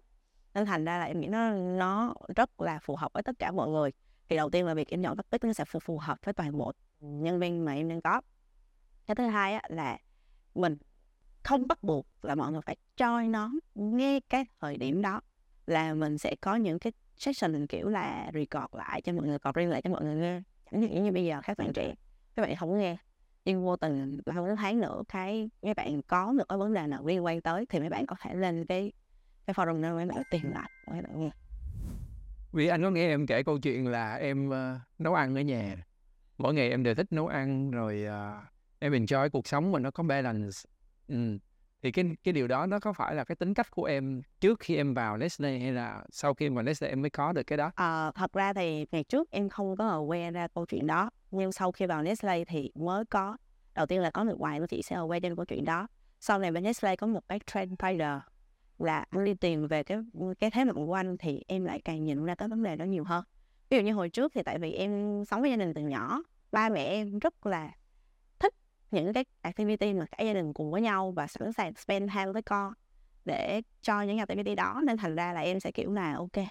Nên 0.54 0.66
thành 0.66 0.86
ra 0.86 0.98
là 0.98 1.06
em 1.06 1.20
nghĩ 1.20 1.28
nó 1.28 1.50
nó 1.54 2.14
rất 2.36 2.62
là 2.62 2.80
phù 2.80 2.96
hợp 2.96 3.14
với 3.14 3.24
tất 3.24 3.40
cả 3.40 3.52
mọi 3.52 3.70
người. 3.70 3.92
Thì 4.30 4.36
đầu 4.36 4.50
tiên 4.50 4.66
là 4.66 4.74
việc 4.74 4.90
em 4.90 5.04
chọn 5.04 5.18
topic 5.18 5.44
nó 5.44 5.54
sẽ 5.54 5.66
phù, 5.66 5.80
phù 5.80 5.98
hợp 5.98 6.18
với 6.24 6.34
toàn 6.34 6.58
bộ 6.58 6.72
nhân 7.00 7.40
viên 7.40 7.66
mà 7.66 7.74
em 7.74 7.90
đang 7.90 8.02
có. 8.02 8.22
Cái 9.06 9.16
thứ 9.16 9.28
hai 9.28 9.54
á, 9.54 9.62
là 9.70 9.98
mình 10.56 10.78
không 11.44 11.68
bắt 11.68 11.84
buộc 11.84 12.08
là 12.22 12.36
mọi 12.36 12.52
người 12.52 12.62
phải 12.62 12.76
join 12.98 13.32
nó 13.32 13.52
nghe 13.76 14.20
cái 14.20 14.46
thời 14.62 14.78
điểm 14.78 15.02
đó. 15.02 15.22
Là 15.66 15.94
mình 15.94 16.18
sẽ 16.18 16.36
có 16.42 16.56
những 16.56 16.80
cái 16.80 16.94
session 17.18 17.68
kiểu 17.68 17.90
là 17.90 18.32
record 18.34 18.76
lại 18.76 19.02
cho 19.02 19.14
mọi 19.14 19.28
người 19.28 19.40
còn 19.40 19.54
riêng 19.54 19.70
lại 19.70 19.82
cho 19.82 19.90
mọi 19.90 20.04
người 20.04 20.16
nghe 20.16 20.42
chẳng 20.72 20.82
hạn 20.82 21.04
như 21.04 21.12
bây 21.12 21.26
giờ 21.26 21.42
các 21.44 21.58
bạn 21.58 21.74
trẻ 21.74 21.96
các 22.36 22.42
bạn 22.42 22.56
không 22.56 22.78
nghe 22.78 22.98
nhưng 23.46 23.66
vô 23.66 23.76
tình 23.76 24.20
lâu 24.26 24.48
đến 24.48 24.56
tháng 24.56 24.80
nữa 24.80 25.04
cái 25.08 25.50
mấy 25.62 25.74
bạn 25.74 26.02
có 26.08 26.34
được 26.38 26.46
cái 26.50 26.58
vấn 26.58 26.74
đề 26.74 26.88
nào 26.88 27.06
liên 27.06 27.26
quan 27.26 27.42
tới 27.42 27.66
thì 27.70 27.80
mấy 27.80 27.90
bạn 27.90 28.06
có 28.06 28.16
thể 28.22 28.36
lên 28.36 28.66
cái 28.66 28.92
cái 29.48 29.54
forum 29.54 29.82
đó 29.82 29.94
mấy 29.94 30.06
bạn 30.06 30.24
tìm 30.30 30.52
lại 30.52 30.70
mấy 30.88 31.02
bạn 31.02 31.20
nghe. 31.20 31.30
Vì 32.52 32.68
anh 32.68 32.84
có 32.84 32.90
nghe 32.90 33.08
em 33.08 33.28
kể 33.28 33.44
câu 33.44 33.60
chuyện 33.60 33.88
là 33.88 34.16
em 34.16 34.50
ờ, 34.50 34.80
nấu 34.98 35.14
ăn 35.14 35.36
ở 35.36 35.42
nhà. 35.42 35.76
Mỗi 36.38 36.54
ngày 36.54 36.70
em 36.70 36.84
đều 36.84 36.96
thích 36.96 37.08
nấu 37.12 37.28
ăn 37.28 37.72
rồi 37.72 38.04
ờ, 38.04 38.42
em 38.80 38.94
enjoy 38.94 39.30
cuộc 39.30 39.48
sống 39.48 39.72
mà 39.72 39.80
nó 39.80 39.92
có 39.92 40.04
balance. 40.04 40.58
Ừ 41.08 41.38
thì 41.82 41.92
cái 41.92 42.06
cái 42.24 42.34
điều 42.34 42.48
đó 42.48 42.66
nó 42.66 42.80
có 42.80 42.94
phải 42.94 43.16
là 43.16 43.24
cái 43.24 43.36
tính 43.36 43.54
cách 43.54 43.72
của 43.72 43.84
em 43.84 44.22
trước 44.40 44.60
khi 44.60 44.76
em 44.76 44.94
vào 44.94 45.18
Nestle 45.18 45.60
hay 45.60 45.72
là 45.72 46.04
sau 46.12 46.34
khi 46.34 46.46
em 46.46 46.56
vào 46.56 46.64
Nestle 46.64 46.90
em 46.90 47.02
mới 47.02 47.10
có 47.10 47.34
được 47.34 47.44
cái 47.44 47.58
đó? 47.58 47.72
À, 47.76 48.12
thật 48.12 48.34
ra 48.34 48.54
thì 48.54 48.86
ngày 48.92 49.04
trước 49.04 49.32
em 49.32 49.50
không 49.50 49.78
có 49.78 49.86
aware 49.86 50.32
ra 50.32 50.48
câu 50.48 50.66
chuyện 50.66 50.88
đó 50.88 51.10
nhưng 51.32 51.52
sau 51.52 51.72
khi 51.72 51.86
vào 51.86 52.04
Nestle 52.04 52.46
thì 52.46 52.72
mới 52.76 53.06
có. 53.06 53.38
Đầu 53.76 53.86
tiên 53.86 54.02
là 54.02 54.12
có 54.12 54.24
người 54.24 54.36
ngoài 54.36 54.60
của 54.60 54.68
chị 54.68 54.82
sẽ 54.82 54.96
aware 54.96 55.20
trên 55.20 55.36
câu 55.36 55.46
chuyện 55.46 55.66
đó. 55.66 55.88
Sau 56.20 56.40
này 56.40 56.52
bên 56.52 56.64
Nestle 56.64 56.96
có 56.96 57.08
một 57.08 57.28
cái 57.28 57.40
trend 57.46 57.74
trader 57.80 58.22
là 58.80 59.06
anh 59.10 59.26
đi 59.26 59.34
tìm 59.34 59.68
về 59.68 59.84
cái 59.84 59.98
cái 60.40 60.52
thế 60.52 60.64
mạnh 60.66 60.76
của 60.76 60.94
anh 60.94 61.18
thì 61.18 61.44
em 61.48 61.66
lại 61.66 61.82
càng 61.86 62.04
nhìn 62.04 62.26
ra 62.26 62.36
cái 62.36 62.48
vấn 62.48 62.64
đề 62.64 62.76
đó 62.76 62.86
nhiều 62.86 63.04
hơn. 63.04 63.24
Ví 63.70 63.78
dụ 63.78 63.84
như 63.84 63.94
hồi 63.94 64.10
trước 64.10 64.32
thì 64.36 64.44
tại 64.44 64.60
vì 64.60 64.72
em 64.72 65.24
sống 65.26 65.42
với 65.42 65.50
gia 65.50 65.58
đình 65.58 65.74
từ 65.74 65.82
nhỏ 65.82 66.22
ba 66.52 66.70
mẹ 66.70 66.84
em 66.84 67.20
rất 67.20 67.46
là 67.46 67.72
những 68.92 69.14
cái 69.14 69.26
activity 69.42 69.94
mà 69.94 70.06
cả 70.06 70.24
gia 70.24 70.34
đình 70.34 70.54
cùng 70.54 70.72
với 70.72 70.82
nhau 70.82 71.12
và 71.12 71.28
sẵn 71.28 71.54
sàng 71.54 71.74
spend 71.76 72.12
time 72.14 72.32
với 72.32 72.42
con 72.42 72.74
để 73.26 73.62
cho 73.82 74.02
những 74.02 74.18
activity 74.18 74.56
đó. 74.56 74.82
Nên 74.86 74.98
thành 74.98 75.16
ra 75.16 75.34
là 75.34 75.42
em 75.42 75.60
sẽ 75.60 75.72
kiểu 75.72 75.94
là 75.94 76.16
ok 76.16 76.46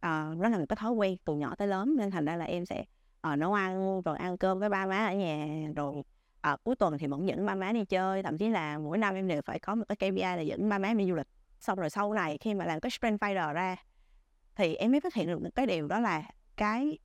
ờ, 0.00 0.30
uh, 0.32 0.38
nó 0.38 0.48
là 0.48 0.58
một 0.58 0.64
cái 0.68 0.76
thói 0.76 0.92
quen 0.92 1.16
từ 1.24 1.34
nhỏ 1.34 1.54
tới 1.54 1.68
lớn. 1.68 1.96
Nên 1.98 2.10
thành 2.10 2.24
ra 2.24 2.36
là 2.36 2.44
em 2.44 2.66
sẽ 2.66 2.84
uh, 3.32 3.38
nấu 3.38 3.54
ăn 3.54 4.02
rồi 4.02 4.16
ăn 4.16 4.38
cơm 4.38 4.58
với 4.58 4.68
ba 4.68 4.86
má 4.86 5.06
ở 5.06 5.14
nhà. 5.14 5.46
Rồi 5.76 6.02
à, 6.40 6.56
cuối 6.64 6.76
tuần 6.76 6.98
thì 6.98 7.06
vẫn 7.06 7.28
dẫn 7.28 7.46
ba 7.46 7.54
má 7.54 7.72
đi 7.72 7.84
chơi. 7.84 8.22
Thậm 8.22 8.38
chí 8.38 8.48
là 8.48 8.78
mỗi 8.78 8.98
năm 8.98 9.14
em 9.14 9.28
đều 9.28 9.42
phải 9.42 9.58
có 9.58 9.74
một 9.74 9.84
cái 9.88 9.96
KPI 9.96 10.22
là 10.22 10.40
dẫn 10.40 10.68
ba 10.68 10.78
má 10.78 10.88
em 10.88 10.98
đi 10.98 11.06
du 11.06 11.14
lịch. 11.14 11.28
Xong 11.60 11.78
rồi 11.78 11.90
sau 11.90 12.12
này 12.12 12.38
khi 12.40 12.54
mà 12.54 12.64
làm 12.64 12.80
cái 12.80 12.90
sprint 12.90 13.20
finder 13.20 13.52
ra 13.52 13.76
thì 14.54 14.74
em 14.74 14.90
mới 14.90 15.00
phát 15.00 15.14
hiện 15.14 15.26
được 15.26 15.42
một 15.42 15.48
cái 15.54 15.66
điều 15.66 15.88
đó 15.88 16.00
là 16.00 16.22
cái 16.56 16.98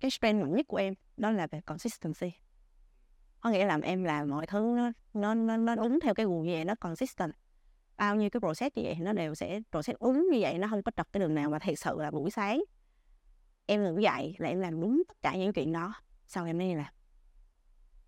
cái 0.00 0.10
sprint 0.10 0.40
mạnh 0.42 0.54
nhất 0.54 0.66
của 0.68 0.76
em 0.76 0.94
đó 1.16 1.30
là 1.30 1.46
về 1.46 1.60
consistency 1.60 2.45
có 3.40 3.50
nghĩa 3.50 3.66
là 3.66 3.78
em 3.82 4.04
làm 4.04 4.30
mọi 4.30 4.46
thứ 4.46 4.74
nó 4.76 4.90
nó 5.14 5.34
nó, 5.34 5.56
nó 5.56 5.74
đúng 5.74 6.00
theo 6.00 6.14
cái 6.14 6.26
guồng 6.26 6.42
như 6.46 6.52
vậy 6.52 6.64
nó 6.64 6.74
consistent. 6.74 7.32
Bao 7.96 8.16
nhiêu 8.16 8.30
cái 8.30 8.40
process 8.40 8.76
như 8.76 8.82
vậy 8.82 8.96
nó 9.00 9.12
đều 9.12 9.34
sẽ 9.34 9.60
process 9.70 9.98
đúng 10.00 10.28
như 10.32 10.38
vậy 10.40 10.58
nó 10.58 10.68
không 10.70 10.82
có 10.82 10.92
trật 10.96 11.12
cái 11.12 11.20
đường 11.20 11.34
nào 11.34 11.50
mà 11.50 11.58
thật 11.58 11.78
sự 11.78 11.96
là 11.98 12.10
buổi 12.10 12.30
sáng. 12.30 12.62
Em 13.66 13.84
ngủ 13.84 13.98
dậy 13.98 14.34
là 14.38 14.48
em 14.48 14.60
làm 14.60 14.80
đúng 14.80 15.02
tất 15.08 15.16
cả 15.22 15.36
những 15.36 15.52
chuyện 15.52 15.72
đó 15.72 15.94
sau 16.26 16.44
em 16.46 16.58
mới 16.58 16.68
đi 16.68 16.74
làm. 16.74 16.92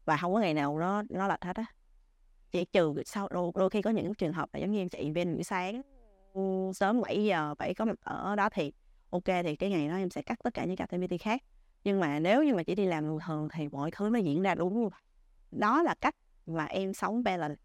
Và 0.05 0.17
không 0.17 0.35
có 0.35 0.41
ngày 0.41 0.55
nào 0.55 0.79
nó 0.79 1.03
nó 1.11 1.29
lệch 1.29 1.45
hết 1.45 1.57
á. 1.57 1.65
Chỉ 2.51 2.65
trừ 2.65 2.95
sau 3.07 3.29
đôi, 3.29 3.53
đôi 3.55 3.71
khi 3.71 3.83
có 3.83 3.91
những 3.91 4.15
trường 4.15 4.33
hợp 4.33 4.49
là 4.55 4.61
giống 4.61 4.71
như 4.71 4.79
em 4.79 4.89
chạy 4.89 5.11
bên 5.11 5.35
buổi 5.35 5.45
sáng 5.45 5.83
ừ, 6.33 6.71
sớm 6.75 7.01
7 7.01 7.25
giờ 7.25 7.55
phải 7.55 7.75
có 7.75 7.85
mặt 7.85 7.99
ở 8.01 8.37
đó 8.37 8.49
thì 8.53 8.73
ok 9.11 9.25
thì 9.25 9.57
cái 9.57 9.71
ngày 9.71 9.89
đó 9.89 9.97
em 9.97 10.11
sẽ 10.11 10.23
cắt 10.23 10.39
tất 10.45 10.55
cả 10.55 10.65
những 10.65 10.77
activity 10.77 11.19
khác. 11.19 11.43
Nhưng 11.85 12.01
mà 12.01 12.19
nếu 12.19 12.45
như 12.45 12.55
mà 12.55 12.63
chỉ 12.63 12.75
đi 12.75 12.87
làm 12.87 13.09
bình 13.09 13.19
thường 13.27 13.49
thì 13.53 13.69
mọi 13.69 13.91
thứ 13.91 14.09
nó 14.13 14.19
diễn 14.19 14.43
ra 14.43 14.55
đúng 14.55 14.81
như 14.81 14.89
vậy 14.89 15.01
đó 15.51 15.83
là 15.83 15.95
cách 16.01 16.15
mà 16.47 16.65
em 16.65 16.95
sống 16.95 17.23
balance. 17.23 17.61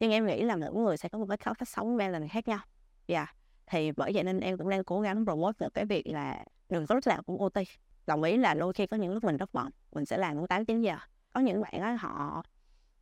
Nhưng 0.00 0.10
em 0.10 0.26
nghĩ 0.26 0.42
là 0.42 0.56
mỗi 0.56 0.74
người 0.74 0.96
sẽ 0.96 1.08
có 1.08 1.18
một 1.18 1.26
cái 1.28 1.36
cách 1.38 1.68
sống 1.68 1.96
balance 1.96 2.28
khác 2.28 2.48
nhau. 2.48 2.60
Dạ. 3.06 3.26
Thì 3.66 3.92
bởi 3.92 4.10
vậy 4.14 4.24
nên 4.24 4.40
em 4.40 4.58
cũng 4.58 4.68
đang 4.68 4.84
cố 4.84 5.00
gắng 5.00 5.24
promote 5.24 5.56
được 5.64 5.74
cái 5.74 5.84
việc 5.84 6.06
là 6.06 6.44
đừng 6.68 6.86
có 6.86 6.94
lúc 6.94 7.06
nào 7.06 7.22
cũng 7.22 7.42
OT 7.42 7.58
đồng 8.06 8.22
ý 8.22 8.36
là 8.36 8.54
đôi 8.54 8.72
khi 8.72 8.86
có 8.86 8.96
những 8.96 9.12
lúc 9.12 9.24
mình 9.24 9.36
rất 9.36 9.52
bận 9.52 9.70
mình 9.92 10.06
sẽ 10.06 10.18
làm 10.18 10.36
đến 10.36 10.46
tám 10.46 10.64
chín 10.64 10.82
giờ. 10.82 10.96
Có 11.34 11.40
những 11.40 11.60
bạn 11.60 11.80
á 11.80 11.96
họ 12.00 12.42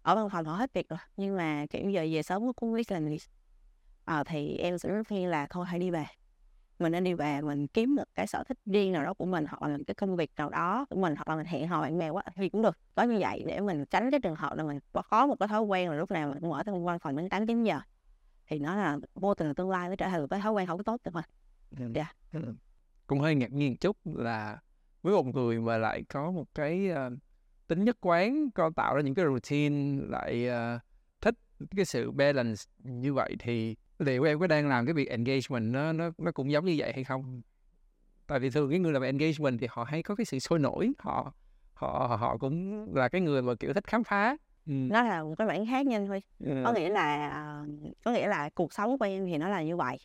ở 0.02 0.16
văn 0.16 0.30
phòng 0.30 0.44
họ 0.44 0.56
hết 0.56 0.72
việc 0.72 0.88
rồi 0.88 0.98
nhưng 1.16 1.36
mà 1.36 1.66
kiểu 1.70 1.90
giờ 1.90 2.06
về 2.12 2.22
sớm 2.22 2.52
cũng 2.52 2.74
biết 2.74 2.90
làm 2.92 3.08
gì. 3.08 3.16
À, 4.04 4.24
thì 4.24 4.56
em 4.56 4.78
sẽ 4.78 4.88
rất 4.88 5.02
khuyên 5.08 5.28
là 5.28 5.46
thôi 5.50 5.66
hãy 5.66 5.78
đi 5.78 5.90
về 5.90 6.04
mình 6.78 6.92
nên 6.92 7.04
đi 7.04 7.14
về 7.14 7.40
mình 7.40 7.66
kiếm 7.66 7.96
được 7.96 8.08
cái 8.14 8.26
sở 8.26 8.44
thích 8.44 8.58
riêng 8.66 8.92
nào 8.92 9.04
đó 9.04 9.14
của 9.14 9.26
mình 9.26 9.44
hoặc 9.48 9.62
là 9.62 9.78
cái 9.86 9.94
công 9.94 10.16
việc 10.16 10.30
nào 10.36 10.50
đó 10.50 10.86
của 10.90 10.96
mình 10.96 11.14
hoặc 11.16 11.28
là 11.28 11.36
mình 11.36 11.46
hẹn 11.46 11.68
hò 11.68 11.82
bạn 11.82 11.98
bè 11.98 12.08
quá 12.08 12.22
thì 12.34 12.48
cũng 12.48 12.62
được. 12.62 12.78
Có 12.94 13.02
như 13.02 13.18
vậy 13.20 13.44
để 13.46 13.60
mình 13.60 13.84
tránh 13.90 14.10
cái 14.10 14.20
trường 14.20 14.34
hợp 14.34 14.56
là 14.56 14.64
mình 14.64 14.78
có 14.92 15.26
một 15.26 15.36
cái 15.40 15.48
thói 15.48 15.62
quen 15.62 15.90
là 15.90 15.96
lúc 15.96 16.10
nào 16.10 16.28
mình 16.28 16.40
cũng 16.40 16.52
ở 16.52 16.62
trong 16.62 16.84
văn 16.84 16.98
phòng 16.98 17.16
đến 17.16 17.28
tám 17.28 17.46
chín 17.46 17.64
giờ. 17.64 17.80
Thì 18.46 18.58
nó 18.58 18.76
là 18.76 18.98
vô 19.14 19.34
tình 19.34 19.54
tương 19.54 19.70
lai 19.70 19.88
nó 19.88 19.96
trở 19.96 20.08
thành 20.08 20.20
một 20.20 20.26
cái 20.30 20.40
thói 20.40 20.52
quen 20.52 20.66
không 20.66 20.78
có 20.78 20.82
tốt 20.82 21.00
được 21.04 21.14
mà 21.14 21.22
dạ. 21.94 22.12
cũng 23.06 23.20
hơi 23.20 23.34
ngạc 23.34 23.52
nhiên 23.52 23.76
chút 23.76 23.96
là 24.04 24.58
với 25.02 25.14
một 25.14 25.26
người 25.26 25.60
mà 25.60 25.78
lại 25.78 26.04
có 26.08 26.30
một 26.30 26.44
cái 26.54 26.90
uh, 26.90 27.12
tính 27.66 27.84
nhất 27.84 27.96
quán 28.00 28.50
con 28.54 28.72
tạo 28.72 28.94
ra 28.94 29.02
những 29.02 29.14
cái 29.14 29.24
routine 29.24 30.02
lại 30.08 30.48
uh, 30.48 30.80
thích 31.20 31.34
cái 31.76 31.84
sự 31.84 32.10
balance 32.10 32.62
như 32.78 33.14
vậy 33.14 33.36
thì 33.38 33.76
liệu 33.98 34.24
em 34.24 34.38
có 34.40 34.46
đang 34.46 34.68
làm 34.68 34.86
cái 34.86 34.94
việc 34.94 35.08
engagement 35.08 35.72
nó 35.72 35.92
nó 35.92 36.10
nó 36.18 36.32
cũng 36.32 36.52
giống 36.52 36.64
như 36.64 36.74
vậy 36.78 36.92
hay 36.92 37.04
không? 37.04 37.42
Tại 38.26 38.40
vì 38.40 38.50
thường 38.50 38.70
cái 38.70 38.78
người 38.78 38.92
làm 38.92 39.02
engagement 39.02 39.60
thì 39.60 39.66
họ 39.70 39.84
hay 39.84 40.02
có 40.02 40.14
cái 40.14 40.24
sự 40.24 40.38
sôi 40.38 40.58
nổi 40.58 40.92
họ 40.98 41.32
họ 41.74 42.16
họ 42.20 42.36
cũng 42.38 42.86
là 42.94 43.08
cái 43.08 43.20
người 43.20 43.42
mà 43.42 43.54
kiểu 43.60 43.72
thích 43.72 43.86
khám 43.86 44.04
phá. 44.04 44.36
Ừ. 44.66 44.72
nó 44.72 45.02
là 45.02 45.22
một 45.22 45.34
cái 45.38 45.46
bản 45.46 45.66
khác 45.66 45.86
nhanh 45.86 46.06
thôi 46.06 46.22
Ừ. 46.38 46.62
có 46.64 46.72
nghĩa 46.72 46.88
là 46.90 47.28
ờ, 47.30 47.66
có 48.04 48.12
nghĩa 48.12 48.26
là 48.28 48.50
cuộc 48.54 48.72
sống 48.72 48.98
của 48.98 49.04
em 49.04 49.26
thì 49.26 49.38
nó 49.38 49.48
là 49.48 49.62
như 49.62 49.76
vậy. 49.76 49.98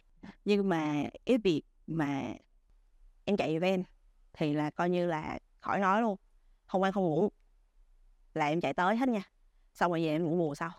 Nhưng 0.46 0.70
mà 0.70 1.04
cái 1.26 1.38
việc 1.38 1.62
mà 1.88 2.34
em 3.26 3.38
chạy 3.38 3.54
event 3.54 3.86
thì 4.34 4.54
là 4.54 4.70
coi 4.70 4.90
như 4.90 5.06
là 5.06 5.40
khỏi 5.60 5.80
nói 5.80 6.02
luôn. 6.02 6.16
Không 6.66 6.84
ăn 6.84 6.94
không 6.94 7.04
ngủ. 7.04 7.30
Là 8.34 8.48
em 8.48 8.62
chạy 8.62 8.74
tới 8.74 8.96
hết 8.96 9.10
nha. 9.10 9.22
Xong 9.74 9.92
rồi 9.92 10.02
về 10.02 10.08
em 10.08 10.24
ngủ 10.24 10.38
bù 10.38 10.56
sau 10.56 10.70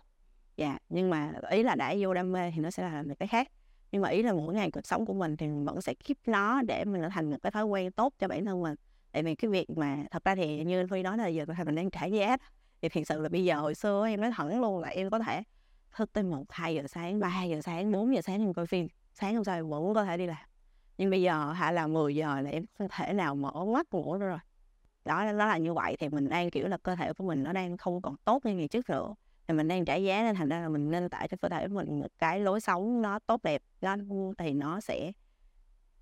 dạ 0.57 0.77
nhưng 0.89 1.09
mà 1.09 1.33
ý 1.49 1.63
là 1.63 1.75
đã 1.75 1.95
vô 1.99 2.13
đam 2.13 2.31
mê 2.31 2.51
thì 2.51 2.61
nó 2.61 2.71
sẽ 2.71 2.83
là 2.83 3.03
một 3.03 3.13
cái 3.19 3.27
khác. 3.27 3.47
Nhưng 3.91 4.01
mà 4.01 4.09
ý 4.09 4.23
là 4.23 4.33
mỗi 4.33 4.53
ngày 4.53 4.71
cuộc 4.71 4.85
sống 4.87 5.05
của 5.05 5.13
mình 5.13 5.37
thì 5.37 5.47
mình 5.47 5.65
vẫn 5.65 5.81
sẽ 5.81 5.93
keep 5.93 6.17
nó 6.25 6.61
để 6.61 6.85
mình 6.85 7.01
thành 7.11 7.31
một 7.31 7.37
cái 7.41 7.51
thói 7.51 7.65
quen 7.65 7.91
tốt 7.91 8.13
cho 8.19 8.27
bản 8.27 8.45
thân 8.45 8.61
mình. 8.61 8.75
Tại 9.11 9.23
vì 9.23 9.35
cái 9.35 9.51
việc 9.51 9.69
mà 9.69 9.97
thật 10.11 10.23
ra 10.25 10.35
thì 10.35 10.63
như 10.63 10.79
anh 10.79 10.87
huy 10.87 11.03
nói 11.03 11.17
là 11.17 11.27
giờ 11.27 11.45
mình 11.65 11.75
đang 11.75 11.89
trả 11.89 12.05
giá 12.05 12.37
thì 12.81 12.89
thật 12.89 13.01
sự 13.05 13.21
là 13.21 13.29
bây 13.29 13.45
giờ 13.45 13.59
hồi 13.59 13.75
xưa 13.75 14.07
em 14.07 14.21
nói 14.21 14.31
thẳng 14.35 14.61
luôn 14.61 14.79
là 14.79 14.87
em 14.87 15.09
có 15.09 15.19
thể 15.19 15.43
thức 15.95 16.13
tới 16.13 16.23
một, 16.23 16.43
hai 16.49 16.75
giờ 16.75 16.83
sáng, 16.87 17.19
ba 17.19 17.43
giờ 17.43 17.61
sáng 17.61 17.91
4 17.91 18.15
giờ 18.15 18.21
sáng 18.21 18.41
em 18.41 18.53
coi 18.53 18.65
phim. 18.65 18.87
Sáng 19.13 19.35
hôm 19.35 19.43
sau 19.43 19.55
em 19.55 19.69
vẫn 19.69 19.93
có 19.93 20.05
thể 20.05 20.17
đi 20.17 20.25
làm. 20.25 20.37
Nhưng 20.97 21.09
bây 21.09 21.21
giờ 21.21 21.51
hạ 21.51 21.71
là 21.71 21.87
10 21.87 22.15
giờ 22.15 22.41
là 22.41 22.49
em 22.49 22.65
không 22.77 22.87
thể 22.91 23.13
nào 23.13 23.35
mở 23.35 23.65
mắt 23.65 23.87
ngủ 23.91 24.17
nữa 24.17 24.27
rồi. 24.27 24.39
Đó 25.05 25.25
đó 25.25 25.45
là 25.45 25.57
như 25.57 25.73
vậy 25.73 25.97
thì 25.99 26.09
mình 26.09 26.29
đang, 26.29 26.49
kiểu 26.49 26.67
là, 26.67 26.77
cơ 26.77 26.95
thể 26.95 27.13
của 27.13 27.23
mình 27.23 27.43
nó 27.43 27.53
đang 27.53 27.77
không 27.77 28.01
còn 28.01 28.15
tốt 28.25 28.45
như 28.45 28.55
ngày 28.55 28.67
trước 28.67 28.89
nữa 28.89 29.15
thì 29.47 29.53
mình 29.53 29.67
đang 29.67 29.85
trả 29.85 29.95
giá 29.95 30.23
nên 30.23 30.35
thành 30.35 30.49
ra 30.49 30.59
là 30.59 30.69
mình 30.69 30.91
nên 30.91 31.09
tạo 31.09 31.27
cho 31.27 31.37
cơ 31.41 31.49
thể 31.49 31.67
của 31.67 31.73
mình 31.73 31.99
một 31.99 32.07
cái 32.19 32.39
lối 32.39 32.59
sống 32.61 33.01
nó 33.01 33.19
tốt 33.19 33.43
đẹp 33.43 33.61
lên 33.81 34.07
thì 34.37 34.53
nó 34.53 34.79
sẽ, 34.79 35.11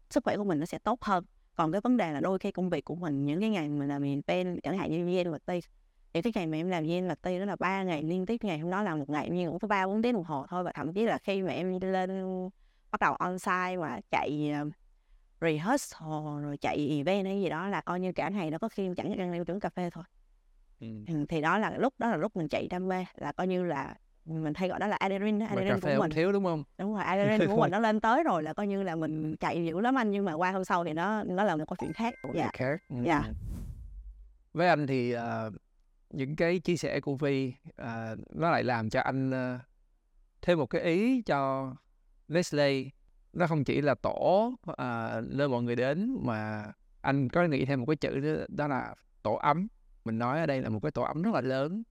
sức 0.09 0.23
khỏe 0.23 0.37
của 0.37 0.43
mình 0.43 0.59
nó 0.59 0.65
sẽ 0.65 0.79
tốt 0.79 1.01
hơn. 1.01 1.25
Còn 1.55 1.71
cái 1.71 1.81
vấn 1.81 1.97
đề 1.97 2.11
là 2.11 2.19
đôi 2.19 2.39
khi 2.39 2.51
công 2.51 2.69
việc 2.69 2.85
của 2.85 2.95
mình, 2.95 3.25
những 3.25 3.41
cái 3.41 3.49
ngày 3.49 3.69
mình 3.69 3.87
làm 3.87 4.01
mình 4.01 4.21
pen 4.27 4.59
chẳng 4.63 4.77
hạn 4.77 4.91
như 4.91 5.05
viên 5.05 5.31
vật 5.31 5.45
ti 5.45 5.61
những 6.13 6.23
cái 6.23 6.33
ngày 6.35 6.47
mà 6.47 6.57
em 6.57 6.69
làm 6.69 6.83
viên 6.83 7.07
vật 7.07 7.21
ti 7.21 7.39
đó 7.39 7.45
là 7.45 7.55
ba 7.55 7.83
ngày 7.83 8.03
liên 8.03 8.25
tiếp, 8.25 8.43
ngày 8.43 8.59
hôm 8.59 8.71
đó 8.71 8.83
làm 8.83 8.99
một 8.99 9.09
ngày 9.09 9.29
nhưng 9.31 9.51
cũng 9.51 9.59
có 9.59 9.67
ba 9.67 9.87
bốn 9.87 10.01
tiếng 10.01 10.13
đồng 10.13 10.23
hồ 10.23 10.45
thôi. 10.49 10.63
Và 10.63 10.71
thậm 10.75 10.93
chí 10.93 11.05
là 11.05 11.17
khi 11.17 11.41
mà 11.41 11.51
em 11.51 11.79
lên 11.81 12.49
bắt 12.91 13.01
đầu 13.01 13.13
on 13.13 13.39
site 13.39 13.77
mà 13.77 13.99
chạy 14.11 14.51
ờ, 14.53 14.69
rehearsal 15.41 16.43
rồi 16.43 16.57
chạy 16.57 16.87
event 16.97 17.25
hay 17.25 17.41
gì 17.41 17.49
đó 17.49 17.67
là 17.67 17.81
coi 17.81 17.99
như 17.99 18.11
cả 18.11 18.29
ngày 18.29 18.51
nó 18.51 18.57
có 18.57 18.69
khi 18.69 18.89
chẳng 18.97 19.19
ăn 19.19 19.31
leo 19.31 19.43
uống 19.47 19.59
cà 19.59 19.69
phê 19.69 19.89
thôi 19.89 20.03
ừ. 21.07 21.25
thì 21.29 21.41
đó 21.41 21.57
là 21.57 21.77
lúc 21.77 21.93
đó 21.97 22.09
là 22.09 22.17
lúc 22.17 22.35
mình 22.35 22.47
chạy 22.47 22.67
đam 22.67 22.87
mê 22.87 23.05
là 23.15 23.31
coi 23.31 23.47
như 23.47 23.63
là 23.63 23.95
mình 24.25 24.53
hay 24.55 24.69
gọi 24.69 24.79
đó 24.79 24.87
là 24.87 24.95
adrenaline 24.95 25.45
adrenaline 25.45 25.95
của 25.95 26.01
mình. 26.01 26.11
thiếu 26.11 26.31
đúng 26.31 26.43
không? 26.43 26.63
Đúng 26.77 26.93
rồi 26.93 27.03
adrenaline 27.05 27.47
của 27.47 27.61
mình 27.61 27.71
nó 27.71 27.79
lên 27.79 27.99
tới 27.99 28.23
rồi 28.23 28.43
là 28.43 28.53
coi 28.53 28.67
như 28.67 28.83
là 28.83 28.95
mình 28.95 29.35
chạy 29.35 29.65
dữ 29.65 29.79
lắm 29.79 29.97
anh 29.97 30.11
nhưng 30.11 30.25
mà 30.25 30.33
qua 30.33 30.51
hôm 30.51 30.65
sau 30.65 30.83
thì 30.83 30.93
nó 30.93 31.23
nó 31.23 31.43
là 31.43 31.55
một 31.55 31.65
câu 31.67 31.75
chuyện 31.79 31.93
khác. 31.93 32.13
Dạ. 32.33 32.49
khác 32.53 32.81
ừ. 32.89 32.95
dạ. 33.05 33.23
với 34.53 34.67
anh 34.67 34.87
thì 34.87 35.15
uh, 35.15 35.53
những 36.09 36.35
cái 36.35 36.59
chia 36.59 36.77
sẻ 36.77 36.99
của 36.99 37.15
Vi 37.15 37.53
uh, 37.81 38.19
nó 38.29 38.51
lại 38.51 38.63
làm 38.63 38.89
cho 38.89 39.01
anh 39.01 39.29
uh, 39.29 39.61
thêm 40.41 40.57
một 40.57 40.65
cái 40.65 40.81
ý 40.81 41.21
cho 41.21 41.71
Nestle 42.27 42.83
nó 43.33 43.47
không 43.47 43.63
chỉ 43.63 43.81
là 43.81 43.95
tổ 43.95 44.53
uh, 44.71 44.77
nơi 45.23 45.49
mọi 45.49 45.63
người 45.63 45.75
đến 45.75 46.17
mà 46.21 46.65
anh 47.01 47.29
có 47.29 47.43
nghĩ 47.43 47.65
thêm 47.65 47.79
một 47.79 47.85
cái 47.85 47.95
chữ 47.95 48.19
đó, 48.19 48.45
đó 48.49 48.67
là 48.67 48.95
tổ 49.23 49.33
ấm 49.33 49.67
mình 50.05 50.19
nói 50.19 50.39
ở 50.39 50.45
đây 50.45 50.61
là 50.61 50.69
một 50.69 50.79
cái 50.83 50.91
tổ 50.91 51.03
ấm 51.03 51.21
rất 51.21 51.33
là 51.33 51.41
lớn 51.41 51.83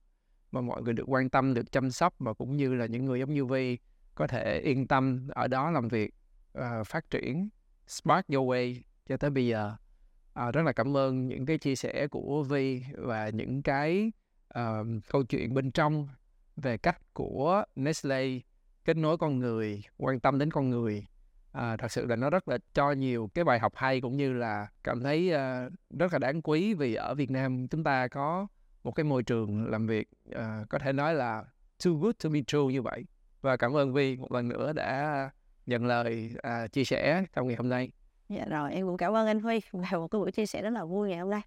mà 0.51 0.61
mọi 0.61 0.81
người 0.81 0.93
được 0.93 1.05
quan 1.07 1.29
tâm 1.29 1.53
được 1.53 1.71
chăm 1.71 1.91
sóc 1.91 2.15
và 2.19 2.33
cũng 2.33 2.57
như 2.57 2.73
là 2.73 2.85
những 2.85 3.05
người 3.05 3.19
giống 3.19 3.33
như 3.33 3.45
Vi 3.45 3.77
có 4.15 4.27
thể 4.27 4.59
yên 4.59 4.87
tâm 4.87 5.27
ở 5.31 5.47
đó 5.47 5.71
làm 5.71 5.87
việc 5.87 6.13
uh, 6.57 6.87
phát 6.87 7.09
triển 7.09 7.49
Spark 7.87 8.27
Your 8.27 8.49
Way 8.49 8.81
cho 9.07 9.17
tới 9.17 9.29
bây 9.29 9.47
giờ. 9.47 9.75
À, 10.33 10.51
rất 10.51 10.61
là 10.61 10.71
cảm 10.71 10.97
ơn 10.97 11.27
những 11.27 11.45
cái 11.45 11.57
chia 11.57 11.75
sẻ 11.75 12.07
của 12.07 12.43
Vi 12.43 12.83
và 12.97 13.29
những 13.29 13.61
cái 13.61 14.11
uh, 14.59 14.87
câu 15.09 15.23
chuyện 15.23 15.53
bên 15.53 15.71
trong 15.71 16.07
về 16.55 16.77
cách 16.77 17.13
của 17.13 17.63
Nestle 17.75 18.39
kết 18.85 18.97
nối 18.97 19.17
con 19.17 19.39
người 19.39 19.83
quan 19.97 20.19
tâm 20.19 20.39
đến 20.39 20.51
con 20.51 20.69
người 20.69 21.05
à, 21.53 21.77
thật 21.77 21.91
sự 21.91 22.05
là 22.05 22.15
nó 22.15 22.29
rất 22.29 22.47
là 22.47 22.57
cho 22.73 22.91
nhiều 22.91 23.29
cái 23.33 23.43
bài 23.43 23.59
học 23.59 23.73
hay 23.75 24.01
cũng 24.01 24.17
như 24.17 24.33
là 24.33 24.67
cảm 24.83 25.03
thấy 25.03 25.31
uh, 25.33 25.73
rất 25.99 26.13
là 26.13 26.19
đáng 26.19 26.41
quý 26.41 26.73
vì 26.73 26.95
ở 26.95 27.15
Việt 27.15 27.31
Nam 27.31 27.67
chúng 27.67 27.83
ta 27.83 28.07
có 28.07 28.47
một 28.83 28.91
cái 28.91 29.03
môi 29.03 29.23
trường 29.23 29.71
làm 29.71 29.87
việc 29.87 30.07
uh, 30.29 30.69
có 30.69 30.79
thể 30.79 30.93
nói 30.93 31.15
là 31.15 31.43
too 31.85 31.91
good 31.91 32.15
to 32.23 32.29
be 32.29 32.39
true 32.47 32.59
như 32.71 32.81
vậy 32.81 33.05
và 33.41 33.57
cảm 33.57 33.77
ơn 33.77 33.93
Vi 33.93 34.17
một 34.17 34.31
lần 34.31 34.47
nữa 34.47 34.73
đã 34.73 35.29
nhận 35.65 35.85
lời 35.85 36.31
uh, 36.37 36.71
chia 36.71 36.83
sẻ 36.83 37.25
trong 37.33 37.47
ngày 37.47 37.55
hôm 37.55 37.69
nay. 37.69 37.91
Dạ 38.29 38.45
rồi 38.49 38.73
em 38.73 38.85
cũng 38.85 38.97
cảm 38.97 39.15
ơn 39.15 39.27
anh 39.27 39.39
Huy 39.39 39.61
về 39.71 39.97
một 39.97 40.07
cái 40.07 40.19
buổi 40.19 40.31
chia 40.31 40.45
sẻ 40.45 40.61
rất 40.61 40.69
là 40.69 40.85
vui 40.85 41.09
ngày 41.09 41.19
hôm 41.19 41.29
nay. 41.29 41.41